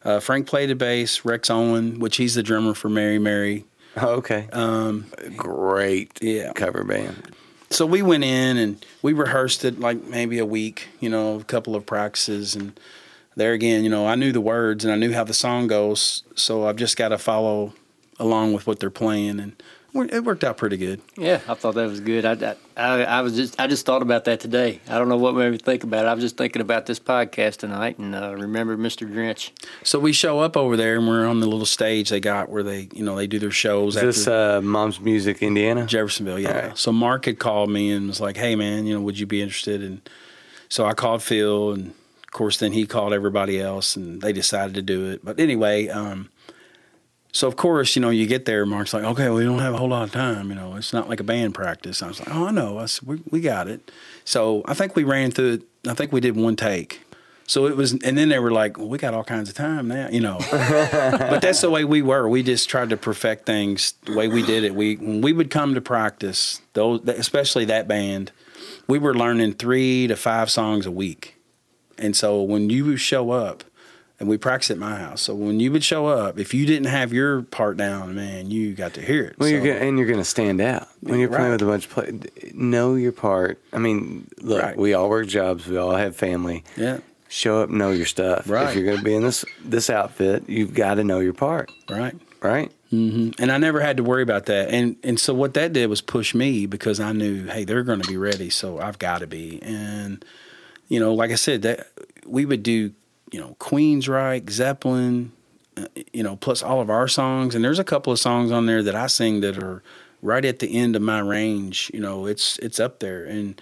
[0.03, 1.23] Uh, Frank played the bass.
[1.25, 3.65] Rex Owen, which he's the drummer for Mary Mary.
[3.97, 5.05] Oh, okay, Um,
[5.35, 6.17] great.
[6.21, 6.53] yeah.
[6.53, 7.35] cover band.
[7.69, 11.43] so we went in and we rehearsed it like maybe a week, you know, a
[11.43, 12.55] couple of practices.
[12.55, 12.79] And
[13.35, 16.23] there again, you know, I knew the words and I knew how the song goes.
[16.35, 17.73] So I've just got to follow
[18.19, 19.39] along with what they're playing.
[19.39, 19.61] And
[19.93, 21.01] it worked out pretty good.
[21.17, 22.25] Yeah, I thought that was good.
[22.25, 24.79] I, I, I was just I just thought about that today.
[24.87, 26.07] I don't know what made me think about it.
[26.07, 29.09] I was just thinking about this podcast tonight and uh, remember Mr.
[29.11, 29.51] Grinch.
[29.83, 32.63] So we show up over there and we're on the little stage they got where
[32.63, 33.95] they, you know, they do their shows.
[33.97, 35.85] Is this uh, Mom's Music, Indiana?
[35.85, 36.49] Jeffersonville, yeah.
[36.49, 36.77] All right.
[36.77, 39.41] So Mark had called me and was like, "Hey, man, you know, would you be
[39.41, 40.01] interested?" And
[40.69, 44.73] so I called Phil, and of course, then he called everybody else, and they decided
[44.75, 45.23] to do it.
[45.23, 46.29] But anyway, um,
[47.31, 49.77] so of course, you know, you get there, Mark's like, "Okay, we don't have a
[49.77, 50.49] whole lot of time.
[50.49, 52.79] You know, it's not like a band practice." I was like, "Oh, I know.
[52.79, 53.91] I said, we, we got it."
[54.25, 55.63] So I think we ran through it.
[55.87, 57.01] I think we did one take.
[57.47, 59.87] So it was, and then they were like, "Well, we got all kinds of time
[59.87, 60.39] now," you know.
[60.51, 62.27] but that's the way we were.
[62.27, 64.75] We just tried to perfect things the way we did it.
[64.75, 68.31] We when we would come to practice, those especially that band,
[68.87, 71.35] we were learning three to five songs a week,
[71.97, 73.63] and so when you show up,
[74.21, 75.19] and we practiced at my house.
[75.21, 78.73] So when you would show up, if you didn't have your part down, man, you
[78.73, 79.35] got to hear it.
[79.39, 81.85] Well, you're gonna, and you're going to stand out when you're playing with a bunch
[81.87, 82.51] of play.
[82.53, 83.59] Know your part.
[83.73, 84.77] I mean, look, Right.
[84.77, 85.65] we all work jobs.
[85.67, 86.63] We all have family.
[86.77, 86.99] yeah,
[87.29, 88.47] Show up, know your stuff.
[88.47, 88.69] Right.
[88.69, 91.71] If you're going to be in this this outfit, you've got to know your part,
[91.89, 92.13] right.
[92.41, 92.71] right?
[92.93, 93.41] Mm-hmm.
[93.41, 94.69] and I never had to worry about that.
[94.69, 98.01] And and so what that did was push me because I knew, hey, they're going
[98.01, 99.59] to be ready, so I've got to be.
[99.63, 100.23] And
[100.89, 101.87] you know, like I said, that
[102.25, 102.91] we would do,
[103.31, 105.31] you know, Queensryche, Zeppelin,
[105.77, 107.55] uh, you know, plus all of our songs.
[107.55, 109.81] And there's a couple of songs on there that I sing that are
[110.21, 111.89] right at the end of my range.
[111.93, 113.23] You know, it's it's up there.
[113.23, 113.59] And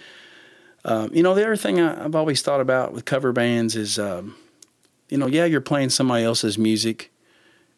[0.84, 3.98] um, you know, the other thing I, I've always thought about with cover bands is,
[3.98, 4.34] um,
[5.08, 7.10] you know, yeah, you're playing somebody else's music.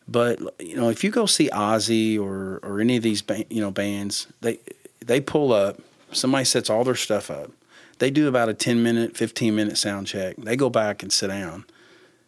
[0.08, 3.60] But you know, if you go see Ozzy or or any of these ba- you
[3.60, 4.58] know bands, they
[5.00, 5.80] they pull up.
[6.10, 7.50] Somebody sets all their stuff up.
[7.98, 10.36] They do about a 10 minute, 15 minute sound check.
[10.36, 11.64] They go back and sit down.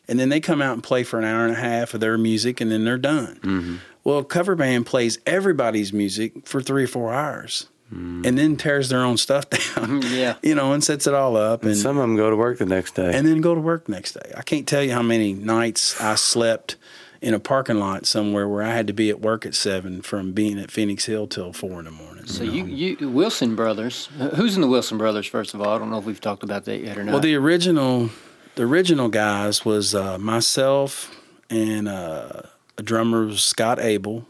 [0.09, 2.19] And then they come out and play for an hour and a half of their
[2.19, 3.39] music and then they're done.
[3.43, 3.77] Mm-hmm.
[4.05, 8.27] Well, a cover band plays everybody's music for three or four hours Mm.
[8.27, 9.45] and then tears their own stuff
[9.77, 10.01] down.
[10.07, 10.37] Yeah.
[10.43, 11.61] You know, and sets it all up.
[11.63, 13.13] And, And some of them go to work the next day.
[13.15, 14.33] and then go to work next day.
[14.35, 16.77] I can't tell you how many nights I slept
[17.21, 20.33] in a parking lot somewhere where I had to be at work at seven from
[20.33, 22.25] being at Phoenix Hill till four in the morning.
[22.27, 24.07] So you, you Wilson brothers.
[24.35, 25.27] Who's in the Wilson brothers?
[25.27, 27.13] First of all, I don't know if we've talked about that yet or not.
[27.13, 28.09] Well, the original,
[28.55, 31.15] the original guys was uh, myself
[31.51, 32.43] and uh,
[32.79, 34.27] a drummer was Scott Abel,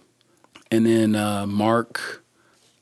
[0.71, 2.23] and then uh, Mark.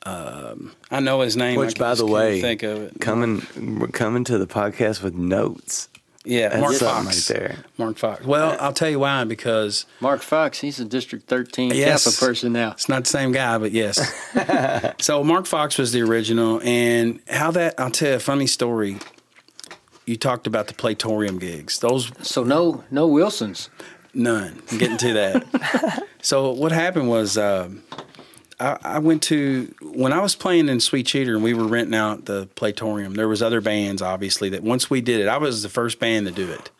[0.04, 1.58] Um, I know his name.
[1.58, 3.00] Which, by the can't way, think of it.
[3.00, 3.46] coming
[3.78, 5.88] we're coming to the podcast with notes.
[6.24, 7.30] Yeah, That's Mark Fox.
[7.30, 7.56] right there.
[7.78, 8.24] Mark Fox.
[8.24, 9.24] Well, I'll tell you why.
[9.24, 12.04] Because Mark Fox, he's a District 13 Yes.
[12.04, 12.70] Kappa person now.
[12.72, 13.98] It's not the same guy, but yes.
[15.04, 18.98] so Mark Fox was the original, and how that I'll tell you a funny story.
[20.06, 23.68] You talked about the Platorium gigs; those So no, no Wilsons.
[24.14, 24.62] none.
[24.70, 26.06] I'm getting to that.
[26.22, 27.82] so what happened was um,
[28.58, 31.94] I, I went to when I was playing in Sweet Cheater, and we were renting
[31.94, 33.14] out the Platorium.
[33.14, 36.26] There was other bands, obviously, that once we did it, I was the first band
[36.26, 36.70] to do it.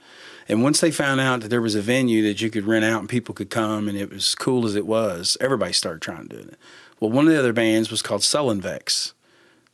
[0.48, 3.00] And once they found out that there was a venue that you could rent out
[3.00, 6.36] and people could come and it was cool as it was, everybody started trying to
[6.36, 6.58] do it.
[7.00, 9.12] Well, one of the other bands was called Sullenvex.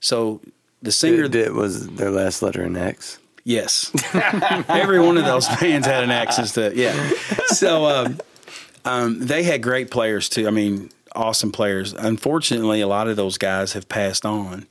[0.01, 0.41] So
[0.83, 3.19] the singer, Did, did, was their last letter an X?
[3.49, 3.91] Yes,
[4.69, 7.11] every one of those bands had an access to yeah.
[7.47, 8.19] So um,
[8.85, 10.47] um, they had great players too.
[10.47, 11.93] I mean, awesome players.
[11.95, 14.67] Unfortunately, a lot of those guys have passed on.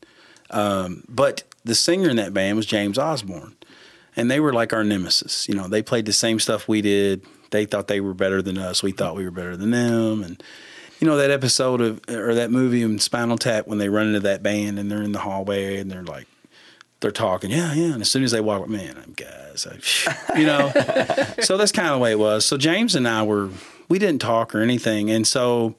[0.49, 3.57] Um, but the singer in that band was James Osborne
[4.17, 5.47] and they were like our nemesis.
[5.47, 7.21] You know, they played the same stuff we did.
[7.51, 8.83] They thought they were better than us.
[8.83, 10.23] We thought we were better than them.
[10.23, 10.43] And
[10.99, 14.19] you know that episode of or that movie in Spinal Tap when they run into
[14.21, 16.27] that band and they're in the hallway and they're like
[16.99, 17.93] they're talking, yeah, yeah.
[17.93, 20.71] And as soon as they walk, man, I'm guys, I, you know.
[21.41, 22.45] so that's kind of the way it was.
[22.45, 23.49] So James and I were
[23.89, 25.75] we didn't talk or anything, and so.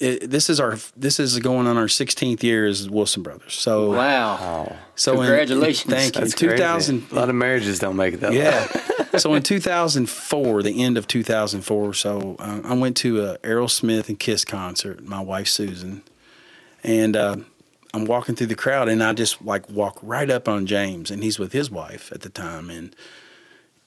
[0.00, 3.54] It, this is our this is going on our 16th year as Wilson Brothers.
[3.54, 4.74] So Wow.
[4.96, 5.94] so in- Congratulations.
[5.94, 6.22] thank you.
[6.22, 7.14] That's 2000 crazy.
[7.14, 8.66] A lot of marriages don't make it that yeah.
[9.18, 14.18] so in 2004, the end of 2004, so uh, I went to a Aerosmith and
[14.18, 15.04] Kiss concert.
[15.04, 16.02] My wife Susan,
[16.82, 17.36] and uh,
[17.94, 21.22] I'm walking through the crowd, and I just like walk right up on James, and
[21.22, 22.96] he's with his wife at the time, and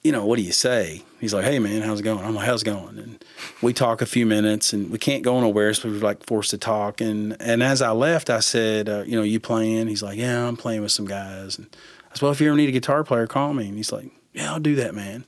[0.04, 1.02] you know what do you say?
[1.20, 3.24] He's like, "Hey man, how's it going?" I'm like, "How's it going?" And
[3.60, 6.58] we talk a few minutes, and we can't go nowhere, so we're like forced to
[6.58, 7.00] talk.
[7.00, 10.46] And and as I left, I said, uh, "You know, you playing?" He's like, "Yeah,
[10.46, 11.66] I'm playing with some guys." And
[12.10, 14.10] I said, "Well, if you ever need a guitar player, call me." And he's like,
[14.32, 15.24] "Yeah, I'll do that, man."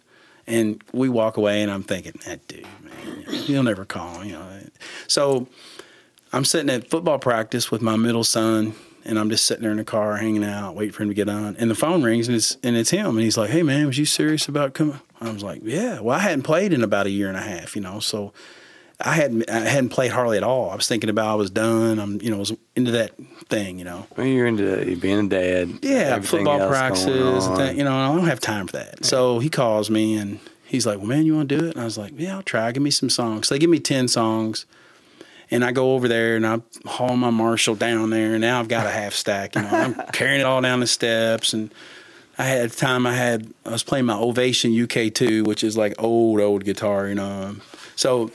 [0.47, 4.61] And we walk away, and I'm thinking, "That dude, man, he'll never call." You know,
[5.09, 5.49] so
[6.33, 8.75] I'm sitting at football practice with my middle son,
[9.05, 11.29] and I'm just sitting there in the car, hanging out, waiting for him to get
[11.29, 11.57] on.
[11.57, 13.99] And the phone rings, and it's and it's him, and he's like, "Hey, man, was
[13.99, 17.11] you serious about coming?" I was like, "Yeah." Well, I hadn't played in about a
[17.11, 18.33] year and a half, you know, so
[19.01, 20.71] I hadn't I hadn't played hardly at all.
[20.71, 22.01] I was thinking about I was done.
[22.01, 23.13] I'm you know was into that
[23.49, 24.07] thing, you know.
[24.17, 25.79] Well, you're into being a dad.
[25.83, 29.05] Yeah, football practices, and that, you know, I don't have time for that.
[29.05, 31.81] So he calls me and he's like, "Well, man, you want to do it?" And
[31.81, 32.73] I was like, "Yeah, I'll try.
[32.73, 34.67] Give me some songs." So they give me ten songs,
[35.51, 38.69] and I go over there and I haul my Marshall down there, and now I've
[38.69, 39.55] got a half stack.
[39.55, 41.73] You know, I'm carrying it all down the steps, and
[42.39, 45.77] I had at the time I had I was playing my Ovation UK2, which is
[45.77, 47.57] like old old guitar, you know.
[47.97, 48.31] So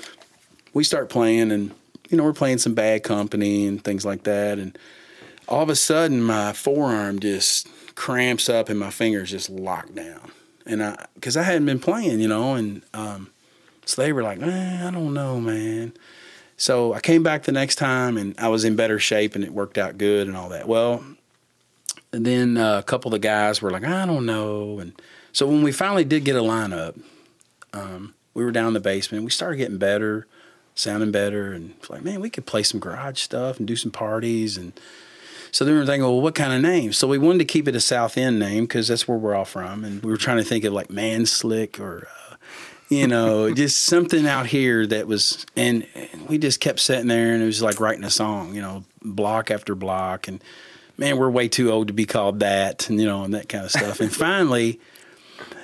[0.74, 1.72] we start playing, and
[2.10, 4.78] you know, we're playing some Bad Company and things like that, and
[5.48, 10.32] all of a sudden my forearm just cramps up and my fingers just lock down
[10.66, 13.30] and i because i hadn't been playing you know and um,
[13.86, 15.94] so they were like eh, i don't know man
[16.58, 19.52] so i came back the next time and i was in better shape and it
[19.52, 20.68] worked out good and all that.
[20.68, 21.04] Well
[22.12, 24.80] and then uh, a couple of the guys were like i don't know.
[24.80, 24.94] And
[25.32, 27.00] so when we finally did get a lineup
[27.74, 29.24] um, we were down in the basement.
[29.24, 30.28] We started getting better
[30.76, 34.58] sounding better and like man we could play some garage stuff and do some parties.
[34.58, 34.74] And
[35.52, 36.94] so then we were thinking, well, what kind of name?
[36.94, 39.46] So we wanted to keep it a South End name because that's where we're all
[39.46, 42.08] from, and we were trying to think of like Man Slick or,
[42.90, 45.46] you know, just something out here that was.
[45.56, 45.88] And,
[46.28, 49.52] we just kept sitting there, and it was like writing a song, you know, block
[49.52, 50.42] after block, and
[50.98, 53.66] man, we're way too old to be called that, and you know, and that kind
[53.66, 54.00] of stuff.
[54.00, 54.80] and finally,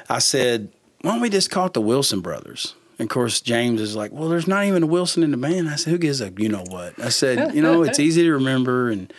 [0.09, 0.69] I said,
[1.01, 2.75] why don't we just call it the Wilson Brothers?
[2.97, 5.69] And of course, James is like, well, there's not even a Wilson in the band.
[5.69, 7.01] I said, who gives a, you know what?
[7.01, 9.13] I said, you know, it's easy to remember, and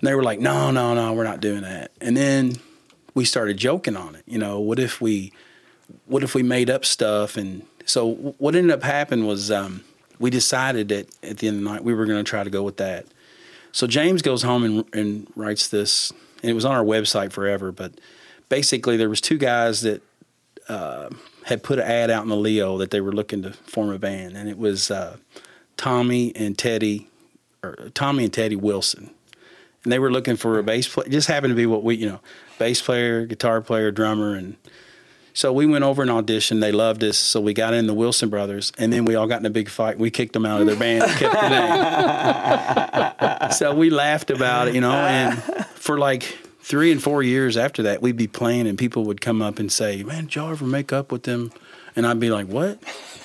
[0.00, 1.90] and they were like, no, no, no, we're not doing that.
[2.00, 2.56] And then
[3.14, 4.24] we started joking on it.
[4.26, 5.32] You know, what if we,
[6.06, 7.36] what if we made up stuff?
[7.36, 9.84] And so what ended up happening was um,
[10.18, 12.50] we decided that at the end of the night we were going to try to
[12.50, 13.06] go with that.
[13.72, 16.10] So James goes home and, and writes this,
[16.42, 17.72] and it was on our website forever.
[17.72, 17.92] But
[18.48, 20.02] basically, there was two guys that
[20.68, 21.10] uh,
[21.44, 23.98] had put an ad out in the Leo that they were looking to form a
[23.98, 25.18] band, and it was uh,
[25.76, 27.08] Tommy and Teddy,
[27.62, 29.10] or Tommy and Teddy Wilson,
[29.84, 31.08] and they were looking for a bass player.
[31.08, 32.20] Just happened to be what we, you know,
[32.58, 34.56] bass player, guitar player, drummer, and
[35.36, 36.62] so we went over and auditioned.
[36.62, 39.40] They loved us, so we got in the Wilson Brothers, and then we all got
[39.40, 39.98] in a big fight.
[39.98, 41.48] We kicked them out of their band, and kept the
[43.40, 43.50] name.
[43.52, 45.36] so we laughed about it, you know, and
[45.74, 46.22] for like
[46.62, 49.70] three and four years after that, we'd be playing, and people would come up and
[49.70, 51.52] say, "Man, did y'all ever make up with them?"
[51.94, 52.82] And I'd be like, "What?"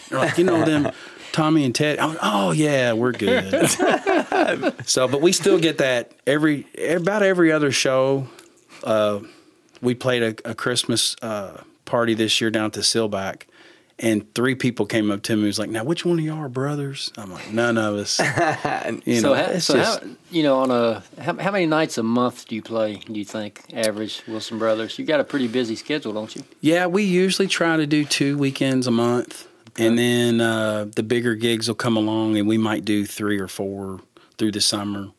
[0.09, 0.91] They're like, "You know them."
[1.31, 1.97] Tommy and Ted.
[2.01, 3.69] Oh, oh yeah, we're good.
[4.85, 8.27] so, but we still get that every about every other show.
[8.83, 9.21] Uh,
[9.81, 11.61] we played a, a Christmas uh,
[11.91, 13.43] party this year down at the Silback,
[13.99, 16.39] and three people came up to me and was like, "Now, which one of y'all
[16.39, 18.17] are brothers?" I'm like, "None of us."
[19.05, 21.97] you so, know, how, so just, how, you know, on a how, how many nights
[21.97, 22.95] a month do you play?
[22.95, 24.97] Do you think average Wilson Brothers?
[24.97, 26.43] You got a pretty busy schedule, don't you?
[26.61, 29.85] Yeah, we usually try to do two weekends a month, okay.
[29.85, 33.49] and then uh, the bigger gigs will come along, and we might do three or
[33.49, 33.99] four
[34.37, 35.11] through the summer.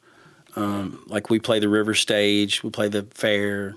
[0.57, 3.77] Um, like we play the River Stage, we play the fair,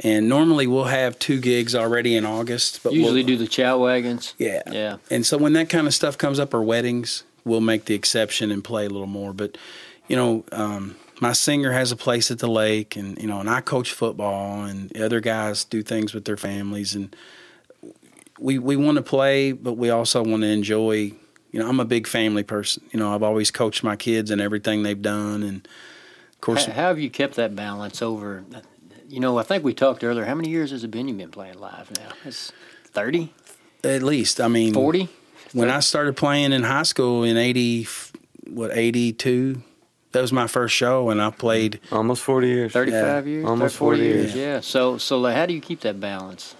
[0.00, 2.82] and normally we'll have two gigs already in August.
[2.82, 4.34] But usually we'll, do the chow wagons.
[4.38, 4.96] Yeah, yeah.
[5.10, 8.50] And so when that kind of stuff comes up, or weddings, we'll make the exception
[8.50, 9.32] and play a little more.
[9.32, 9.58] But
[10.06, 13.50] you know, um, my singer has a place at the lake, and you know, and
[13.50, 17.14] I coach football, and other guys do things with their families, and
[18.38, 21.12] we we want to play, but we also want to enjoy.
[21.50, 22.84] You know, I'm a big family person.
[22.92, 25.66] You know, I've always coached my kids and everything they've done, and
[26.32, 28.44] of course, how, how have you kept that balance over
[29.08, 30.24] you know, I think we talked earlier.
[30.24, 32.10] How many years has it been you've been playing live now?
[32.24, 32.52] It's
[32.84, 33.32] 30?
[33.82, 34.40] At least.
[34.40, 35.08] I mean, 40?
[35.52, 37.88] When I started playing in high school in 80,
[38.48, 39.62] what, 82,
[40.12, 42.72] that was my first show, and I played almost 40 years.
[42.72, 43.32] 35 yeah.
[43.32, 43.44] years?
[43.46, 44.34] Almost 40, 40 years.
[44.34, 44.42] yeah.
[44.42, 44.60] yeah.
[44.60, 46.54] So, so how do you keep that balance?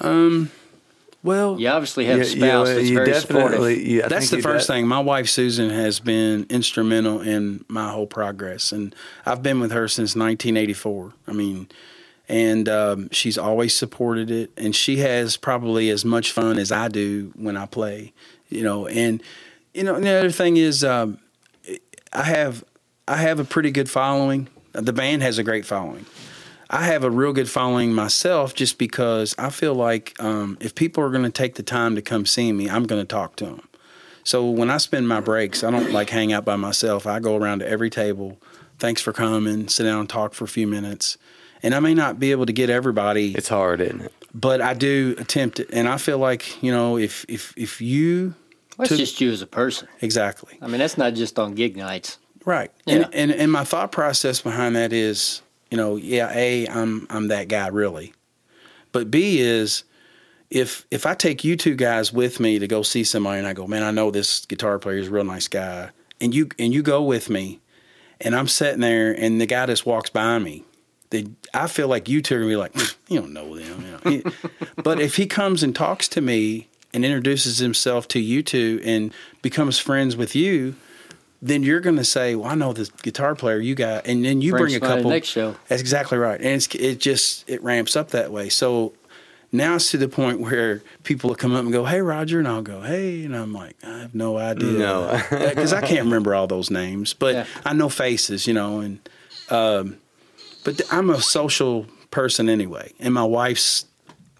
[0.00, 0.50] Um,
[1.26, 3.82] well, you obviously have a spouse that's very supportive.
[3.82, 4.86] Yeah, that's the first thing.
[4.86, 8.94] My wife Susan has been instrumental in my whole progress, and
[9.26, 11.14] I've been with her since 1984.
[11.26, 11.68] I mean,
[12.28, 16.86] and um, she's always supported it, and she has probably as much fun as I
[16.86, 18.12] do when I play.
[18.48, 19.20] You know, and
[19.74, 21.18] you know, and the other thing is, um,
[22.12, 22.64] I have
[23.08, 24.46] I have a pretty good following.
[24.72, 26.06] The band has a great following.
[26.68, 31.02] I have a real good following myself just because I feel like um, if people
[31.04, 33.44] are going to take the time to come see me, I'm going to talk to
[33.46, 33.68] them.
[34.24, 37.06] So when I spend my breaks, I don't like hang out by myself.
[37.06, 38.38] I go around to every table.
[38.78, 39.68] Thanks for coming.
[39.68, 41.16] Sit down and talk for a few minutes.
[41.62, 43.32] And I may not be able to get everybody.
[43.34, 44.12] It's hard, isn't it?
[44.34, 48.34] But I do attempt it, and I feel like you know if if if you.
[48.76, 49.88] Well, took, just you as a person.
[50.02, 50.58] Exactly.
[50.60, 52.18] I mean, that's not just on gig nights.
[52.44, 52.70] Right.
[52.84, 52.96] Yeah.
[52.96, 55.40] And, and and my thought process behind that is
[55.70, 58.12] you know, yeah, A, I'm I'm that guy really.
[58.92, 59.84] But B is
[60.50, 63.52] if if I take you two guys with me to go see somebody and I
[63.52, 65.90] go, man, I know this guitar player is a real nice guy,
[66.20, 67.60] and you and you go with me,
[68.20, 70.64] and I'm sitting there and the guy just walks by me,
[71.10, 72.74] they, I feel like you two are gonna be like,
[73.08, 74.30] you don't know them, you know?
[74.82, 79.12] but if he comes and talks to me and introduces himself to you two and
[79.42, 80.74] becomes friends with you,
[81.46, 84.40] then you're going to say, "Well, I know this guitar player you got," and then
[84.40, 85.10] you bring a couple.
[85.10, 85.56] Next show.
[85.68, 88.48] That's exactly right, and it's, it just it ramps up that way.
[88.48, 88.92] So
[89.52, 92.48] now it's to the point where people will come up and go, "Hey, Roger," and
[92.48, 96.34] I'll go, "Hey," and I'm like, "I have no idea," no, because I can't remember
[96.34, 97.46] all those names, but yeah.
[97.64, 99.08] I know faces, you know, and
[99.50, 99.98] um,
[100.64, 103.86] but I'm a social person anyway, and my wife's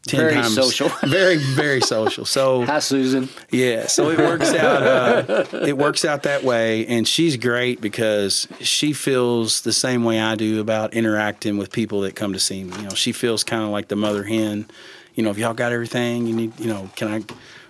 [0.07, 0.89] ten very times social.
[1.05, 2.25] very very social.
[2.25, 3.29] So hi Susan.
[3.51, 4.83] Yeah, so it works out.
[4.83, 10.21] Uh, it works out that way, and she's great because she feels the same way
[10.21, 12.77] I do about interacting with people that come to see me.
[12.77, 14.67] You know, she feels kind of like the mother hen.
[15.15, 17.17] You know, if y'all got everything you need, you know, can I,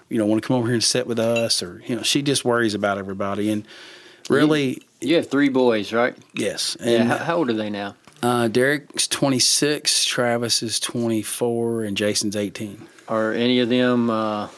[0.08, 2.22] you know, want to come over here and sit with us, or you know, she
[2.22, 3.66] just worries about everybody and
[4.28, 4.82] really.
[5.00, 6.16] You, you have three boys, right?
[6.34, 6.76] Yes.
[6.80, 7.18] And, yeah.
[7.18, 7.94] How, how old are they now?
[8.26, 12.88] Uh, Derek's 26, Travis is 24, and Jason's 18.
[13.06, 14.48] Are any of them uh,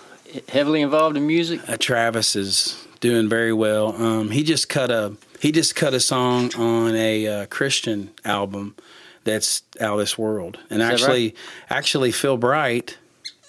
[0.49, 1.61] heavily involved in music?
[1.69, 3.95] Uh, Travis is doing very well.
[4.03, 8.75] Um, he just cut a he just cut a song on a uh, Christian album
[9.25, 10.59] that's out of this world.
[10.71, 11.37] And is actually, right?
[11.69, 12.97] actually, Phil Bright,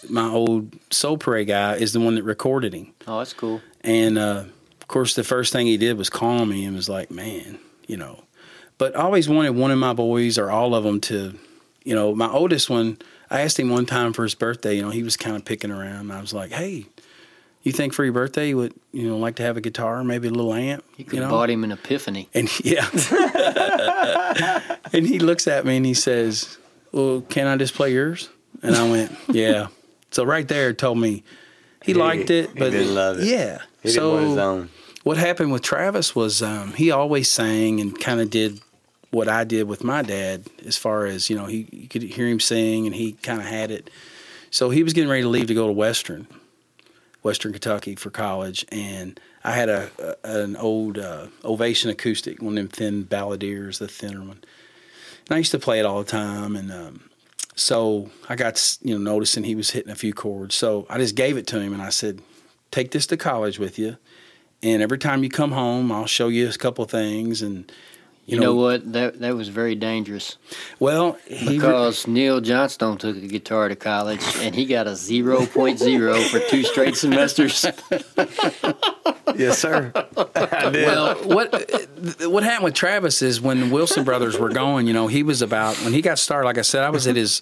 [0.10, 2.92] my old Soul Parade guy, is the one that recorded him.
[3.08, 3.62] Oh, that's cool.
[3.86, 4.44] And uh,
[4.82, 7.96] of course, the first thing he did was call me and was like, "Man, you
[7.96, 8.26] know."
[8.80, 11.38] But I always wanted one of my boys or all of them to,
[11.84, 12.98] you know, my oldest one.
[13.30, 14.76] I asked him one time for his birthday.
[14.78, 16.12] You know, he was kind of picking around.
[16.12, 16.88] I was like, "Hey,
[17.62, 20.28] you think for your birthday you would you know like to have a guitar, maybe
[20.28, 20.84] a little amp?
[20.98, 21.26] You could know?
[21.26, 22.28] have bought him an Epiphone.
[22.34, 22.88] And yeah.
[24.94, 26.58] and he looks at me and he says,
[26.92, 28.30] Well, can I just play yours?
[28.64, 29.68] And I went, Yeah.
[30.12, 31.24] So right there told me
[31.84, 33.26] he, He- liked it, he but didn't love it.
[33.28, 33.60] Yeah.
[33.84, 34.70] He didn't so want his own.
[35.04, 38.60] what happened with Travis was um, he always sang and kind of did
[39.12, 42.28] what I did with my dad, as far as you know, he you could hear
[42.28, 43.90] him sing and he kind of had it.
[44.52, 46.28] So he was getting ready to leave to go to Western,
[47.22, 52.58] Western Kentucky for college, and I had a, a an old uh, Ovation acoustic, one
[52.58, 54.44] of them thin balladeers, the thinner one.
[55.28, 57.10] And I used to play it all the time, and um,
[57.56, 60.56] so I got you know noticing he was hitting a few chords.
[60.56, 62.22] So I just gave it to him, and I said,
[62.72, 63.98] "Take this to college with you."
[64.62, 67.42] and every time you come home, I'll show you a couple things.
[67.42, 67.72] And
[68.30, 68.92] You, know, what?
[68.94, 70.38] That that was very dangerous
[70.80, 76.28] Well, he because Neil Johnstone took a guitar to college and he got a 0.0
[76.30, 77.66] for two straight semesters.
[79.36, 79.92] Yes, sir.
[80.16, 81.54] Well, what
[82.22, 85.42] what happened with Travis is when the Wilson brothers were going, you know, he was
[85.42, 86.46] about when he got started.
[86.46, 87.42] Like I said, I was at his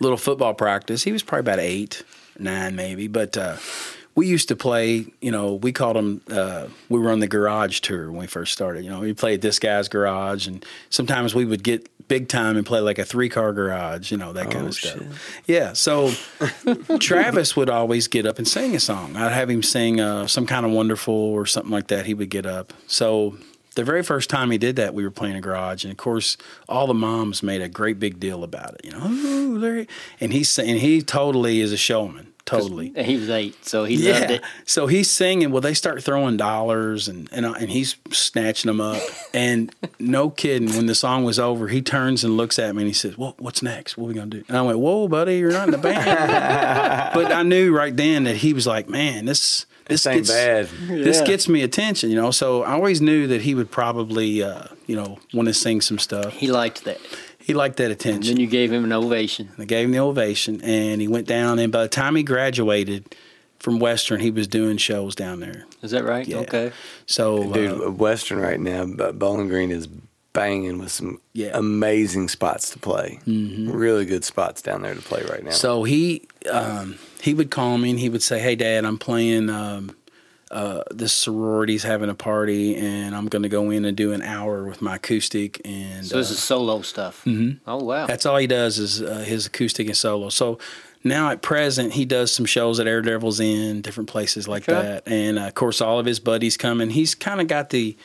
[0.00, 1.04] little football practice.
[1.04, 2.02] He was probably about eight,
[2.38, 3.06] nine, maybe.
[3.06, 3.56] But uh,
[4.16, 5.06] we used to play.
[5.20, 6.20] You know, we called them.
[6.28, 8.84] Uh, we were on the garage tour when we first started.
[8.84, 12.64] You know, we played this guy's garage, and sometimes we would get big time and
[12.64, 14.10] play like a three car garage.
[14.10, 14.94] You know, that kind Oh, of stuff.
[14.94, 15.06] shit.
[15.46, 15.72] Yeah.
[15.74, 16.10] So
[16.98, 19.16] Travis would always get up and sing a song.
[19.16, 22.06] I'd have him sing uh, some kind of wonderful or something like that.
[22.06, 22.72] He would get up.
[22.86, 23.36] So
[23.74, 26.36] the very first time he did that, we were playing a garage, and of course,
[26.68, 28.84] all the moms made a great big deal about it.
[28.84, 29.84] You know,
[30.20, 32.25] and he's and he totally is a showman.
[32.46, 32.92] Totally.
[32.96, 34.36] He was eight, so he loved Yeah.
[34.36, 34.42] it.
[34.64, 35.50] So he's singing.
[35.50, 39.02] Well, they start throwing dollars and and, uh, and he's snatching them up.
[39.34, 42.88] And no kidding, when the song was over, he turns and looks at me and
[42.88, 43.98] he says, "Well, what's next?
[43.98, 46.06] What are we gonna do?" And I went, "Whoa, buddy, you're not in the band."
[47.14, 50.30] but I knew right then that he was like, "Man, this this, This ain't gets
[50.30, 50.68] bad.
[50.88, 51.24] this Yeah.
[51.26, 52.30] gets me attention," you know.
[52.30, 55.98] So I always knew that he would probably, uh, you know, want to sing some
[55.98, 56.32] stuff.
[56.32, 56.98] He liked that.
[57.46, 58.34] He liked that And attention.
[58.34, 59.50] then you gave him an ovation.
[59.56, 61.60] I gave him the ovation, and he went down.
[61.60, 63.14] And by the time he graduated
[63.60, 65.64] from Western, he was doing shows down there.
[65.80, 66.26] Is that right?
[66.26, 66.38] Yeah.
[66.38, 66.72] Okay.
[67.06, 69.86] So, Dude, uh, Western right now, Bowling Green is
[70.32, 71.50] banging with some Yeah.
[71.54, 73.20] amazing spots to play.
[73.28, 75.52] Really good spots down there to play right now.
[75.52, 79.50] so he um, he would call me and he would say, "Hey, Dad, I'm playing
[79.50, 79.94] um,
[80.50, 84.22] uh, this sorority's having a party, and I'm going to go in and do an
[84.22, 87.22] hour with my acoustic." And So this uh, is solo stuff.
[87.24, 87.58] Mm-hmm.
[87.68, 88.06] Oh wow.
[88.06, 90.28] That's all he does is uh, his acoustic and solo.
[90.28, 90.58] So
[91.04, 94.80] now at present, he does some shows at Air Devils Inn, different places like Okay.
[94.80, 96.80] that, and uh, of course, all of his buddies come.
[96.80, 97.96] And he's kind of got the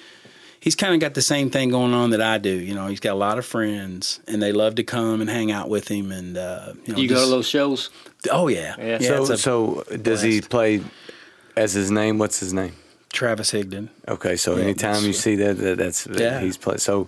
[0.59, 2.49] he's kind of got the same thing going on that I do.
[2.51, 5.51] You know, he's got a lot of friends, and they love to come and hang
[5.51, 6.11] out with him.
[6.11, 7.89] And uh, you know, you go to those shows?
[8.31, 8.97] oh yeah, Yeah.
[8.99, 10.81] it's so, so does he play
[11.55, 12.17] as his name?
[12.17, 12.73] What's his name?
[13.11, 13.89] Travis Higdon.
[14.07, 16.39] Okay, so Yeah, anytime you see that, that that's Yeah.
[16.39, 16.79] he's played.
[16.79, 17.07] So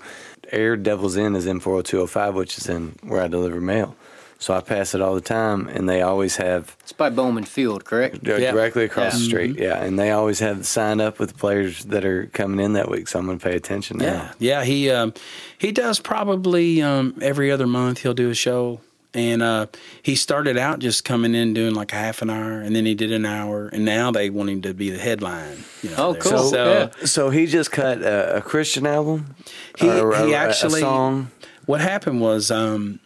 [0.52, 3.96] Air Devils Inn is in 40205, which is in where I deliver mail.
[4.40, 7.86] So I pass it all the time, and they always have It's by Bowman Field,
[7.86, 8.22] correct?
[8.26, 8.52] They're Yeah.
[8.52, 9.20] directly across Yeah.
[9.20, 9.56] the street.
[9.58, 12.90] Yeah, and they always have signed up with the players that are coming in that
[12.92, 13.08] week.
[13.08, 14.06] So I'm going to pay attention now.
[14.06, 14.64] Yeah, yeah.
[14.66, 15.14] He um,
[15.58, 18.00] he does probably um, every other month.
[18.00, 18.82] He'll do a show,
[19.14, 19.68] and uh,
[20.02, 22.96] he started out just coming in doing like a half an hour, and then he
[22.96, 25.64] did an hour, and now they want him to be the headline.
[25.82, 26.22] You know, Oh, there.
[26.22, 26.50] cool.
[26.50, 27.06] So Yeah.
[27.06, 29.36] So he just cut a, a Christian album.
[29.78, 31.30] He- Or a- he a- a actually- song.
[31.66, 33.00] what happened was, um,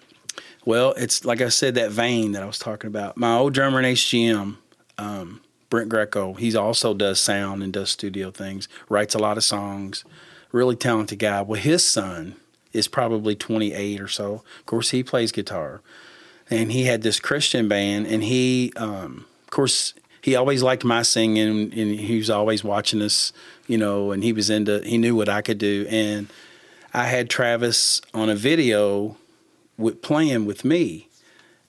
[0.65, 3.17] well, it's like I said, that vein that I was talking about.
[3.17, 4.57] My old drummer in HGM,
[4.97, 9.43] um, Brent Greco, he also does sound and does studio things, writes a lot of
[9.43, 10.03] songs,
[10.53, 11.41] really talented guy.
[11.41, 12.35] Well, his son
[12.77, 14.43] is probably 28 or so.
[14.59, 15.81] Of course, he plays guitar.
[16.49, 21.01] And he had this Christian band, and he, um, of course, he always liked my
[21.01, 23.33] singing, and he was always watching us,
[23.67, 25.85] you know, and he was into, he knew what I could do.
[25.89, 26.27] And
[26.93, 29.17] I had Travis on a video
[29.77, 31.09] with, playing with me,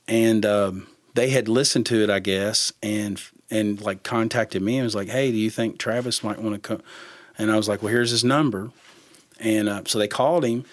[0.06, 3.20] and um, they had listened to it, I guess, and
[3.51, 6.60] and like contacted me and was like, "Hey, do you think Travis might want to
[6.60, 6.82] come?"
[7.36, 8.70] And I was like, "Well, here's his number,"
[9.39, 10.64] and uh, so they called him,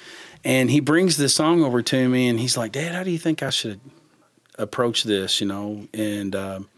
[0.46, 3.18] and he brings this song over to me, and he's like, "Dad, how do you
[3.18, 3.82] think I should
[4.58, 6.70] approach this?" You know, and um,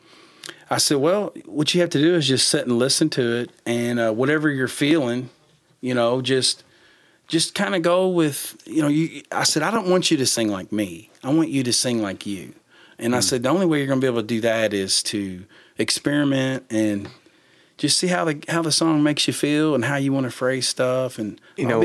[0.71, 3.51] I said, "Well, what you have to do is just sit and listen to it,
[3.65, 5.29] and uh, whatever you're feeling,
[5.81, 6.63] you know, just."
[7.29, 10.25] just kind of go with you know you i said i don't want you to
[10.25, 12.53] sing like me i want you to sing like you
[12.97, 13.17] and Hmm.
[13.17, 15.43] i said the only way you're going to be able to do that is to
[15.77, 17.09] experiment and
[17.77, 20.31] just see how the how the song makes you feel and how you want to
[20.31, 21.81] phrase stuff and You know,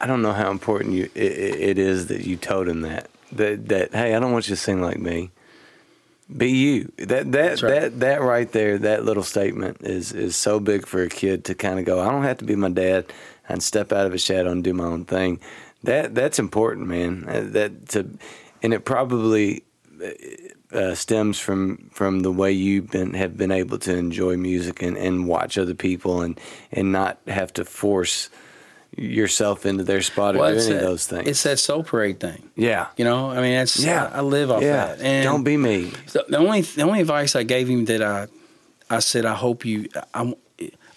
[0.00, 1.32] I don't know how important you it,
[1.70, 4.60] it is that you told him that that that hey, I don't want you to
[4.60, 5.30] sing like me.
[6.34, 6.92] be you.
[6.98, 7.80] That that right.
[7.80, 11.54] that that right there, that little statement is is so big for a kid to
[11.54, 12.00] kind of go.
[12.00, 13.12] I don't have to be my dad
[13.48, 15.40] and step out of his shadow and do my own thing.
[15.84, 17.24] That that's important, man.
[17.28, 18.08] Uh, That to,
[18.62, 19.62] and it probably
[20.72, 24.96] uh, stems from from the way you've been have been able to enjoy music and,
[24.96, 26.38] and watch other people and
[26.72, 28.28] and not have to force
[28.96, 31.28] yourself into their spot or do it's any of those things.
[31.28, 32.50] It's that soul parade thing.
[32.56, 32.88] yeah.
[32.96, 34.10] You know, I mean, that's Yeah.
[34.12, 34.86] I, I live off yeah.
[34.96, 35.00] that.
[35.00, 35.92] And don't be me.
[36.06, 38.26] So the only the only advice I gave him that I
[38.90, 40.34] I said I hope you I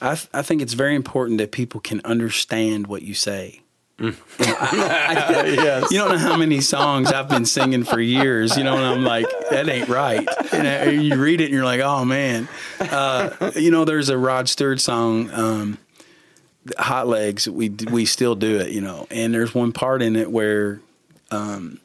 [0.01, 3.61] I, I think it's very important that people can understand what you say.
[3.99, 4.15] Mm.
[4.39, 5.43] You, know, I-
[5.83, 8.83] I- you don't know how many songs I've been singing for years, you know, and
[8.85, 10.27] I'm like, that ain't right.
[10.51, 12.47] And you read it and you're like, oh man.
[12.79, 15.77] Uh, you know, there's a Rod Stewart song, um,
[16.77, 17.47] Hot Legs.
[17.47, 20.79] We we still do it, you know, and there's one part in it where
[21.31, 21.79] um,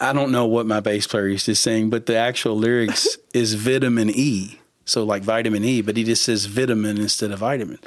[0.00, 3.54] I don't know what my bass player used to sing, but the actual lyrics is
[3.54, 4.60] vitamin E.
[4.86, 7.78] So like vitamin E, but he just says vitamin instead of vitamin.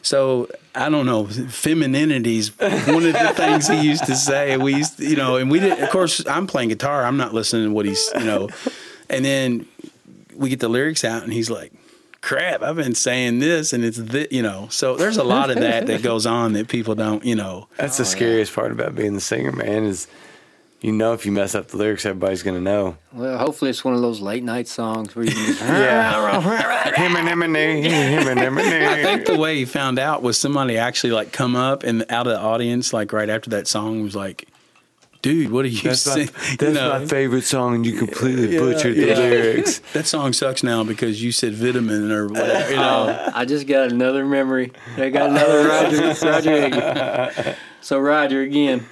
[0.00, 1.26] So I don't know.
[1.26, 4.56] Femininity's one of the things he used to say.
[4.56, 5.78] We used, to, you know, and we did.
[5.80, 7.04] Of course, I'm playing guitar.
[7.04, 8.48] I'm not listening to what he's, you know.
[9.10, 9.66] And then
[10.34, 11.72] we get the lyrics out, and he's like,
[12.20, 15.56] "Crap, I've been saying this, and it's this, you know." So there's a lot of
[15.60, 17.68] that that goes on that people don't, you know.
[17.76, 19.84] That's the oh, scariest part about being the singer, man.
[19.84, 20.06] Is
[20.80, 22.96] you know if you mess up the lyrics, everybody's gonna know.
[23.12, 26.94] Well, hopefully it's one of those late night songs where you can just Yeah.
[26.94, 28.86] him and him and him and him and me.
[28.86, 32.26] I think the way he found out was somebody actually like come up and out
[32.26, 34.46] of the audience like right after that song was like,
[35.22, 36.28] "Dude, what are you That's, my, saying?"
[36.58, 39.18] that's You know, my favorite song, and you completely Yeah, butchered the yeah.
[39.18, 39.80] lyrics.
[39.92, 42.70] That song sucks now because you said vitamin or whatever.
[42.70, 44.72] You know, I just got another memory.
[44.96, 47.56] I got another Roger Roger Higgy.
[47.80, 48.86] So Roger again,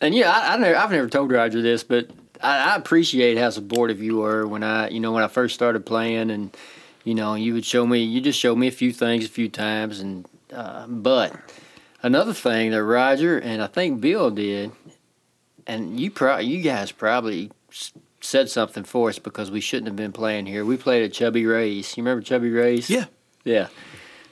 [0.00, 2.10] and yeah, I, I never, I've never told Roger this, but
[2.42, 5.84] I, I appreciate how supportive you were when I, you know, when I first started
[5.86, 6.56] playing, and
[7.04, 9.48] you know, you would show me, you just showed me a few things a few
[9.48, 11.34] times, and uh, but
[12.02, 14.72] another thing that Roger and I think Bill did,
[15.68, 17.52] and you pro, you guys probably
[18.20, 20.64] said something for us because we shouldn't have been playing here.
[20.64, 21.96] We played at Chubby Ray's.
[21.96, 22.90] You remember Chubby Ray's?
[22.90, 23.04] Yeah.
[23.44, 23.68] Yeah.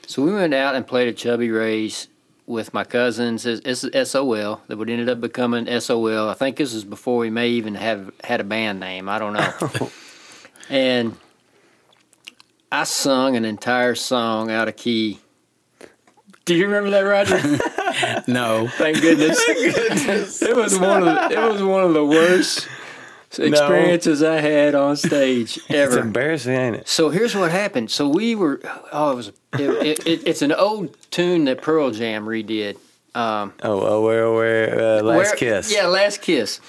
[0.07, 2.09] So we went out and played at Chubby Ray's
[2.47, 3.45] with my cousins.
[3.45, 6.29] It's, it's SOL that would ended up becoming SOL.
[6.29, 9.09] I think this is before we may even have had a band name.
[9.09, 9.53] I don't know.
[9.79, 9.93] Oh.
[10.69, 11.17] and
[12.73, 15.21] I sung an entire song out of key.
[16.45, 17.59] Do you remember that, Roger?
[18.27, 19.39] no, Thank goodness.
[20.43, 22.69] It was one of the, it was one of the worst
[23.39, 25.93] experiences I had on stage ever.
[25.97, 26.89] It's embarrassing, ain't it?
[26.89, 27.91] So here's what happened.
[27.91, 28.61] So we were,
[28.93, 32.77] oh, it was, it, it, it, it's an old tune that Pearl Jam redid.
[33.15, 35.73] Um, Oh, oh, where, where, uh, last where- kiss.
[35.75, 36.61] Yeah, last kiss.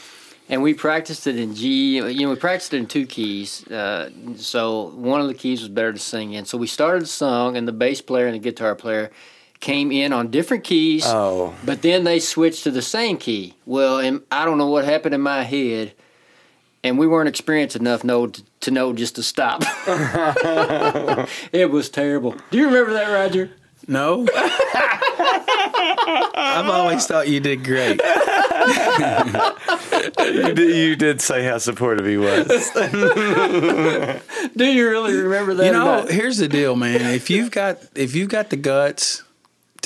[0.49, 1.97] And we practiced it in G.
[1.97, 3.67] You know, we practiced it in two keys.
[3.67, 6.45] Uh, so one of the keys was better to sing in.
[6.45, 9.11] So we started the song, and the bass player and the guitar player
[9.59, 11.03] came in on different keys.
[11.05, 13.55] Oh, But then they switched to the same key.
[13.65, 15.93] Well, and I don't know what happened in my head,
[16.83, 19.63] and we weren't experienced enough know to, to know just to stop.
[21.51, 22.35] it was terrible.
[22.51, 23.51] Do you remember that, Roger?
[23.87, 24.27] no.
[26.39, 28.01] I've always thought you did great.
[30.19, 32.47] you did, you did say how supportive he was.
[34.55, 35.65] Do you really remember that?
[35.65, 36.09] You know, not?
[36.09, 37.01] here's the deal, man.
[37.13, 39.23] If you've got if you've got the guts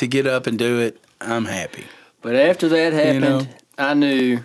[0.02, 1.86] to get up and do it, I'm happy.
[2.24, 3.42] But after that happened, know?
[3.78, 4.42] I knew,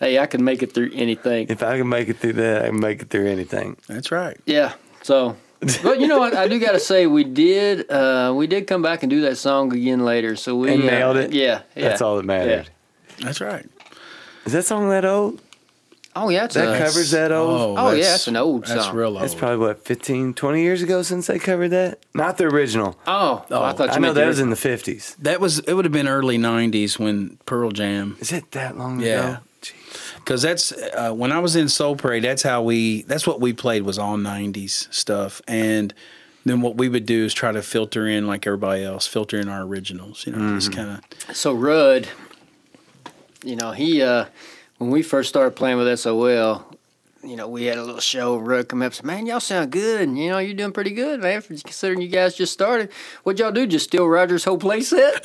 [0.00, 1.48] hey, I can make it through anything.
[1.50, 3.76] if I can make it through that, I can make it through anything.
[3.86, 4.38] That's right.
[4.46, 4.72] Yeah.
[5.02, 5.36] So,
[5.82, 6.34] but you know what?
[6.34, 7.90] I do got to say we did.
[7.90, 10.36] Uh, we did come back and do that song again later.
[10.36, 11.34] So we And uh, nailed it?
[11.34, 11.62] Yeah.
[11.76, 11.88] yeah.
[11.88, 12.70] That's all that mattered.
[13.20, 13.66] That's right.
[14.46, 15.40] Is that song that old?
[16.16, 17.76] Oh yeah, it's That a, covers that old?
[17.78, 18.94] Oh, yeah, that's an old That's song.
[18.94, 19.22] real old.
[19.22, 21.98] That's probably what 15, 20 years ago since they covered that.
[22.14, 22.96] Not the original.
[23.06, 25.16] Oh, oh, I thought you I know meant that was in the fifties.
[25.20, 25.74] that was it.
[25.74, 29.28] Would have been early '90s when Pearl Jam, Is it that long Yeah.
[29.28, 29.38] ago?
[29.62, 30.14] Jeez.
[30.16, 32.22] because that's uh, when I was in Soul Parade.
[32.22, 33.02] That's how we.
[33.02, 35.92] That's what we played was all '90s stuff, and
[36.44, 39.48] then what we would do is try to filter in like everybody else, filter in
[39.48, 40.26] our originals.
[40.26, 40.90] You know, just kind
[41.28, 41.36] of.
[41.36, 42.06] So Rudd,
[43.42, 44.26] you know, he uh,
[44.78, 46.64] when we first started playing with SOL,
[47.22, 48.36] you know, we had a little show.
[48.36, 50.02] Rudd come up and said, "Man, y'all sound good.
[50.02, 51.40] And, you know, you're doing pretty good, man.
[51.40, 52.90] Considering you guys just started,
[53.22, 53.66] what'd y'all do?
[53.66, 55.20] Just steal Roger's whole play set?"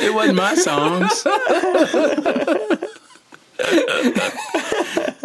[0.00, 1.24] It wasn't my songs.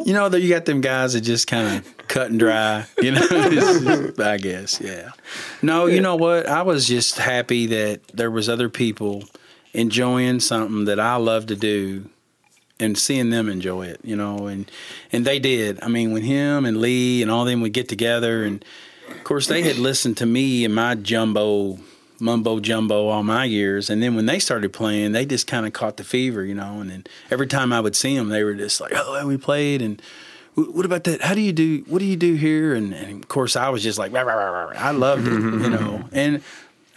[0.06, 2.86] you know, that you got them guys that just kind of cut and dry.
[3.02, 5.12] You know, just- I guess, yeah.
[5.62, 6.48] No, you know what?
[6.48, 9.24] I was just happy that there was other people
[9.74, 12.10] enjoying something that I love to do,
[12.80, 14.70] and seeing them enjoy it, you know, and
[15.12, 15.80] and they did.
[15.82, 18.64] I mean, when him and Lee and all them would get together, and
[19.10, 21.80] of course they had listened to me and my jumbo
[22.22, 25.74] mumbo jumbo all my years, and then when they started playing, they just kind of
[25.74, 26.82] caught the fever, you know.
[26.82, 29.82] And then every time I would see them, they were just like, "Oh, we played,"
[29.82, 30.02] and
[30.56, 31.22] what about that?
[31.22, 31.84] How do you do?
[31.88, 32.74] What do you do here?
[32.74, 35.70] And, and of course, I was just like, rah, rah, rah, I loved it, you
[35.70, 36.10] know.
[36.12, 36.42] And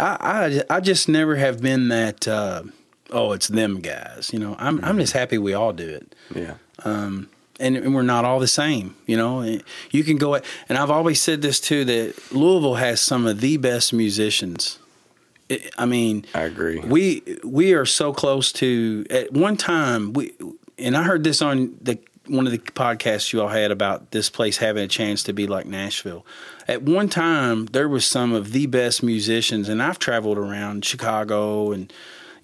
[0.03, 2.27] I, I, I just never have been that.
[2.27, 2.65] Uh,
[3.11, 4.57] oh, it's them guys, you know.
[4.59, 6.15] I'm, I'm just happy we all do it.
[6.35, 6.55] Yeah.
[6.85, 7.29] Um,
[7.61, 9.43] and, and, we're not all the same, you know.
[9.91, 13.57] You can go, and I've always said this too that Louisville has some of the
[13.57, 14.81] best musicians.
[15.77, 16.81] I mean, I agree.
[16.81, 19.05] We we are so close to.
[19.11, 20.33] At one time, we
[20.79, 24.31] and I heard this on the one of the podcasts you all had about this
[24.31, 26.25] place having a chance to be like Nashville.
[26.73, 31.71] At one time, there was some of the best musicians, and I've traveled around Chicago,
[31.71, 31.93] and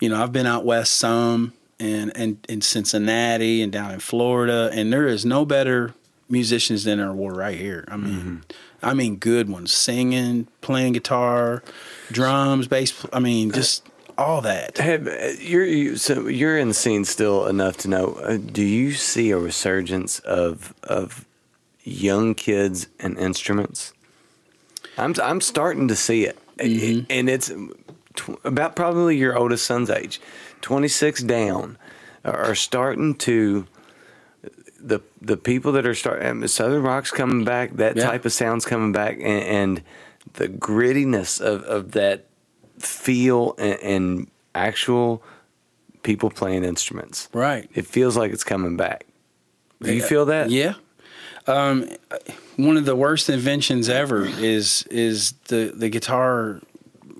[0.00, 4.68] you know, I've been out west some, and and in Cincinnati, and down in Florida,
[4.74, 5.94] and there is no better
[6.28, 7.86] musicians than there were right here.
[7.88, 8.36] I mean, mm-hmm.
[8.82, 11.62] I mean, good ones, singing, playing guitar,
[12.12, 13.06] drums, bass.
[13.10, 13.88] I mean, just
[14.18, 14.76] all that.
[14.76, 15.08] Have,
[15.40, 18.12] you're you, so you're in the scene still enough to know.
[18.22, 21.24] Uh, do you see a resurgence of of
[21.82, 23.94] young kids and instruments?
[24.98, 27.04] I'm I'm starting to see it, mm-hmm.
[27.10, 27.50] and it's
[28.14, 30.20] tw- about probably your oldest son's age,
[30.60, 31.78] 26 down,
[32.24, 33.66] are starting to
[34.80, 38.04] the the people that are starting Southern rock's coming back, that yeah.
[38.04, 39.82] type of sound's coming back, and, and
[40.34, 42.26] the grittiness of, of that
[42.78, 45.22] feel and, and actual
[46.02, 47.28] people playing instruments.
[47.32, 47.68] Right.
[47.74, 49.06] It feels like it's coming back.
[49.80, 50.50] Do you feel that?
[50.50, 50.74] Yeah.
[51.46, 51.88] Um,
[52.58, 56.60] one of the worst inventions ever is is the the guitar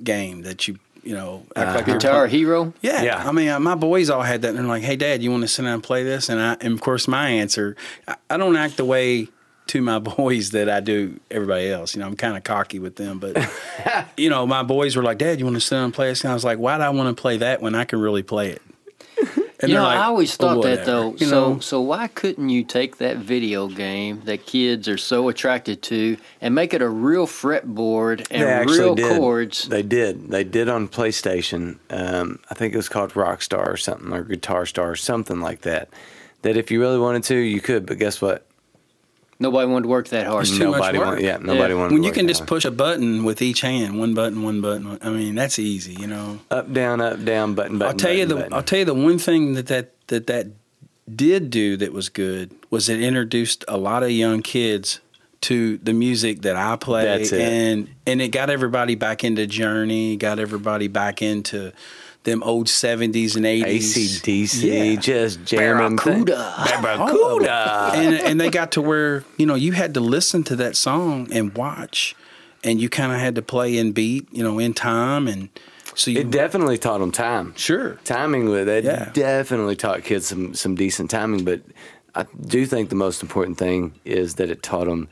[0.02, 2.74] game that you you know act uh, like guitar hero.
[2.82, 3.28] Yeah, yeah.
[3.28, 5.43] I mean, uh, my boys all had that, and they're like, "Hey, Dad, you want
[5.43, 7.77] to sit down and play this?" And I, and of course, my answer,
[8.09, 9.28] I, I don't act the way
[9.69, 11.94] to my boys that I do everybody else.
[11.94, 13.36] You know, I'm kind of cocky with them, but
[14.16, 16.24] you know, my boys were like, "Dad, you want to sit down and play this?"
[16.24, 18.24] And I was like, "Why do I want to play that when I can really
[18.24, 18.62] play it?"
[19.61, 21.15] And you know, like, I always thought oh, that though.
[21.15, 21.61] You so, know?
[21.61, 26.55] so why couldn't you take that video game that kids are so attracted to and
[26.55, 29.17] make it a real fretboard and real did.
[29.17, 29.69] chords?
[29.69, 30.31] They did.
[30.31, 31.79] They did on PlayStation.
[31.91, 35.63] Um, I think it was called Rockstar or something, or Guitar Star, or something like
[35.63, 35.89] that.
[36.43, 37.85] That if you really wanted to, you could.
[37.85, 38.48] But guess what?
[39.40, 40.43] Nobody wanted to work that hard.
[40.43, 41.15] It's too nobody much work.
[41.15, 41.81] Want, yeah, nobody yeah.
[41.81, 41.93] wanted.
[41.93, 42.48] When you can just hard.
[42.48, 44.98] push a button with each hand, one button, one button.
[45.01, 46.40] I mean, that's easy, you know.
[46.51, 47.93] Up, down, up, down, button, button.
[47.93, 48.35] I'll tell button, you the.
[48.35, 48.52] button.
[48.52, 50.48] I'll tell you the one thing that that that that
[51.15, 55.01] did do that was good was it introduced a lot of young kids
[55.40, 60.40] to the music that I play, and and it got everybody back into Journey, got
[60.40, 61.73] everybody back into
[62.29, 64.21] them old 70s and 80s.
[64.21, 65.01] ACDC, yeah.
[65.01, 65.97] just jamming.
[65.97, 66.55] Barracuda.
[66.83, 67.91] Barracuda.
[67.93, 67.93] Oh.
[67.95, 71.29] and, and they got to where, you know, you had to listen to that song
[71.33, 72.15] and watch,
[72.63, 75.29] and you kind of had to play in beat, you know, in time.
[75.29, 75.49] And
[75.95, 77.55] so you, It definitely taught them time.
[77.57, 77.95] Sure.
[78.05, 79.11] Timing with it yeah.
[79.13, 81.61] definitely taught kids some, some decent timing, but
[82.15, 85.09] I do think the most important thing is that it taught them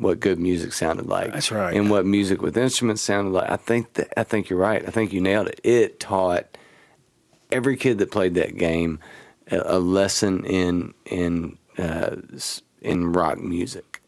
[0.00, 1.32] what good music sounded like.
[1.32, 1.76] That's right.
[1.76, 3.50] And what music with instruments sounded like.
[3.50, 4.86] I think that I think you're right.
[4.86, 5.60] I think you nailed it.
[5.62, 6.56] It taught
[7.52, 8.98] every kid that played that game
[9.50, 12.16] a, a lesson in in uh,
[12.80, 14.02] in rock music.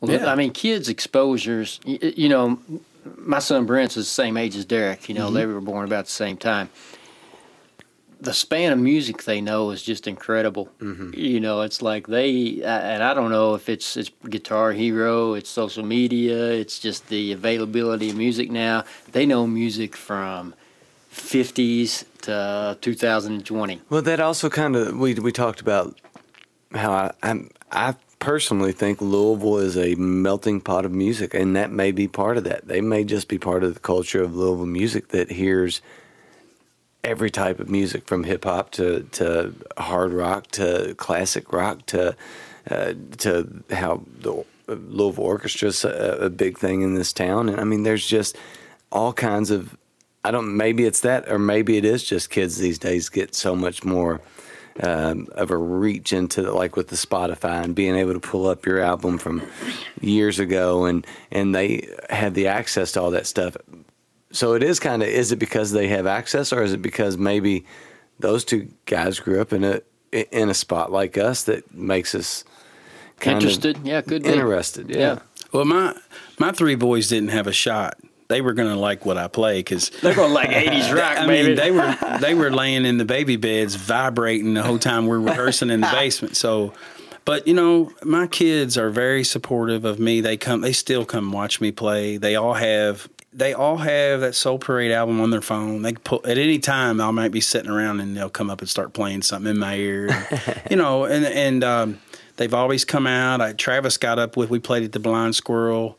[0.00, 0.30] Well, yeah.
[0.30, 1.80] I mean, kids' exposures.
[1.84, 2.60] You, you, know,
[3.16, 5.08] my son Brent's is the same age as Derek.
[5.08, 5.34] You know, mm-hmm.
[5.34, 6.70] they were born about the same time
[8.20, 10.68] the span of music they know is just incredible.
[10.80, 11.10] Mm-hmm.
[11.14, 15.48] You know, it's like they, and I don't know if it's it's Guitar Hero, it's
[15.48, 18.84] social media, it's just the availability of music now.
[19.12, 20.54] They know music from
[21.12, 23.80] 50s to 2020.
[23.88, 26.00] Well, that also kind of we we talked about
[26.72, 31.70] how I I'm, I personally think Louisville is a melting pot of music, and that
[31.70, 32.66] may be part of that.
[32.66, 35.80] They may just be part of the culture of Louisville music that hears
[37.04, 42.16] every type of music from hip hop to, to hard rock to classic rock to
[42.70, 47.48] uh, to how the Louisville Orchestra is a, a, big thing in this town.
[47.48, 48.36] And I mean, there's just
[48.92, 49.76] all kinds of.
[50.24, 50.56] I don't.
[50.56, 54.20] Maybe it's that, or maybe it is just kids these days get so much more.
[54.80, 58.46] Um, of a reach into the, like with the Spotify and being able to pull
[58.46, 59.42] up your album from
[60.00, 63.56] years ago and and they have the access to all that stuff
[64.30, 67.16] so it is kind of is it because they have access or is it because
[67.16, 67.64] maybe
[68.18, 69.80] those two guys grew up in a
[70.12, 72.44] in a spot like us that makes us
[73.24, 74.98] interested yeah good interested yeah.
[74.98, 75.18] yeah.
[75.52, 75.94] well my
[76.38, 77.98] my three boys didn't have a shot
[78.28, 81.16] they were going to like what I play because They're going to like 80s rock,
[81.16, 81.48] I baby.
[81.48, 85.18] mean, they were they were laying in the baby beds, vibrating the whole time we're
[85.18, 86.36] rehearsing in the basement.
[86.36, 86.74] So,
[87.24, 90.20] but you know, my kids are very supportive of me.
[90.20, 92.18] They come, they still come watch me play.
[92.18, 95.82] They all have they all have that Soul Parade album on their phone.
[95.82, 97.00] They pull at any time.
[97.00, 99.76] I might be sitting around and they'll come up and start playing something in my
[99.76, 100.08] ear,
[100.70, 101.04] you know.
[101.04, 102.00] And and um,
[102.36, 103.40] they've always come out.
[103.40, 104.50] I, Travis got up with.
[104.50, 105.98] We played at the Blind Squirrel.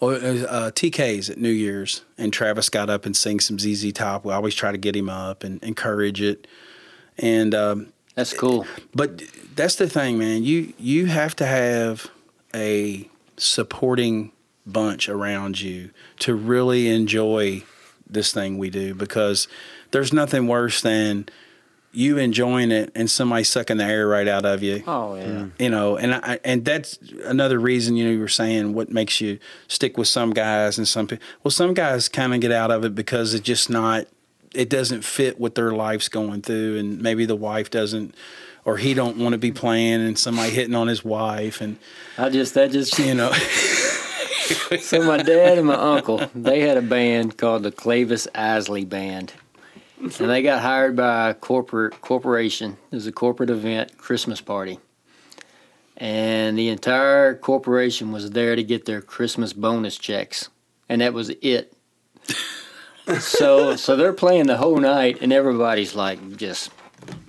[0.00, 4.24] Or uh, TK's at New Year's, and Travis got up and sang some ZZ Top.
[4.24, 6.46] We always try to get him up and encourage it.
[7.18, 8.66] And um, That's cool.
[8.94, 9.20] but
[9.54, 10.42] that's the thing, man.
[10.42, 12.06] You you have to have
[12.54, 14.32] a supporting
[14.72, 15.90] bunch around you
[16.20, 17.62] to really enjoy
[18.08, 19.48] this thing we do because
[19.90, 21.28] there's nothing worse than
[21.92, 24.82] you enjoying it and somebody sucking the air right out of you.
[24.86, 25.46] Oh, yeah.
[25.58, 29.20] You know, and I, and that's another reason you know you were saying what makes
[29.20, 31.24] you stick with some guys and some people.
[31.42, 34.06] Well, some guys kind of get out of it because it's just not.
[34.52, 38.16] It doesn't fit what their life's going through, and maybe the wife doesn't,
[38.64, 41.76] or he don't want to be playing, and somebody hitting on his wife, and
[42.18, 43.30] I just, that just, you know,
[44.80, 49.32] so my dad and my uncle, they had a band called the Clavis Isley Band.
[50.00, 52.76] And they got hired by a corporate corporation.
[52.90, 54.78] It was a corporate event, Christmas party.
[55.96, 60.48] And the entire corporation was there to get their Christmas bonus checks.
[60.88, 61.74] And that was it.
[63.18, 66.70] so so they're playing the whole night and everybody's like just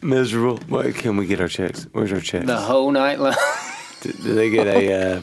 [0.01, 0.59] Miserable.
[0.67, 1.87] Wait, can we get our checks?
[1.91, 2.45] Where's our checks?
[2.45, 3.35] the whole night long.
[4.01, 5.21] Do, do they get a uh,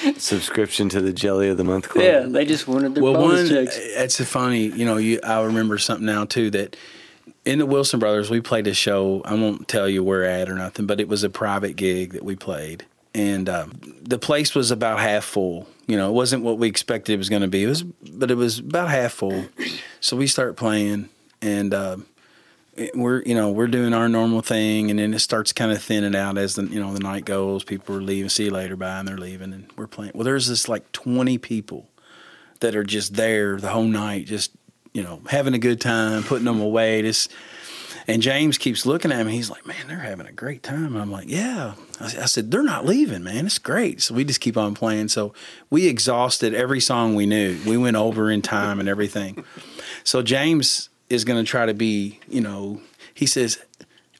[0.18, 2.04] subscription to the Jelly of the Month Club?
[2.04, 3.76] yeah, they just wanted their well, bonus one checks.
[3.78, 6.76] it's a funny, you know, you I remember something now too that
[7.44, 9.22] in the Wilson Brothers we played a show.
[9.24, 12.24] I won't tell you where at or nothing, but it was a private gig that
[12.24, 15.66] we played, and um, the place was about half full.
[15.86, 17.64] You know, it wasn't what we expected it was going to be.
[17.64, 19.46] It was, but it was about half full.
[20.00, 21.08] So we start playing,
[21.42, 22.09] and um, it-
[22.94, 26.14] we're you know we're doing our normal thing, and then it starts kind of thinning
[26.14, 27.64] out as the you know the night goes.
[27.64, 28.28] People are leaving.
[28.28, 30.12] See you later, bye, and they're leaving, and we're playing.
[30.14, 31.88] Well, there's this like 20 people
[32.60, 34.52] that are just there the whole night, just
[34.92, 37.02] you know having a good time, putting them away.
[37.02, 37.32] Just
[38.06, 39.32] and James keeps looking at me.
[39.32, 42.50] He's like, "Man, they're having a great time." And I'm like, "Yeah." I, I said,
[42.50, 43.46] "They're not leaving, man.
[43.46, 45.08] It's great." So we just keep on playing.
[45.08, 45.32] So
[45.70, 47.58] we exhausted every song we knew.
[47.66, 49.44] We went over in time and everything.
[50.04, 52.80] So James is going to try to be, you know,
[53.12, 53.58] he says,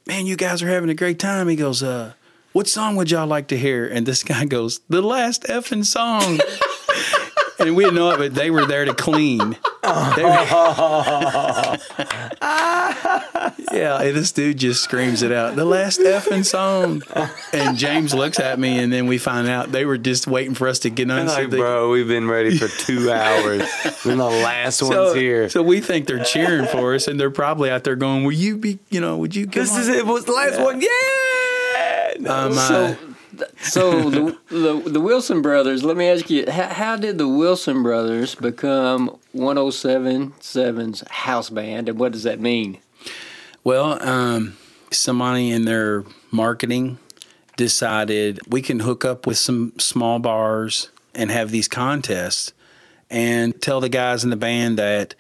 [0.07, 2.13] "Man, you guys are having a great time." He goes, "Uh."
[2.53, 3.87] What song would y'all like to hear?
[3.87, 6.41] And this guy goes, the last effing song.
[7.61, 9.57] and we didn't know it, but they were there to clean.
[9.83, 10.31] They were-
[13.73, 15.57] yeah, this dude just screams it out.
[15.57, 17.03] The last effing song.
[17.53, 20.69] And James looks at me, and then we find out they were just waiting for
[20.69, 21.21] us to get on.
[21.21, 23.63] I'm so like, they- bro, we've been ready for two hours.
[24.05, 25.49] We're the last so, ones here.
[25.49, 28.57] so we think they're cheering for us, and they're probably out there going, "Will you
[28.57, 28.79] be?
[28.91, 30.07] You know, would you?" Come this on?" is it.
[30.07, 30.81] Was the last one?
[30.81, 30.89] Yeah.
[32.21, 32.35] No.
[32.35, 32.97] Um, uh, So,
[33.39, 35.83] th- so the, the the Wilson brothers.
[35.83, 41.99] Let me ask you, how, how did the Wilson brothers become 1077's house band, and
[41.99, 42.79] what does that mean?
[43.63, 44.57] Well, um,
[44.91, 46.99] somebody in their marketing
[47.57, 52.53] decided we can hook up with some small bars and have these contests
[53.11, 55.15] and tell the guys in the band that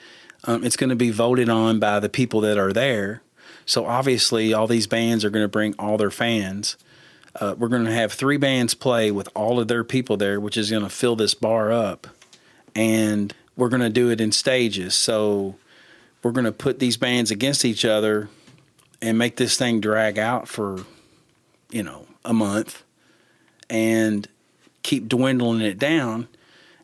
[0.45, 3.23] um, it's going to be voted on by the people that are there.
[3.66, 6.77] So obviously, all these bands are going to bring all their fans.
[7.39, 10.57] Uh, we're going to have three bands play with all of their people there, which
[10.57, 12.07] is going to fill this bar up.
[12.74, 14.94] And we're going to do it in stages.
[14.94, 15.56] So
[16.22, 18.28] we're going to put these bands against each other
[19.02, 20.85] and make this thing drag out for,
[21.70, 22.82] you know, a month
[23.68, 24.28] and
[24.82, 26.28] keep dwindling it down.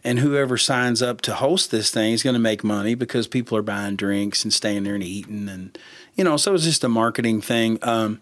[0.04, 3.58] And whoever signs up to host this thing is going to make money because people
[3.58, 5.48] are buying drinks and staying there and eating.
[5.48, 5.76] And,
[6.14, 7.78] you know, so it's just a marketing thing.
[7.82, 8.20] Um,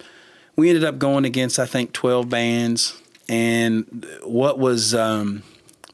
[0.57, 3.01] we ended up going against, I think, 12 bands.
[3.29, 5.43] And what was um,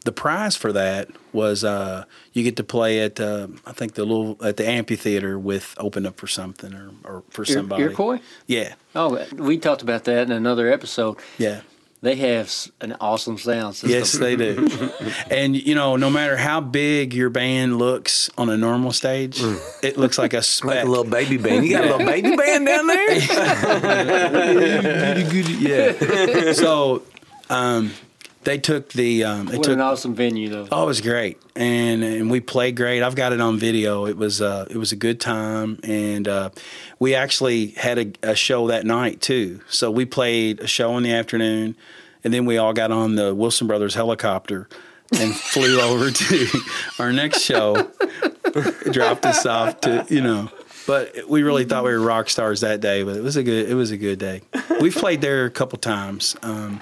[0.04, 4.04] the prize for that was uh, you get to play at, uh, I think, the
[4.04, 7.82] little, at the amphitheater with Open Up for Something or, or for Ir- somebody.
[7.82, 8.20] Iroquois?
[8.46, 8.74] Yeah.
[8.94, 11.18] Oh, we talked about that in another episode.
[11.38, 11.60] Yeah.
[12.02, 12.50] They have
[12.80, 13.90] an awesome sound system.
[13.90, 14.70] Yes, they do.
[15.30, 19.38] and you know, no matter how big your band looks on a normal stage,
[19.82, 21.66] it looks like a like a little baby band.
[21.66, 23.10] You got a little baby band down there?
[25.58, 26.52] yeah.
[26.54, 27.02] so,
[27.50, 27.92] um,
[28.44, 30.66] they took the um, they What took an awesome venue, though.
[30.72, 33.02] Oh, it was great, and and we played great.
[33.02, 34.06] I've got it on video.
[34.06, 36.50] It was uh, it was a good time, and uh,
[36.98, 39.60] we actually had a, a show that night too.
[39.68, 41.76] So we played a show in the afternoon,
[42.24, 44.68] and then we all got on the Wilson Brothers helicopter
[45.12, 46.46] and flew over to
[46.98, 47.90] our next show,
[48.90, 50.50] dropped us off to you know.
[50.86, 53.02] But we really thought we were rock stars that day.
[53.02, 54.40] But it was a good it was a good day.
[54.80, 56.36] We've played there a couple times.
[56.42, 56.80] Um,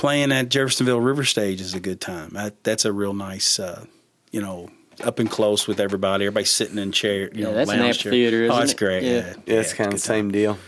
[0.00, 2.30] playing at Jeffersonville River Stage is a good time.
[2.30, 3.84] That, that's a real nice, uh,
[4.32, 4.70] you know,
[5.04, 6.24] up and close with everybody.
[6.24, 8.12] Everybody sitting in chair, you Yeah, know, that's an lounge chair.
[8.12, 8.78] Oh, isn't it's it?
[8.78, 9.02] great.
[9.02, 9.10] Yeah.
[9.10, 10.32] Yeah, Yeah, it's Yeah, kind of a the good same time.
[10.32, 10.58] deal.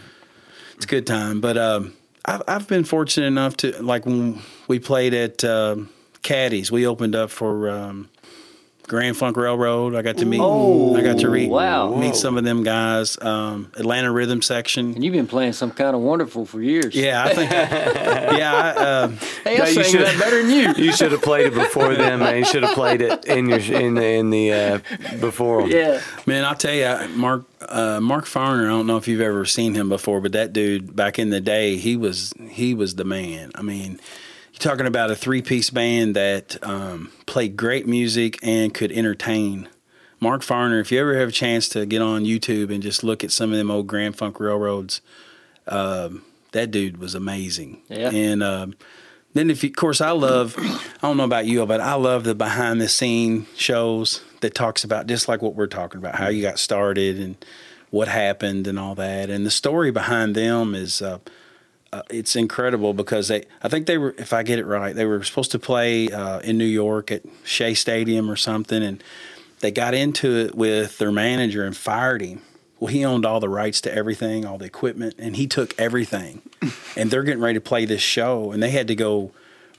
[0.77, 1.41] It's a good time.
[1.41, 1.95] But um,
[2.27, 5.89] I've I've been fortunate enough to like when we played at um,
[6.23, 7.71] Caddies, we opened up for.
[7.71, 8.09] Um,
[8.93, 9.95] Grand Funk Railroad.
[9.95, 10.39] I got to meet.
[10.39, 11.95] I got to read, wow.
[11.95, 13.17] meet some of them guys.
[13.23, 14.93] Um, Atlanta Rhythm Section.
[14.93, 16.95] And you've been playing some kind of wonderful for years.
[16.95, 17.51] Yeah, I think.
[17.53, 20.75] yeah, I, um, Hey, No, I you sang should- that better than you.
[20.85, 22.37] You should have played it before them, man.
[22.37, 24.79] You should have played it in your in the in the uh,
[25.21, 25.71] before 'em.
[25.71, 26.03] Yeah.
[26.27, 28.67] Man, I'll tell you, Mark uh, Mark Farner.
[28.67, 31.41] I don't know if you've ever seen him before, but that dude back in the
[31.41, 33.53] day, he was he was the man.
[33.55, 33.99] I mean, you're
[34.63, 39.69] talking about a three piece band that um, played great music and could entertain.
[40.21, 40.81] Mark Farner.
[40.81, 43.51] If you ever have a chance to get on YouTube and just look at some
[43.51, 45.01] of them old Grand Funk Railroads,
[45.67, 46.23] um,
[46.53, 47.83] that dude was amazing.
[47.89, 48.11] Yeah.
[48.11, 48.77] And um,
[49.35, 50.55] then, if you, of course, I love.
[50.59, 54.85] I don't know about you, but I love the behind the scene shows that talks
[54.85, 57.45] about just like what we're talking about, how you got started and
[57.91, 61.03] what happened and all that, and the story behind them is.
[61.03, 61.19] Uh,
[61.93, 65.05] uh, it's incredible because they, I think they were, if I get it right, they
[65.05, 69.03] were supposed to play uh, in New York at Shea Stadium or something, and
[69.61, 72.43] they got into it with their manager and fired him.
[72.81, 76.43] Well, he owned all the rights to everything, all the equipment, and he took everything.
[76.97, 79.31] and they're getting ready to play this show, and they had to go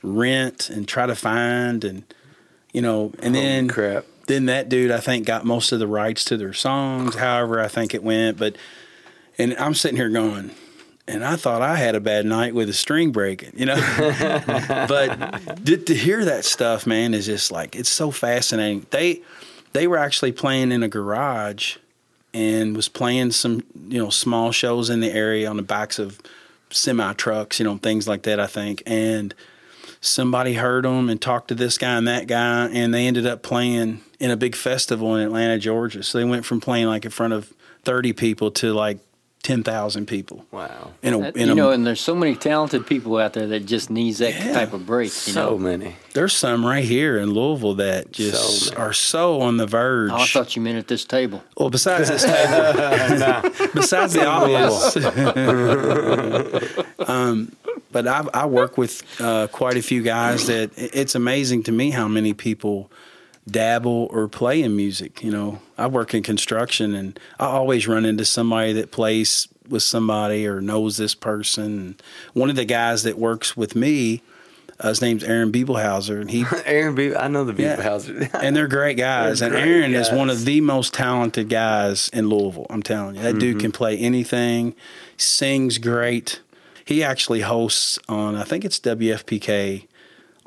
[0.02, 2.04] rent and try to find, and
[2.72, 4.04] you know, and Holy then crap.
[4.26, 7.16] then that dude I think got most of the rights to their songs.
[7.16, 8.56] However, I think it went, but
[9.36, 10.52] and I'm sitting here going,
[11.06, 13.76] and I thought I had a bad night with a string breaking, you know.
[14.88, 18.86] but to, to hear that stuff, man, is just like it's so fascinating.
[18.90, 19.22] They
[19.72, 21.76] they were actually playing in a garage
[22.32, 26.20] and was playing some you know small shows in the area on the backs of
[26.70, 28.40] semi trucks, you know, things like that.
[28.40, 29.34] I think and
[30.00, 33.42] somebody heard them and talked to this guy and that guy, and they ended up
[33.42, 36.02] playing in a big festival in Atlanta, Georgia.
[36.02, 37.52] So they went from playing like in front of
[37.82, 38.98] thirty people to like
[39.44, 40.44] ten thousand people.
[40.50, 40.90] Wow.
[41.02, 43.46] In a, That- in you a, know, and there's so many talented people out there
[43.46, 44.52] that just needs that Yeah.
[44.54, 45.04] type of break.
[45.26, 45.94] You So know, many.
[46.14, 50.10] there's some right here in Louisville that just So are so on the verge.
[50.10, 51.44] oh, I thought you meant at this table.
[51.56, 54.96] well, besides this table, besides the obvious.
[57.08, 57.52] um,
[57.92, 61.90] but I, I work with uh, quite a few guys that it's amazing to me
[61.90, 62.90] how many people
[63.50, 65.22] dabble or play in music.
[65.22, 69.82] You know, I work in construction and I always run into somebody that plays with
[69.82, 71.96] somebody or knows this person.
[72.32, 74.22] One of the guys that works with me,
[74.80, 77.14] uh, his name's Aaron Bibelhauser, and he Aaron B.
[77.14, 78.28] I know the Yeah.
[78.42, 79.40] And they're great guys.
[79.40, 82.66] They're and great Aaron is one of the most talented guys in Louisville.
[82.70, 83.38] I'm telling you, that Mm-hmm.
[83.38, 84.74] dude can play anything,
[85.16, 86.40] sings great.
[86.84, 89.86] He actually hosts on, I think it's WFPK.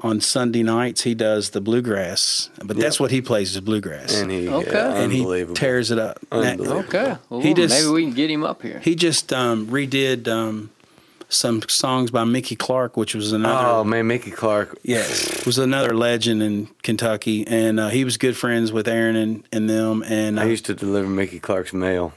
[0.02, 4.30] On Sunday nights, he does the bluegrass, but that's what he plays is bluegrass, and
[4.30, 4.70] he Okay.
[4.72, 6.20] yeah, and he tears it up.
[6.30, 7.16] That- Okay.
[7.32, 8.80] Well, He just- maybe we can get him up here.
[8.84, 10.70] he just um, redid um,
[11.30, 14.78] some songs by Mickey Clark, which was another Oh man, Mickey Clark.
[14.84, 19.44] Yes, was another legend in Kentucky, and uh, he was good friends with Aaron and,
[19.52, 20.04] and them.
[20.08, 22.14] And uh, I used to deliver Mickey Clark's mail.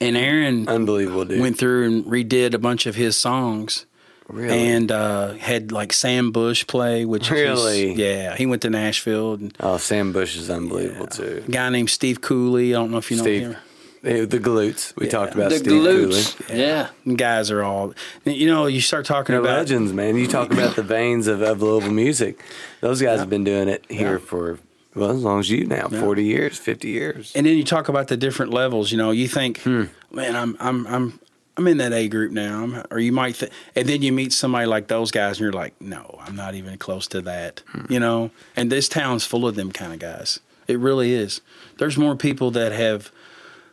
[0.00, 1.40] and Aaron Unbelievable, dude.
[1.40, 3.84] went through and redid a bunch of his songs,
[4.28, 4.68] really?
[4.68, 7.92] and uh, had like Sam Bush play, which Really?
[7.92, 9.34] is, yeah, he went to Nashville.
[9.34, 11.44] And oh, Sam Bush is unbelievable too.
[11.46, 12.74] a guy named Steve Cooley.
[12.74, 13.42] I don't know if you know Steve.
[13.42, 13.56] him.
[14.04, 14.94] Eh, The Glutes.
[14.96, 15.12] We Yeah.
[15.12, 16.06] talked about the Steve Cooley.
[16.12, 16.56] glutes.
[16.56, 16.88] Yeah.
[17.16, 17.92] Guys are all,
[18.24, 20.16] you know, you start talking They're about legends, man.
[20.16, 22.40] You talk about the veins of, of Louisville music.
[22.82, 24.24] Those guys have been doing it here Yeah.
[24.24, 24.58] for
[24.94, 26.00] well as long as you now, Yeah.
[26.00, 27.32] forty years, fifty years.
[27.34, 28.92] And then you talk about the different levels.
[28.92, 29.84] You know, you think, Hmm.
[30.12, 31.18] man, I'm I'm I'm
[31.56, 34.32] I'm in that A group now, I'm- or you might, th- and then you meet
[34.32, 37.62] somebody like those guys, and you're like, no, I'm not even close to that.
[37.68, 37.90] Hmm.
[37.92, 40.38] You know, and this town's full of them kind of guys.
[40.68, 41.40] It really is.
[41.78, 43.10] There's more people that have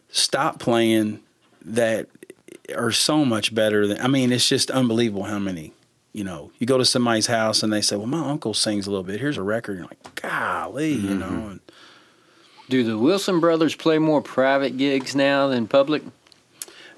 [0.10, 1.20] stopped playing
[1.66, 2.08] that
[2.76, 4.00] are so much better than.
[4.00, 5.74] I mean, it's just unbelievable how many.
[6.14, 8.92] You know, you go to somebody's house and they say, "Well, my uncle sings a
[8.92, 9.20] little bit.
[9.20, 11.26] Here's a record." You're like, "Golly," you know.
[11.26, 11.50] Mm-hmm.
[11.52, 11.60] And,
[12.70, 16.04] Do the Wilson brothers play more private gigs now than public?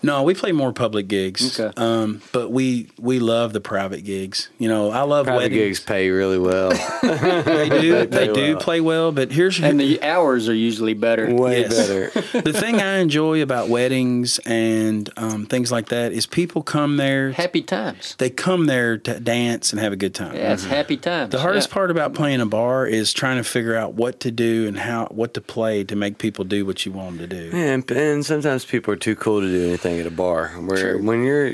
[0.06, 1.60] No, we play more public gigs.
[1.60, 1.74] Okay.
[1.82, 4.50] Um, but we we love the private gigs.
[4.60, 5.60] You know, I love Private weddings.
[5.60, 6.72] gigs pay really well.
[7.46, 8.06] They do.
[8.06, 8.62] they play do well.
[8.62, 9.12] play well.
[9.12, 11.34] But here's And the hours are usually better.
[11.34, 11.76] Way Yes.
[11.88, 12.10] better.
[12.42, 17.32] the thing I enjoy about weddings and um, things like that is people come there.
[17.32, 18.16] Happy times.
[18.18, 20.36] They come there to dance and have a good time.
[20.36, 21.32] Yeah, it's happy times.
[21.32, 21.74] The hardest Yeah.
[21.74, 25.08] part about playing a bar is trying to figure out what to do and how
[25.12, 27.56] what to play to make people do what you want them to do.
[27.56, 30.50] And, and sometimes people are too cool to do anything at a bar.
[30.50, 31.52] Where when you're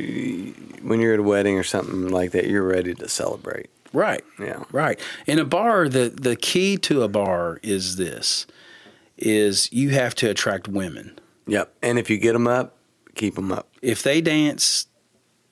[0.82, 3.70] when you're at a wedding or something like that, you're ready to celebrate.
[3.94, 4.24] Right.
[4.40, 4.64] Yeah.
[4.72, 5.00] Right.
[5.28, 8.48] In a bar, the the key to a bar is this:
[9.18, 11.20] is you have to attract women.
[11.48, 11.74] Yep.
[11.82, 12.78] And if you get them up,
[13.16, 13.68] keep them up.
[13.82, 14.88] If they dance,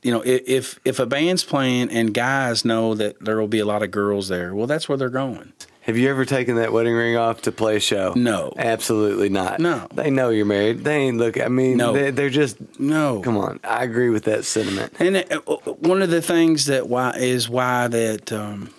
[0.02, 3.66] you know, if if a band's playing and guys know that there will be a
[3.66, 5.54] lot of girls there, well, that's where they're going.
[5.90, 8.14] Have you ever taken that wedding ring off to play a show?
[8.16, 8.54] No.
[8.56, 9.60] Absolutely not.
[9.60, 9.88] No.
[9.92, 10.84] They know you're married.
[10.84, 11.42] They ain't look.
[11.42, 11.94] I mean, No.
[11.94, 12.58] they, they're just.
[12.80, 13.22] No.
[13.22, 13.60] Come on.
[13.64, 14.94] I agree with that sentiment.
[15.00, 15.40] And uh,
[15.80, 18.72] one of the things that why is why that um,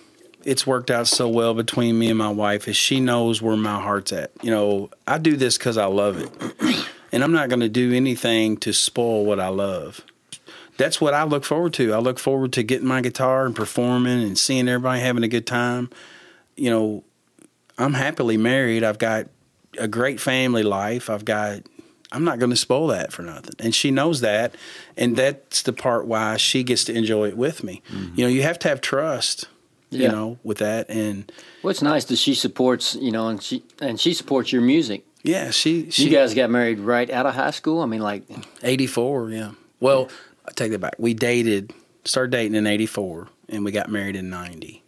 [0.45, 3.81] it's worked out so well between me and my wife is she knows where my
[3.81, 4.31] heart's at.
[4.41, 7.91] You know, I do this because I love it, and I'm not going to do
[7.91, 9.99] anything to spoil what I love.
[10.77, 11.93] That's what I look forward to.
[11.93, 15.45] I look forward to getting my guitar and performing and seeing everybody having a good
[15.45, 15.89] time.
[16.61, 17.03] You know,
[17.77, 18.83] I'm happily married.
[18.83, 19.27] I've got
[19.79, 21.09] a great family life.
[21.09, 21.63] I've got
[22.11, 23.55] I'm not going to spoil that for nothing.
[23.57, 24.53] And she knows that.
[24.97, 27.81] And that's the part why she gets to enjoy it with me.
[27.89, 28.15] Mm-hmm.
[28.15, 29.47] You know, you have to have trust,
[29.89, 30.89] you know, with that.
[30.89, 31.31] And
[31.61, 35.05] What's nice that she supports, you know, and she and she supports your music.
[35.23, 37.81] yeah, she, she, you guys got married right out of high school.
[37.81, 38.23] I mean, like,
[38.61, 39.51] 84, yeah.
[39.79, 40.09] Well,
[40.45, 40.95] I take that back.
[40.97, 41.73] We dated,
[42.03, 44.80] started dating in 84, and we got married in 90.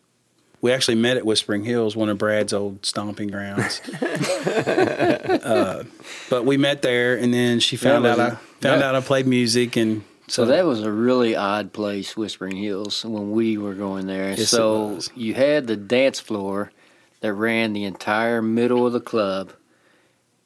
[0.64, 3.81] We actually met at Whispering Hills, one of Brad's old stomping grounds.
[4.02, 5.84] uh,
[6.30, 8.30] but we met there, and then she found out I
[8.61, 12.56] found that- out I played music, and so that was a really odd place, Whispering
[12.56, 14.30] Hills, when we were going there.
[14.30, 15.10] Yes, it so was.
[15.15, 16.72] you had the dance floor
[17.19, 19.52] that ran the entire middle of the club,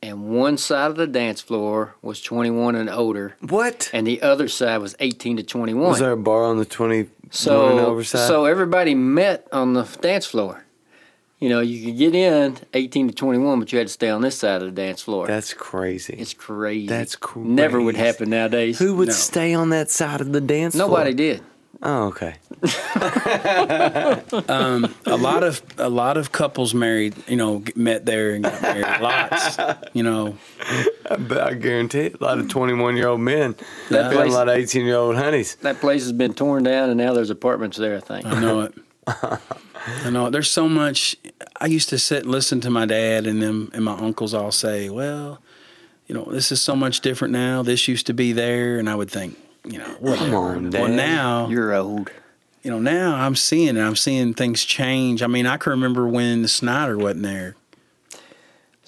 [0.02, 3.92] and one side of the dance floor was 21 and older, What?
[3.94, 5.90] and the other side was 18 to 21.
[5.90, 10.26] Was there a bar on the 21 and So, so everybody met on the dance
[10.26, 10.64] floor.
[11.40, 14.22] You know, you could get in 18 to 21, but you had to stay on
[14.22, 15.28] this side of the dance floor.
[15.28, 16.16] That's crazy.
[16.18, 16.88] it's crazy.
[16.88, 17.48] That's crazy.
[17.50, 18.80] Never would happen nowadays.
[18.80, 19.14] Who would No.
[19.14, 21.16] stay on that side of the dance Nobody floor?
[21.36, 21.44] did.
[21.84, 22.36] Oh, okay.
[24.50, 28.62] Um, a lot of a lot of couples married, you know, met there and got
[28.62, 28.84] married.
[29.02, 29.58] Lots,
[29.94, 30.38] you know.
[31.10, 33.54] But I guarantee it, a lot of 21 year old men.
[33.90, 35.56] That That place- a lot of 18 year old honeys.
[35.56, 37.96] That place has been torn down, and now there's apartments there.
[37.98, 38.26] I think.
[38.26, 38.74] I know it.
[39.08, 40.32] I know it.
[40.32, 41.16] There's so much.
[41.60, 44.52] I used to sit and listen to my dad and them and my uncles all
[44.52, 45.40] say, "Well,
[46.08, 47.64] you know, this is so much different now.
[47.64, 49.38] This used to be there," and I would think,
[49.68, 50.36] you know, whatever.
[50.36, 52.10] on, Well, now You're old.
[52.64, 53.82] you know, now I'm seeing it.
[53.82, 55.22] I'm seeing things change.
[55.22, 57.56] I mean, I can remember when the Snyder wasn't there.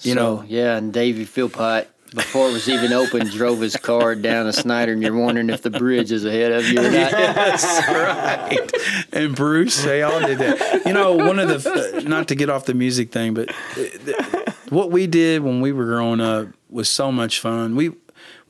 [0.02, 0.44] You So, know.
[0.48, 4.92] yeah, and Davey Philpott, before it was even open, drove his car down to Snyder,
[4.92, 7.10] and you're wondering if the bridge is ahead of you or not.
[7.12, 8.70] That's right.
[9.12, 10.86] And Bruce, they all did that.
[10.86, 14.54] You know, one of the not to get off the music thing, but uh, the,
[14.70, 17.76] what we did when we were growing up was so much fun.
[17.76, 17.90] We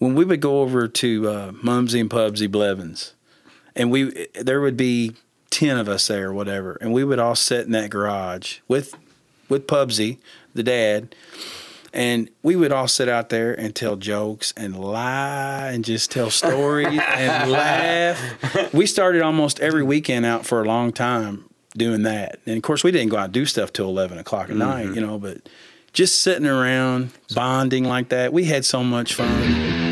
[0.01, 3.13] when we would go over to uh, Mumsy and Pubsy Blevins,
[3.77, 5.13] and we there would be
[5.51, 8.97] ten of us there or whatever, and we would all sit in that garage with
[9.49, 10.19] with Pubsy,
[10.55, 11.15] the dad.
[11.93, 16.31] And we would all sit out there and tell jokes and lie and just tell
[16.31, 16.87] stories
[17.17, 18.73] and laugh.
[18.73, 21.47] We started almost every weekend out for a long time
[21.77, 22.39] doing that.
[22.47, 24.95] And of course, we didn't go out and do stuff till 11 o'clock at night,
[24.95, 25.49] you know, but
[25.93, 29.90] just sitting around bonding like that, we had so much fun.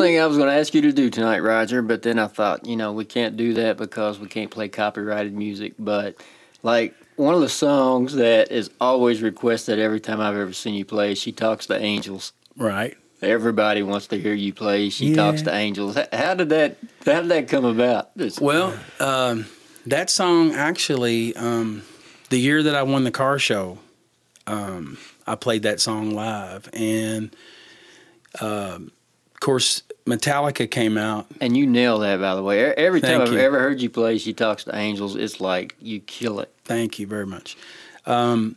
[0.00, 2.66] Thing I was going to ask you to do tonight, Roger, but then I thought,
[2.66, 5.74] you know, we can't do that because we can't play copyrighted music.
[5.78, 6.16] But
[6.62, 10.84] like one of the songs that is always requested every time I've ever seen you
[10.84, 12.96] play, "She Talks to Angels." Right.
[13.22, 14.88] Everybody wants to hear you play.
[14.88, 15.16] She Yeah.
[15.16, 15.98] talks to angels.
[16.10, 16.78] How did that?
[17.04, 18.10] How did that come about?
[18.40, 19.44] Well, um,
[19.86, 21.82] that song actually, um,
[22.30, 23.78] the year that I won the car show,
[24.46, 24.96] um,
[25.26, 27.36] I played that song live, and
[28.40, 28.92] um,
[29.34, 31.26] of course, Metallica came out.
[31.40, 32.64] and you nail that, by the way.
[32.74, 33.38] Every time Thank I've you.
[33.38, 36.52] ever heard you play, "She Talks to Angels," it's like you kill it.
[36.64, 37.56] Thank you very much.
[38.06, 38.56] Um,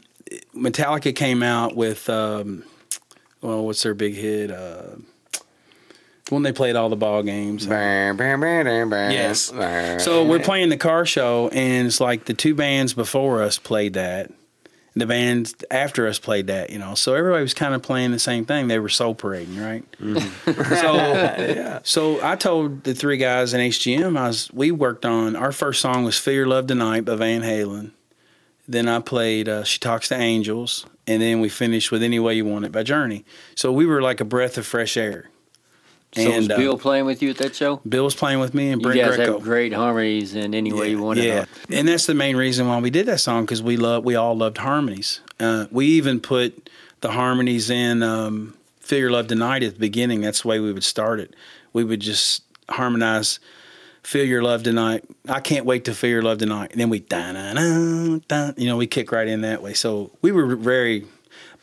[0.55, 2.63] Metallica came out with, um,
[3.41, 4.49] well, what's their big hit?
[4.51, 4.95] Uh,
[6.29, 7.67] when they played all the ball games.
[9.11, 9.51] Yes.
[9.99, 13.93] So we're playing the car show, and it's like the two bands before us played
[13.93, 14.31] that.
[14.95, 16.93] The bands after us played that, you know.
[16.93, 18.67] So everybody was kind of playing the same thing.
[18.67, 19.83] They were soul parading, right?
[19.99, 20.13] So,
[20.45, 21.79] yeah.
[21.83, 25.81] so I told the three guys in HGM, I was we worked on our first
[25.81, 27.91] song was "Feel Your Love Tonight" by Van Halen.
[28.67, 32.35] Then I played uh, "She Talks to Angels," and then we finished with "Any Way
[32.35, 33.25] You Want It" by Journey.
[33.55, 35.29] So we were like a breath of fresh air.
[36.15, 37.77] So was uh, Bill playing with you at that show?
[37.87, 39.33] Bill was playing with me and You guys Greco.
[39.33, 41.25] have great harmonies in any way you want it.
[41.25, 44.15] Yeah, and that's the main reason why we did that song because we love we
[44.15, 45.21] all loved harmonies.
[45.39, 46.69] Uh, we even put
[47.01, 50.21] the harmonies in um, "Feel Your Love Tonight" at the beginning.
[50.21, 51.35] That's the way we would start it.
[51.73, 53.39] We would just harmonize
[54.03, 56.99] "Feel Your Love Tonight." I can't wait to feel your love tonight, and then we
[56.99, 58.51] da da da da.
[58.55, 59.73] You know, we kick right in that way.
[59.73, 61.05] So we were very.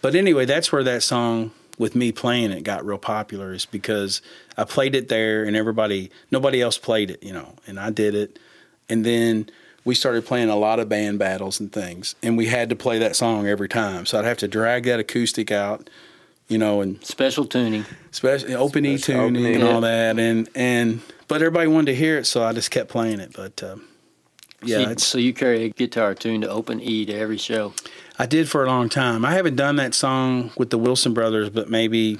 [0.02, 1.50] But anyway, that's where that song
[1.80, 4.20] with me playing it got real popular is because
[4.58, 8.14] I played it there and everybody nobody else played it, you know, and I did
[8.14, 8.38] it.
[8.90, 9.48] And then
[9.86, 12.98] we started playing a lot of band battles and things, and we had to play
[12.98, 14.04] that song every time.
[14.04, 15.88] So I'd have to drag that acoustic out,
[16.48, 17.86] you know, and Special tuning.
[18.12, 21.94] especially open E Special tuning opening, and all that, and and but everybody wanted to
[21.94, 23.32] hear it, so I just kept playing it.
[23.34, 23.84] But um,
[24.62, 27.72] yeah, so, it's so you carry a guitar tuned to open E to every show.
[28.20, 29.24] I did for a long time.
[29.24, 32.18] I haven't done that song with the Wilson brothers, but maybe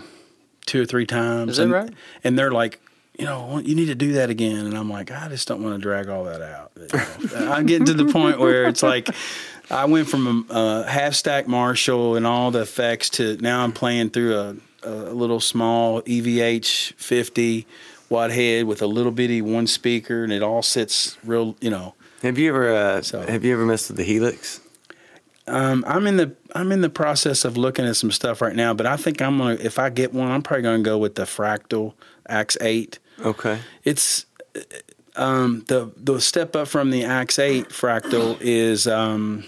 [0.64, 1.52] two or three times.
[1.52, 1.93] Is that and, right?
[2.24, 2.81] And they're like,
[3.18, 4.64] you know, you need to do that again.
[4.64, 6.72] And I'm like, I just don't want to drag all that out.
[7.36, 9.10] I'm getting to the point where it's like,
[9.70, 10.55] I went from a,
[10.86, 15.12] a half stack Marshall and all the effects to now I'm playing through a, a
[15.12, 17.66] little small EVH 50
[18.09, 21.94] watt head with a little bitty one speaker, and it all sits real, you know.
[22.22, 24.60] Have you ever uh, So- have you ever messed with the Helix?
[25.51, 28.72] Um, I'm in the I'm in the process of looking at some stuff right now,
[28.74, 31.22] but I think I'm gonna if I get one, I'm probably gonna go with the
[31.24, 31.94] Fractal
[32.28, 32.98] Axe Eight.
[33.20, 33.59] Okay.
[33.85, 34.27] It's
[35.16, 39.44] um, the the step up from the Axe Eight Fractal is um,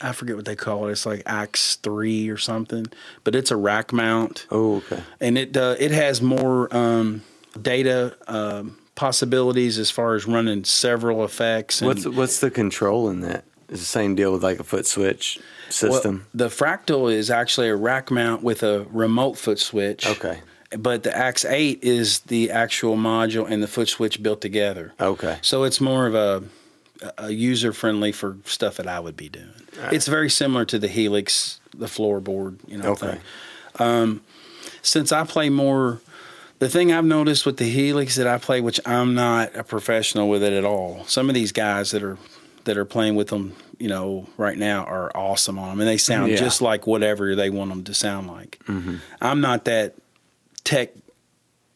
[0.00, 0.92] I forget what they call it.
[0.92, 2.86] It's like Axe Three or something,
[3.24, 5.02] but it's a rack mount Oh, okay.
[5.20, 7.22] and it uh, it has more um,
[7.60, 11.80] data um, possibilities as far as running several effects.
[11.80, 13.44] And, What's what's the control in that?
[13.74, 16.26] It's the same deal with like a foot switch system.
[16.32, 20.06] Well, the Fractal is actually a rack mount with a remote foot switch.
[20.06, 20.40] okay.
[20.78, 24.92] But the Axe 8 is the actual module and the foot switch built together.
[25.00, 25.38] Okay.
[25.42, 26.44] So it's more of a,
[27.18, 29.50] a user friendly for stuff that I would be doing.
[29.90, 32.90] It's very similar to the Helix, the floorboard, you know.
[32.90, 33.10] Okay.
[33.10, 33.20] thing.
[33.80, 34.20] Um,
[34.82, 36.00] since I play more,
[36.60, 40.28] the thing I've noticed with the Helix that I play, which I'm not a professional
[40.28, 41.04] with it at all.
[41.06, 42.18] Some of these guys that are
[42.64, 45.98] that are playing with them, you know, right now are awesome on them, and they
[45.98, 46.36] sound Yeah.
[46.36, 48.58] just like whatever they want them to sound like.
[48.66, 48.96] Mm-hmm.
[49.20, 49.94] I'm not that
[50.64, 50.90] tech,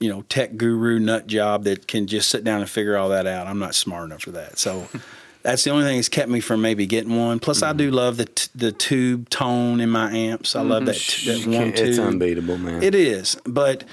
[0.01, 3.27] you know, tech guru nut job that can just sit down and figure all that
[3.27, 3.47] out.
[3.47, 4.59] I'm not smart enough for that.
[4.59, 4.89] So
[5.43, 7.39] that's the only thing that's kept me from maybe getting one.
[7.39, 7.97] Plus, I do mm-hmm.
[7.97, 10.57] love the t- the tube tone in my amps.
[10.57, 10.87] I love mm-hmm.
[10.87, 11.89] that, t- that one tube.
[11.89, 12.83] It's unbeatable, man.
[12.83, 13.85] It is, but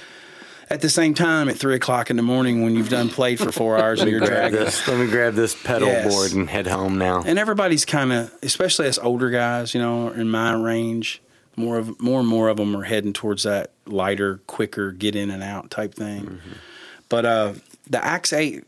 [0.70, 3.52] at the same time, at three o'clock in the morning, when you've done played for
[3.52, 4.88] four hours and you're dragging, this.
[4.88, 6.12] Let me grab this pedal Yes.
[6.14, 7.24] board and head home now.
[7.26, 11.22] and everybody's kind of, especially as older guys, you know, in my range,
[11.56, 15.30] more of more and more of them are heading towards that lighter, quicker, get in
[15.32, 16.40] and out type thing.
[17.10, 17.54] But uh,
[17.90, 18.64] the Axe Eight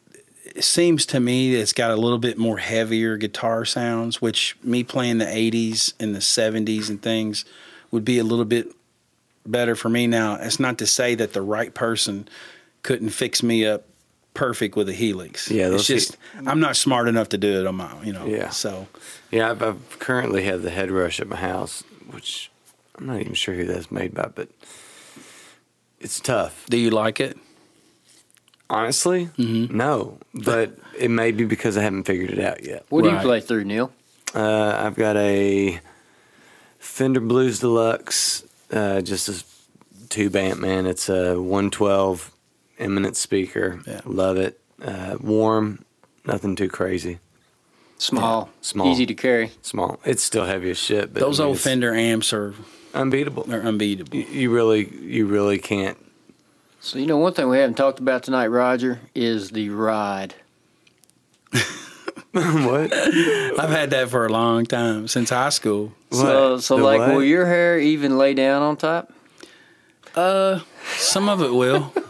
[0.60, 5.18] seems to me it's got a little bit more heavier guitar sounds, which me playing
[5.18, 7.44] the '80s and the '70s and things
[7.92, 8.68] would be a little bit
[9.52, 10.08] better for me.
[10.08, 12.28] Now, it's not to say that the right person
[12.84, 13.86] couldn't fix me up
[14.34, 15.50] perfect with a Helix.
[15.50, 18.06] Yeah, it's those he- just I'm not smart enough to do it on my, own,
[18.06, 18.26] you know.
[18.26, 18.50] Yeah.
[18.50, 18.88] So
[19.32, 22.52] Yeah, I've, I've currently have the HeadRush at my house, which
[22.98, 24.50] I'm not even sure who that's made by, but
[26.00, 26.66] it's tough.
[26.70, 27.38] Do you like it?
[28.70, 29.76] Honestly, Mm-hmm.
[29.78, 32.86] no, but it may be because I haven't figured it out yet.
[32.90, 33.92] What do you play through, Neil?
[34.36, 35.80] Uh, I've got a
[36.78, 39.44] Fender Blues Deluxe, uh, just a
[40.10, 40.86] tube amp, man.
[40.86, 42.32] It's a 112
[42.80, 43.82] eminent speaker.
[43.88, 44.02] Yeah.
[44.06, 44.60] Love it.
[44.82, 45.84] Uh, warm,
[46.26, 47.20] nothing too crazy.
[48.00, 48.92] Small, Small.
[48.92, 49.52] easy to carry.
[49.64, 50.00] Small.
[50.06, 52.54] It's still heavy as shit, but Those I mean, old Fender amps are
[52.94, 53.44] unbeatable.
[53.46, 54.16] They're unbeatable.
[54.16, 55.98] You, you really, you really can't.
[56.80, 60.36] So you know, one thing we haven't talked about tonight, Roger, is the ride.
[62.32, 62.94] what?
[62.94, 65.94] I've had that for a long time since high school.
[66.12, 66.64] So, What?
[66.64, 67.14] so The like, what?
[67.16, 69.12] will your hair even lay down on top?
[70.16, 70.60] Uh,
[70.98, 71.94] some of it will.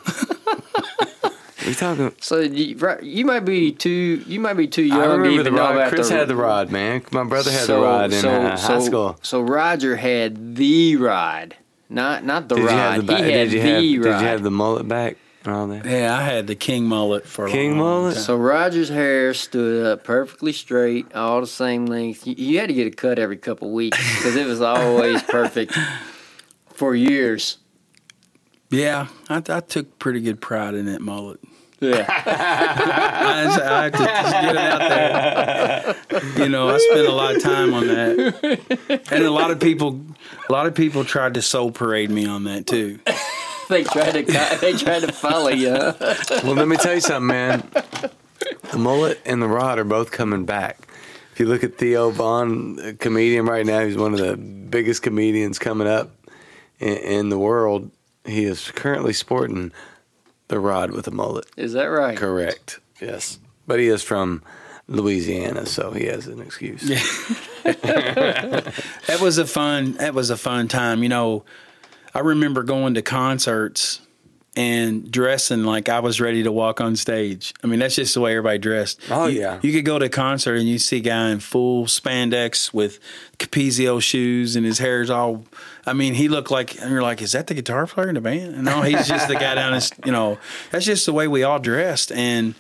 [1.66, 2.14] We talking?
[2.22, 5.30] So you, right, you might be too, you might be too young I to remember
[5.32, 5.76] even the know rod.
[5.76, 7.04] about Chris the, had the rod, man.
[7.12, 9.18] My brother had the rod in so, uh, so, high school.
[9.22, 11.58] So Roger had the ride,
[11.90, 13.24] not not the Did you have the back?
[13.26, 13.76] he had Did you the have?
[13.76, 13.82] ride.
[14.20, 15.18] Did you have the mullet back
[15.50, 15.86] all that.
[15.86, 18.16] Yeah, I had the king mullet for a King long mullet?
[18.16, 18.24] time.
[18.24, 22.26] So Roger's hair stood up perfectly straight, all the same length.
[22.28, 25.78] You, you had to get a cut every couple weeks because it was always perfect
[26.74, 27.58] for years.
[28.70, 31.40] Yeah, I, I took pretty good pride in that mullet.
[31.80, 32.06] Yeah.
[32.10, 34.80] I, just- I have to just get it out
[36.36, 36.44] there.
[36.44, 40.02] You know, I spent a lot of time on that, and a lot of people,
[40.50, 43.00] a lot of people tried to soul parade me on that too.
[43.70, 45.72] they tried to they tried to follow you.
[45.72, 47.68] Well, let me tell you something, man.
[48.72, 50.88] The mullet and the rod are both coming back.
[51.34, 55.04] If you look at Theo Von, a comedian right now, he's one of the biggest
[55.04, 56.12] comedians coming up
[56.80, 57.92] in, in the world.
[58.26, 59.72] He is currently sporting
[60.48, 61.46] the rod with a mullet.
[61.56, 62.18] Is that right?
[62.18, 62.80] Correct.
[63.00, 63.40] Yes.
[63.68, 64.42] But he is from
[64.88, 66.90] Louisiana, so he has an excuse.
[67.68, 69.94] That was a fun.
[69.94, 71.04] That was a fun time.
[71.04, 71.44] You know,
[72.18, 74.02] I remember going to concerts
[74.56, 77.54] and dressing like I was ready to walk on stage.
[77.64, 79.00] I mean, that's just the way everybody dressed.
[79.12, 79.60] Oh, You- yeah.
[79.62, 82.98] You could go to a concert and you see a guy in full spandex with
[83.38, 85.46] Capezio shoes and his hair's all.
[85.86, 88.22] I mean, he looked like, and you're like, is that the guitar player in the
[88.22, 88.64] band?
[88.64, 89.92] No, he's just the guy down his.
[90.04, 90.40] You know,
[90.72, 92.56] that's just the way we all dressed and.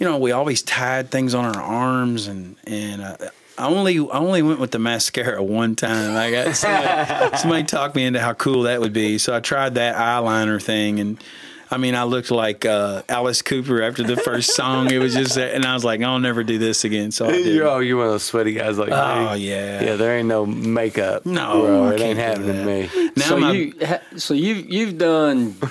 [0.00, 3.16] You know, we always tied things on our arms, and and uh,
[3.58, 6.16] I only I only went with the mascara one time.
[6.16, 9.74] I got somebody, somebody talked me into how cool that would be, so I tried
[9.74, 11.22] that eyeliner thing, and
[11.70, 14.90] I mean, I looked like uh, Alice Cooper after the first song.
[14.90, 17.10] It was just, and I was like, I'll never do this again.
[17.10, 17.46] So I did.
[17.54, 19.40] You're, oh, you're one of those sweaty guys like Oh me.
[19.46, 21.26] yeah, Yeah, there ain't no makeup.
[21.26, 21.88] No, bro.
[21.88, 23.10] It ain't can't do happening to me.
[23.16, 23.74] Now so my, you
[24.16, 25.56] so you you've done.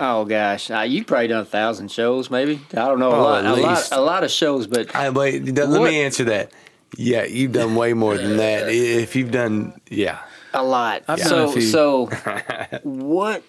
[0.00, 2.60] Oh gosh, uh, you've probably done a thousand shows, maybe.
[2.70, 5.44] I don't know a Oh, lot, a lot, a lot of shows, but I wait.
[5.56, 6.52] Let What- me answer that.
[6.96, 8.68] Yeah, you've done way more than that.
[8.72, 10.18] If you've done, yeah,
[10.54, 11.02] a lot.
[11.08, 11.60] I've so done a few.
[11.62, 12.06] so,
[12.82, 13.42] what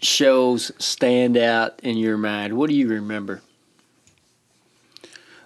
[0.00, 2.54] shows stand out in your mind?
[2.56, 3.42] What do you remember?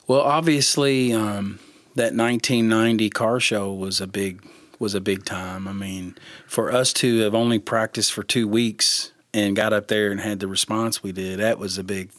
[0.06, 1.58] Well, obviously, um,
[1.96, 4.46] that 1990 car show was a big
[4.78, 5.66] was a big time.
[5.66, 6.16] I mean,
[6.46, 10.38] for us to have only practiced for two weeks and got up there and had
[10.38, 12.10] the response we did, that was a big,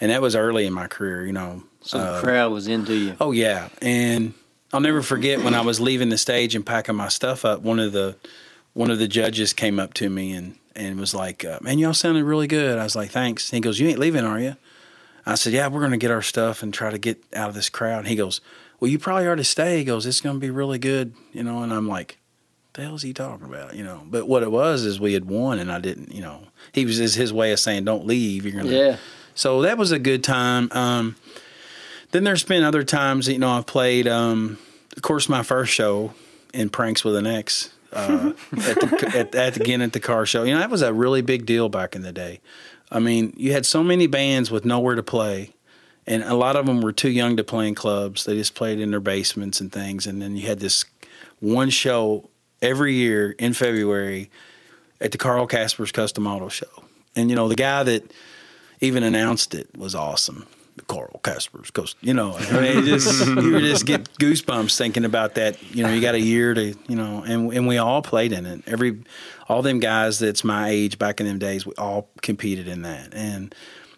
[0.00, 1.26] and that was early in my career.
[1.26, 3.16] You know, So Uh, the crowd was into you.
[3.20, 4.34] Oh yeah, and
[4.74, 7.60] I'll never forget when I was leaving the stage and packing my stuff up.
[7.60, 8.16] One of the
[8.72, 11.94] one of the judges came up to me and and was like, uh, "Man, y'all
[11.94, 14.56] sounded really good." I was like, "Thanks." He goes, "You ain't leaving, are you?"
[15.24, 17.68] I said, "Yeah, we're gonna get our stuff and try to get out of this
[17.68, 18.40] crowd." And he goes,
[18.80, 21.62] "Well, you probably ought to stay." He goes, "It's gonna be really good," you know.
[21.62, 22.18] And I'm like,
[22.72, 24.02] "The hell's he talking about?" You know.
[24.04, 26.12] But what it was is we had won, and I didn't.
[26.12, 28.44] You know, he was his way of saying, "Don't leave.
[28.44, 28.96] You're gonna." Yeah.
[29.36, 30.68] So that was a good time.
[30.72, 31.14] Um,
[32.14, 34.06] then there's been other times that, you know I've played.
[34.06, 34.56] Um,
[34.96, 36.14] of course, my first show
[36.54, 40.44] in Pranks with an X uh, at, the, at, at again at the car show.
[40.44, 42.40] You know that was a really big deal back in the day.
[42.88, 45.54] I mean, you had so many bands with nowhere to play,
[46.06, 48.24] and a lot of them were too young to play in clubs.
[48.24, 50.06] They just played in their basements and things.
[50.06, 50.84] And then you had this
[51.40, 52.30] one show
[52.62, 54.30] every year in February
[55.00, 56.84] at the Carl Casper's Custom Auto Show.
[57.16, 58.12] And you know the guy that
[58.80, 60.46] even announced it was awesome.
[60.88, 65.62] Carl Casper's Coast, you know, I mean, just you just get goosebumps thinking about that.
[65.74, 68.44] You know, you got a year to, you know, and and we all played in
[68.44, 68.62] it.
[68.66, 69.02] Every,
[69.48, 73.14] all them guys that's my age back in them days, we all competed in that,
[73.14, 73.54] and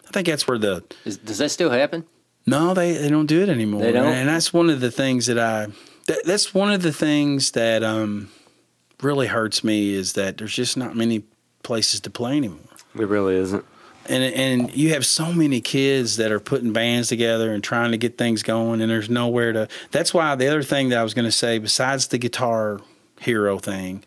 [0.07, 2.05] I think that's where the Is, does that still happen?
[2.45, 3.81] no, they, they don't do it anymore.
[3.81, 4.13] They don't?
[4.13, 5.67] and that's one of the things that I
[6.07, 8.29] that, that's one of the things that um
[9.01, 11.23] really hurts me is that there's just not many
[11.63, 12.59] places to play anymore
[12.95, 13.65] it really isn't.
[14.09, 17.97] And and you have so many kids that are putting bands together and trying to
[17.97, 21.13] get things going and there's nowhere to that's why the other thing that I was
[21.13, 22.79] going to say besides the guitar
[23.19, 24.03] hero thing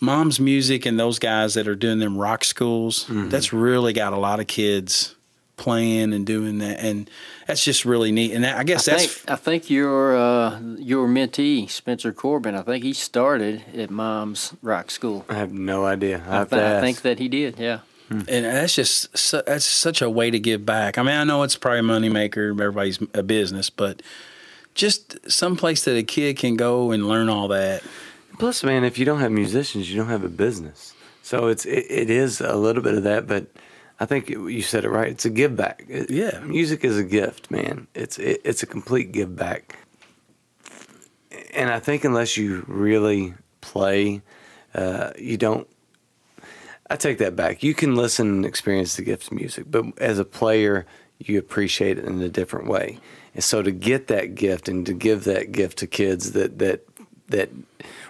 [0.00, 4.18] mom's music and those guys that are doing them rock schools that's really got a
[4.18, 5.14] lot of kids
[5.56, 7.08] playing and doing that and
[7.46, 10.58] that's just really neat and that, I guess I that's think I think your uh,
[10.78, 12.54] your mentee Spencer Corbin.
[12.54, 15.24] I think he started at Mom's Rock School.
[15.28, 16.22] I have no idea.
[16.26, 17.58] I I, th- I think that he did.
[17.58, 17.80] Yeah.
[18.28, 20.98] And that's just su- that's such a way to give back.
[20.98, 24.02] I mean, I know it's probably a moneymaker, everybody's a business, but
[24.74, 27.82] just some place that a kid can go and learn all that.
[28.38, 30.94] Plus, man, if you don't have musicians, you don't have a business.
[31.22, 33.46] So it's it, it is a little bit of that, but
[34.00, 35.08] I think it, you said it right.
[35.08, 35.84] It's a give back.
[35.88, 36.40] It- Yeah.
[36.40, 37.86] music is a gift, man.
[37.94, 39.78] It's it, it's a complete give back.
[41.54, 44.22] And I think unless you really play,
[44.74, 45.66] uh, you don't.
[46.92, 47.62] I take that back.
[47.62, 50.84] You can listen and experience the gift of music, but as a player,
[51.18, 52.98] you appreciate it in a different way.
[53.34, 56.86] And so to get that gift and to give that gift to kids that that
[57.28, 57.48] that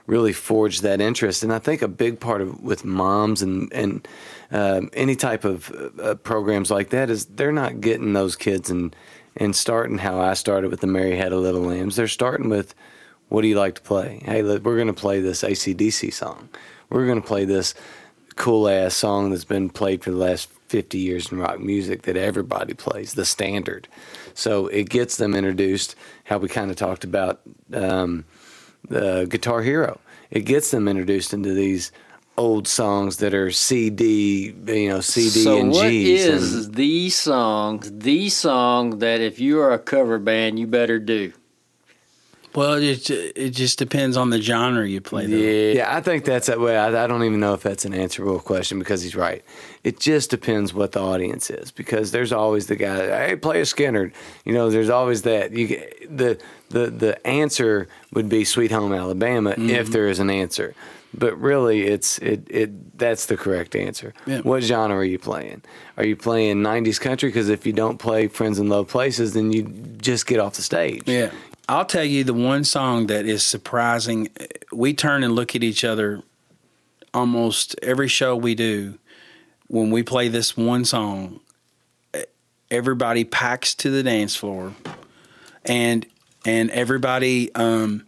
[0.09, 1.45] really forged that interest.
[1.45, 4.09] And I think a big part of with moms and and
[4.51, 5.71] um, any type of
[6.03, 8.97] uh, programs like that is they're not getting those kids and
[9.37, 11.95] and starting how I started with the Mary Had a Little Lambs.
[11.95, 12.75] They're starting with
[13.29, 14.23] what do you like to play?
[14.25, 16.49] Hey, we're going to play this ACDC song.
[16.91, 17.75] We're going to play this
[18.37, 22.17] cool ass song that's been played for the last 50 years in rock music that
[22.17, 23.89] everybody plays, the standard.
[24.35, 25.95] So it gets them introduced,
[26.25, 27.41] how we kind of talked about
[27.75, 28.25] um,
[28.89, 30.01] the Guitar Hero.
[30.31, 31.93] It gets them introduced into these
[32.39, 36.25] old songs that are CD, you know, CD so and what G's.
[36.25, 40.99] is and, the song, the song that if you are a cover band, you better
[40.99, 41.33] do?
[42.55, 45.27] Well, it it just depends on the genre you play.
[45.27, 45.37] Though.
[45.37, 46.77] yeah, yeah, I think that's that way.
[46.77, 49.45] I, I don't even know if that's an answerable question because he's right.
[49.85, 53.27] It just depends what the audience is because there's always the guy.
[53.29, 54.13] Hey, play a Skynyrd.
[54.45, 55.53] You know, there's always that.
[55.53, 55.69] You
[56.11, 56.39] the
[56.69, 59.71] the the answer would be Sweet Home Alabama Mm-hmm.
[59.71, 60.75] if there is an answer.
[61.15, 64.15] But really, it's it it that's the correct answer.
[64.27, 64.41] Yeah.
[64.41, 65.63] What genre are you playing?
[65.99, 67.29] Are you playing '90s country?
[67.29, 69.65] Because if you don't play Friends in Low Places, then you
[70.01, 71.03] just get off the stage.
[71.07, 71.31] Yeah.
[71.73, 74.29] I'll tell you the one song that is surprising.
[74.71, 76.23] We turn and look at each other
[77.15, 78.99] almost every show we do.
[79.69, 81.41] When we play this one song,
[82.71, 84.75] everybody packs to the dance floor,
[85.65, 86.05] and
[86.45, 88.05] and everybody um,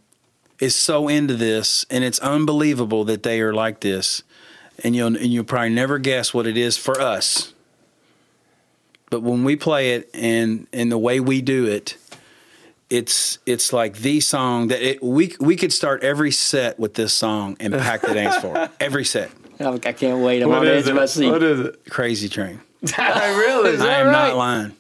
[0.61, 4.25] is so into this, and it's unbelievable that they are like this,
[4.83, 7.55] and you'll and you'll probably never guess what it is for us.
[9.09, 11.97] But when we play it and and the way we do it,
[12.95, 17.13] it's it's like the song that it, we we could start every set with this
[17.13, 19.31] song and pack the dance floor every set.
[19.61, 20.43] Oh, I can't wait.
[20.43, 21.31] I'm on the edge of my seat.
[21.31, 21.91] What is it?
[21.91, 22.61] Crazy train.
[22.99, 23.71] really?
[23.71, 24.13] Is I am right?
[24.13, 24.77] not lying.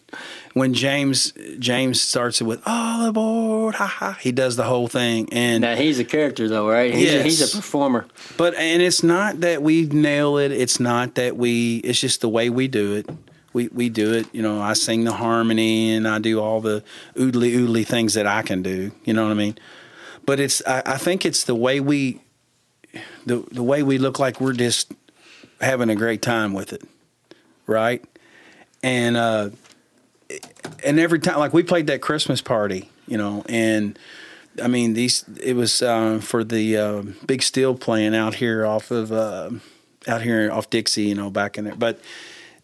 [0.52, 5.28] When James James starts it with all aboard, ha ha, he does the whole thing,
[5.32, 6.94] and Now he's a character though, right?
[6.94, 8.06] He's, a, he's a performer.
[8.36, 10.52] But and it's not that we nail it.
[10.52, 11.78] It's not that we.
[11.78, 13.10] It's just the way we do it.
[13.54, 14.26] We we do it.
[14.34, 16.84] You know, I sing the harmony and I do all the
[17.16, 18.90] oodly oodly things that I can do.
[19.04, 19.56] You know what I mean?
[20.26, 20.60] But it's.
[20.66, 22.20] I, I think it's the way we.
[23.24, 24.92] The the way we look like we're just
[25.60, 26.82] having a great time with it,
[27.66, 28.04] right?
[28.82, 29.50] And uh,
[30.84, 33.98] and every time, like we played that Christmas party, you know, and
[34.62, 35.24] I mean these.
[35.40, 39.50] It was uh, for the uh, big steel playing out here off of uh,
[40.06, 41.76] out here off Dixie, you know, back in there.
[41.76, 42.00] But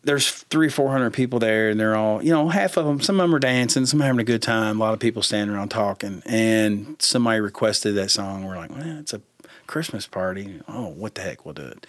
[0.03, 3.01] there's three four hundred people there, and they're all you know half of them.
[3.01, 4.81] Some of them are dancing, some are having a good time.
[4.81, 8.45] A lot of people standing around talking, and somebody requested that song.
[8.45, 9.21] We're like, well, it's a
[9.67, 10.61] Christmas party.
[10.69, 11.87] Oh, what the heck, we'll do it.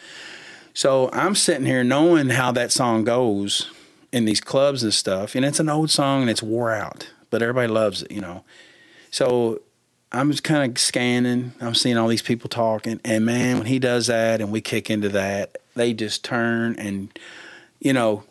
[0.73, 3.71] So I'm sitting here knowing how that song goes
[4.11, 7.41] in these clubs and stuff, and it's an old song and it's wore out, but
[7.41, 8.43] everybody loves it, you know.
[9.09, 9.61] So
[10.11, 11.53] I'm just kind of scanning.
[11.61, 14.89] I'm seeing all these people talking, and man, when he does that and we kick
[14.89, 17.17] into that, they just turn and,
[17.81, 18.23] you know.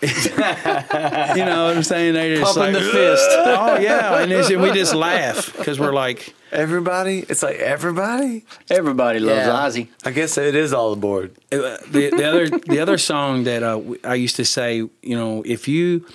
[0.00, 0.08] you
[0.38, 2.14] know what I'm saying?
[2.14, 3.26] They just Pumping like, the fist.
[3.30, 7.18] Oh yeah, and, it's- and we just laugh because we're like, Everybody?
[7.28, 8.44] It's like everybody?
[8.70, 9.82] Everybody loves Yeah.
[9.84, 9.88] Ozzy.
[10.04, 11.32] I guess it is all aboard.
[11.52, 15.16] Uh, the, the other the other song that uh, w- I used to say, you
[15.16, 16.06] know, if you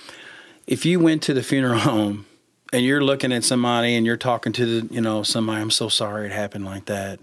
[0.66, 2.26] if you went to the funeral home
[2.72, 5.88] and you're looking at somebody and you're talking to the, you know, somebody, I'm so
[5.88, 7.20] sorry it happened like that.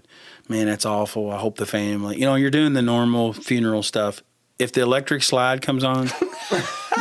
[0.48, 1.30] Man, that's awful.
[1.30, 4.22] I hope the family, you know, you're doing the normal funeral stuff.
[4.62, 6.06] If the electric slide comes on,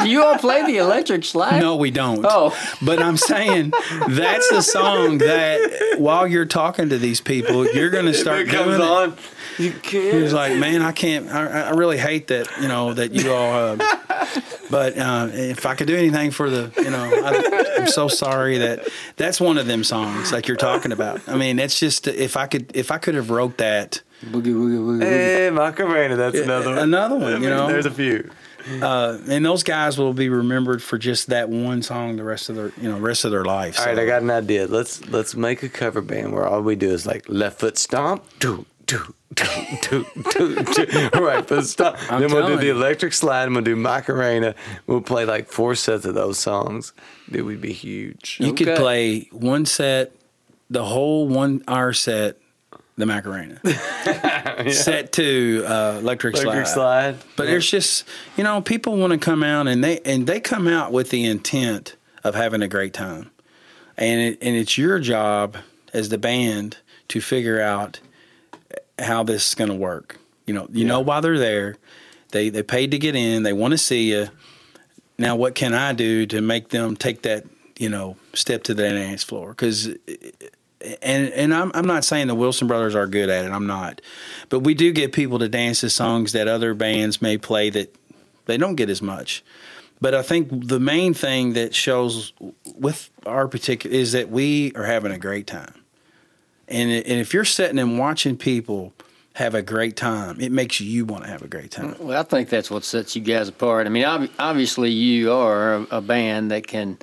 [0.04, 1.60] Do you all play the electric slide?
[1.60, 2.26] no, we don't.
[2.28, 2.56] Oh.
[2.82, 3.72] But I'm saying
[4.10, 8.50] that's the song that while you're talking to these people, you're going to start It
[8.50, 8.84] comes doing it.
[8.84, 9.18] on.
[9.58, 10.16] You He can't.
[10.16, 11.28] He was like, "Man, I can't.
[11.30, 12.48] I, I really hate that.
[12.62, 13.54] You know that you all.
[13.54, 13.78] Uh,
[14.72, 18.58] but uh, if I could do anything for the, you know, I, I'm so sorry
[18.60, 21.28] that that's one of them songs like you're talking about.
[21.28, 24.78] I mean, it's just if I could, if I could have wrote that, Boogie, boogie,
[24.78, 25.04] boogie, boogie.
[25.04, 26.78] Hey, Macarena, that's another one.
[26.78, 27.68] another one, I you know.
[27.68, 28.30] There's a few.
[28.82, 32.56] uh, and those guys will be remembered for just that one song the rest of
[32.56, 33.80] their, you know, rest of their life.
[33.80, 34.68] All right, I got an idea.
[34.68, 38.24] Let's let's make a cover band where all we do is like left foot stomp,
[38.38, 39.00] do do
[39.34, 39.46] do
[39.90, 41.10] do do do.
[41.20, 41.98] Right foot stomp.
[42.12, 43.46] I'm then we'll do the electric slide.
[43.46, 44.54] and We'll do Macarena.
[44.86, 46.94] We'll play like four sets of those songs.
[47.32, 48.38] Dude, we'd be huge.
[48.40, 50.12] You could play one set,
[50.70, 52.38] the whole one hour set,
[52.98, 53.60] the Macarena.
[54.72, 57.16] Set to uh, electric, Electric slide.
[57.16, 57.18] slide.
[57.36, 58.08] But there's just
[58.38, 61.26] you know people want to come out and they and they come out with the
[61.26, 63.32] intent of having a great time,
[63.98, 65.58] and it, and it's your job
[65.94, 66.78] as the band
[67.08, 68.00] to figure out
[69.00, 70.18] how this is going to work.
[70.46, 71.76] You know, you know why they're there.
[72.32, 73.44] They they paid to get in.
[73.44, 74.28] They want to see you.
[75.18, 77.46] Now, what can I do to make them take that
[77.78, 79.50] you know step to the dance floor?
[79.50, 79.90] Because
[81.02, 83.52] and and I'm I'm not saying the Wilson brothers are good at it.
[83.52, 84.02] I'm not,
[84.50, 87.96] but we do get people to dance to songs that other bands may play that
[88.46, 89.44] they don't get as much.
[90.00, 92.34] But I think the main thing that shows
[92.76, 95.84] with our particular is that we are having a great time,
[96.68, 98.94] and and if you're sitting and watching people
[99.36, 101.96] have a great time, it makes you want to have a great time.
[102.00, 103.88] Well, I think that's what sets you guys apart.
[103.88, 106.98] I mean, ob- obviously you are a band that can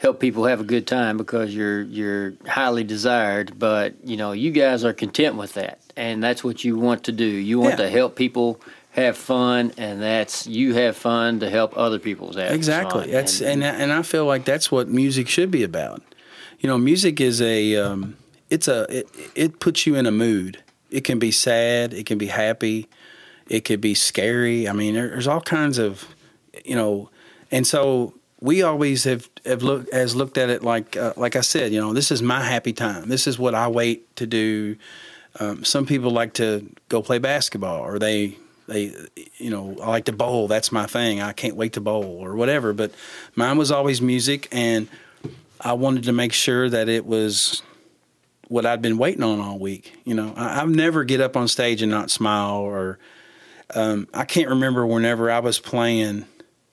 [0.00, 4.50] help people have a good time because you're you're highly desired, but you know, you
[4.50, 5.78] guys are content with that.
[5.94, 7.26] And that's what you want to do.
[7.26, 7.84] You want Yeah.
[7.84, 8.60] to help people
[8.92, 13.02] have fun and that's you have fun to help other people's have Exactly.
[13.02, 13.10] fun.
[13.10, 16.02] That's and and I feel like that's what music should be about.
[16.60, 18.16] You know, music is a um,
[18.48, 20.62] it's a it, it puts you in a mood.
[20.90, 22.88] It can be sad, it can be happy,
[23.48, 24.66] it could be scary.
[24.66, 26.06] I mean, there, there's all kinds of
[26.64, 27.10] you know,
[27.50, 31.40] and so we always have have looked has looked at it like uh, like I
[31.40, 33.08] said, you know, this is my happy time.
[33.08, 34.76] This is what I wait to do.
[35.38, 38.36] Um, some people like to go play basketball, or they
[38.66, 38.94] they
[39.38, 40.48] you know I like to bowl.
[40.48, 41.20] That's my thing.
[41.20, 42.72] I can't wait to bowl or whatever.
[42.72, 42.92] But
[43.34, 44.88] mine was always music, and
[45.60, 47.62] I wanted to make sure that it was
[48.48, 49.96] what I'd been waiting on all week.
[50.04, 52.98] You know, I, I've never get up on stage and not smile, or
[53.74, 56.24] um, I can't remember whenever I was playing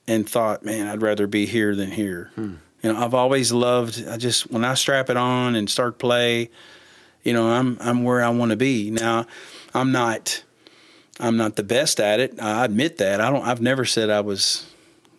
[0.08, 2.32] and thought, man, I'd rather be here than here.
[2.38, 4.06] You know, I've always loved.
[4.08, 6.50] I just when I strap it on and start play,
[7.24, 8.90] you know, I'm I'm where I want to be.
[8.92, 9.26] Now,
[9.74, 10.44] I'm not
[11.20, 12.40] I'm not the best at it.
[12.42, 13.20] I admit that.
[13.20, 13.46] I don't.
[13.46, 14.72] I've never said I was.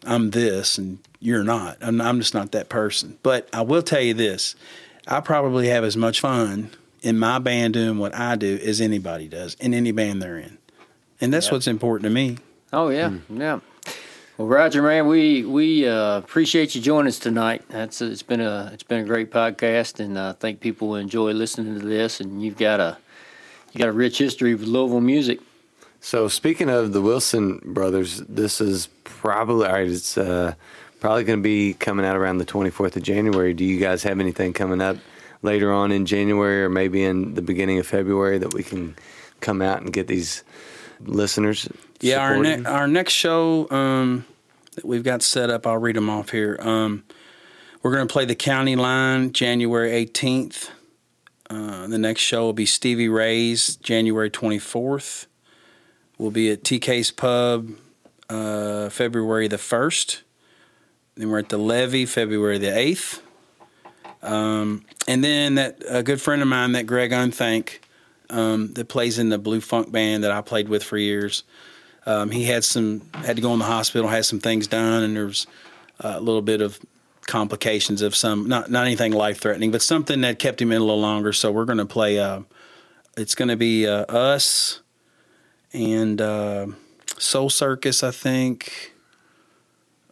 [0.06, 1.76] I'm this and you're not.
[1.80, 3.18] I'm, I'm just not that person.
[3.24, 4.54] But I will tell you this:
[5.08, 6.70] I probably have as much fun
[7.02, 10.56] in my band doing what I do as anybody does in any band they're in,
[11.20, 12.38] and that's what's important to me.
[12.72, 13.40] Oh yeah, Hmm.
[13.40, 13.60] yeah.
[14.38, 17.64] Well, Roger, man, we we uh, appreciate you joining us tonight.
[17.70, 21.32] That's it's been a it's been a great podcast, and I think people will enjoy
[21.32, 22.20] listening to this.
[22.20, 22.98] And you've got a
[23.72, 25.40] you got a rich history with Louisville music.
[26.00, 29.88] So speaking of the Wilson brothers, this is probably all right.
[29.88, 30.54] It's uh,
[31.00, 33.52] probably going to be coming out around the 24th of January.
[33.54, 34.98] Do you guys have anything coming up
[35.42, 38.94] later on in January or maybe in the beginning of February that we can
[39.40, 40.44] come out and get these
[41.00, 41.68] listeners?
[42.00, 44.24] Yeah, our ne- our next show um,
[44.74, 46.56] that we've got set up, I'll read them off here.
[46.60, 47.04] Um,
[47.82, 50.70] we're going to play the County Line January 18th.
[51.48, 55.26] Uh, the next show will be Stevie Ray's January 24th.
[56.18, 57.70] We'll be at TK's Pub
[58.28, 60.22] uh, February the 1st.
[61.14, 63.20] Then we're at the Levy February the 8th.
[64.22, 67.78] Um, and then that a good friend of mine, that Greg Unthank,
[68.30, 71.44] um, that plays in the Blue Funk band that I played with for years.
[72.06, 75.16] Um, he had some had to go in the hospital, had some things done, and
[75.16, 75.46] there was
[76.00, 76.78] uh, a little bit of
[77.26, 80.84] complications of some not not anything life threatening, but something that kept him in a
[80.84, 81.32] little longer.
[81.32, 82.18] So we're going to play.
[82.18, 82.42] Uh,
[83.16, 84.80] it's going to be uh, us
[85.72, 86.68] and uh,
[87.18, 88.92] Soul Circus, I think.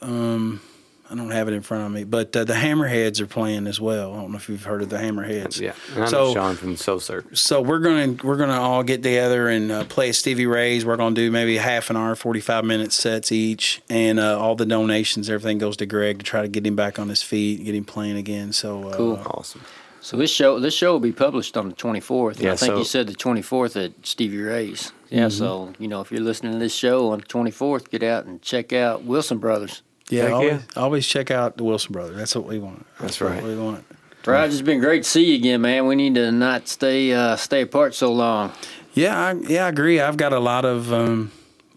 [0.02, 0.60] Um,
[1.09, 3.81] I don't have it in front of me, but uh, the Hammerheads are playing as
[3.81, 4.12] well.
[4.12, 5.61] I don't know if you've heard of the Hammerheads.
[5.61, 7.41] Yeah, and I know So- Sean from Soul Circus.
[7.41, 10.85] so we're gonna we're gonna all get together and uh, play at Stevie Ray's.
[10.85, 14.57] We're gonna do maybe half an hour, forty five minute sets each, and uh, all
[14.57, 17.65] the donations, everything goes to Greg to try to get him back on his feet,
[17.65, 18.53] get him playing again.
[18.53, 19.23] So uh, Cool.
[19.27, 19.61] Awesome.
[20.01, 22.41] So this show this show will be published on the 24th.
[22.41, 24.93] Yeah, I think so- you said the 24th at Stevie Ray's.
[25.11, 28.24] Yeah, so you know if you're listening to this show on the 24th, get out
[28.24, 29.83] and check out Wilson Brothers.
[30.09, 30.83] Yeah, Heck always, yeah.
[30.83, 32.16] always check out the Wilson brothers.
[32.16, 32.87] That's what we want.
[33.01, 33.43] That's what right.
[33.43, 33.85] we want.
[34.24, 35.87] Roger, it's been great to see you again, man.
[35.87, 38.53] We need to not stay uh, stay apart so long.
[38.93, 40.01] Yeah, I, yeah, I agree.
[40.01, 41.31] I've got a lot of, um,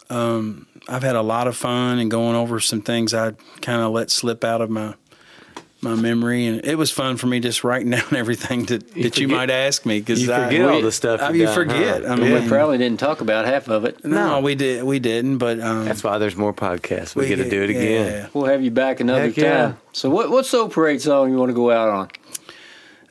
[0.09, 3.91] um, I've had a lot of fun and going over some things I kind of
[3.91, 4.95] let slip out of my
[5.81, 9.27] my memory, and it was fun for me just writing down everything that, that you
[9.27, 11.55] might ask me because You I, forget all we- the stuff I, you've you done,
[11.55, 12.03] forget.
[12.05, 12.13] huh?
[12.13, 14.03] I mean, We probably didn't talk about half of it.
[14.03, 17.15] no, we did, we didn't, but um, That's why there's more podcasts.
[17.15, 17.75] We, get to do it yeah.
[17.79, 18.29] again.
[18.33, 19.57] We'll have you back another Heck yeah.
[19.61, 19.77] time.
[19.93, 22.09] So what what Soul Parade song you want to go out on?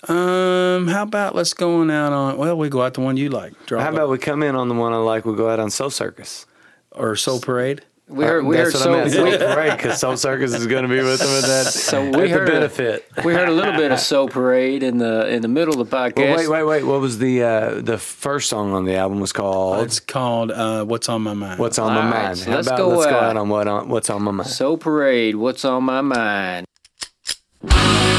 [0.09, 2.37] Um, how about let's go on out on?
[2.39, 3.53] Well, we go out the one you like.
[3.67, 3.95] Drop How it.
[3.95, 5.25] about we come in on the one I like?
[5.25, 6.47] We go out on Soul Circus.
[6.93, 7.83] or Soul Parade?
[8.09, 9.13] We heard we heard That's what Soul, I meant.
[9.13, 11.67] Soul we, Parade because Soul Circus is going to be with them at that.
[11.73, 12.49] So we at the heard
[12.81, 15.91] a- we heard a little bit of Soul Parade in the in the middle of
[15.91, 16.17] the podcast.
[16.17, 16.85] Well, wait, wait, wait.
[16.85, 19.21] What was the uh, the first song on the album?
[19.21, 22.39] Was called It's called uh, "What's on My Mind." What's on All My right, Mind?
[22.39, 23.23] so let's about go let's go out.
[23.25, 24.49] out on what on What's on My Mind?
[24.49, 26.67] Soul Parade, what's on my mind?
[27.61, 28.18] What's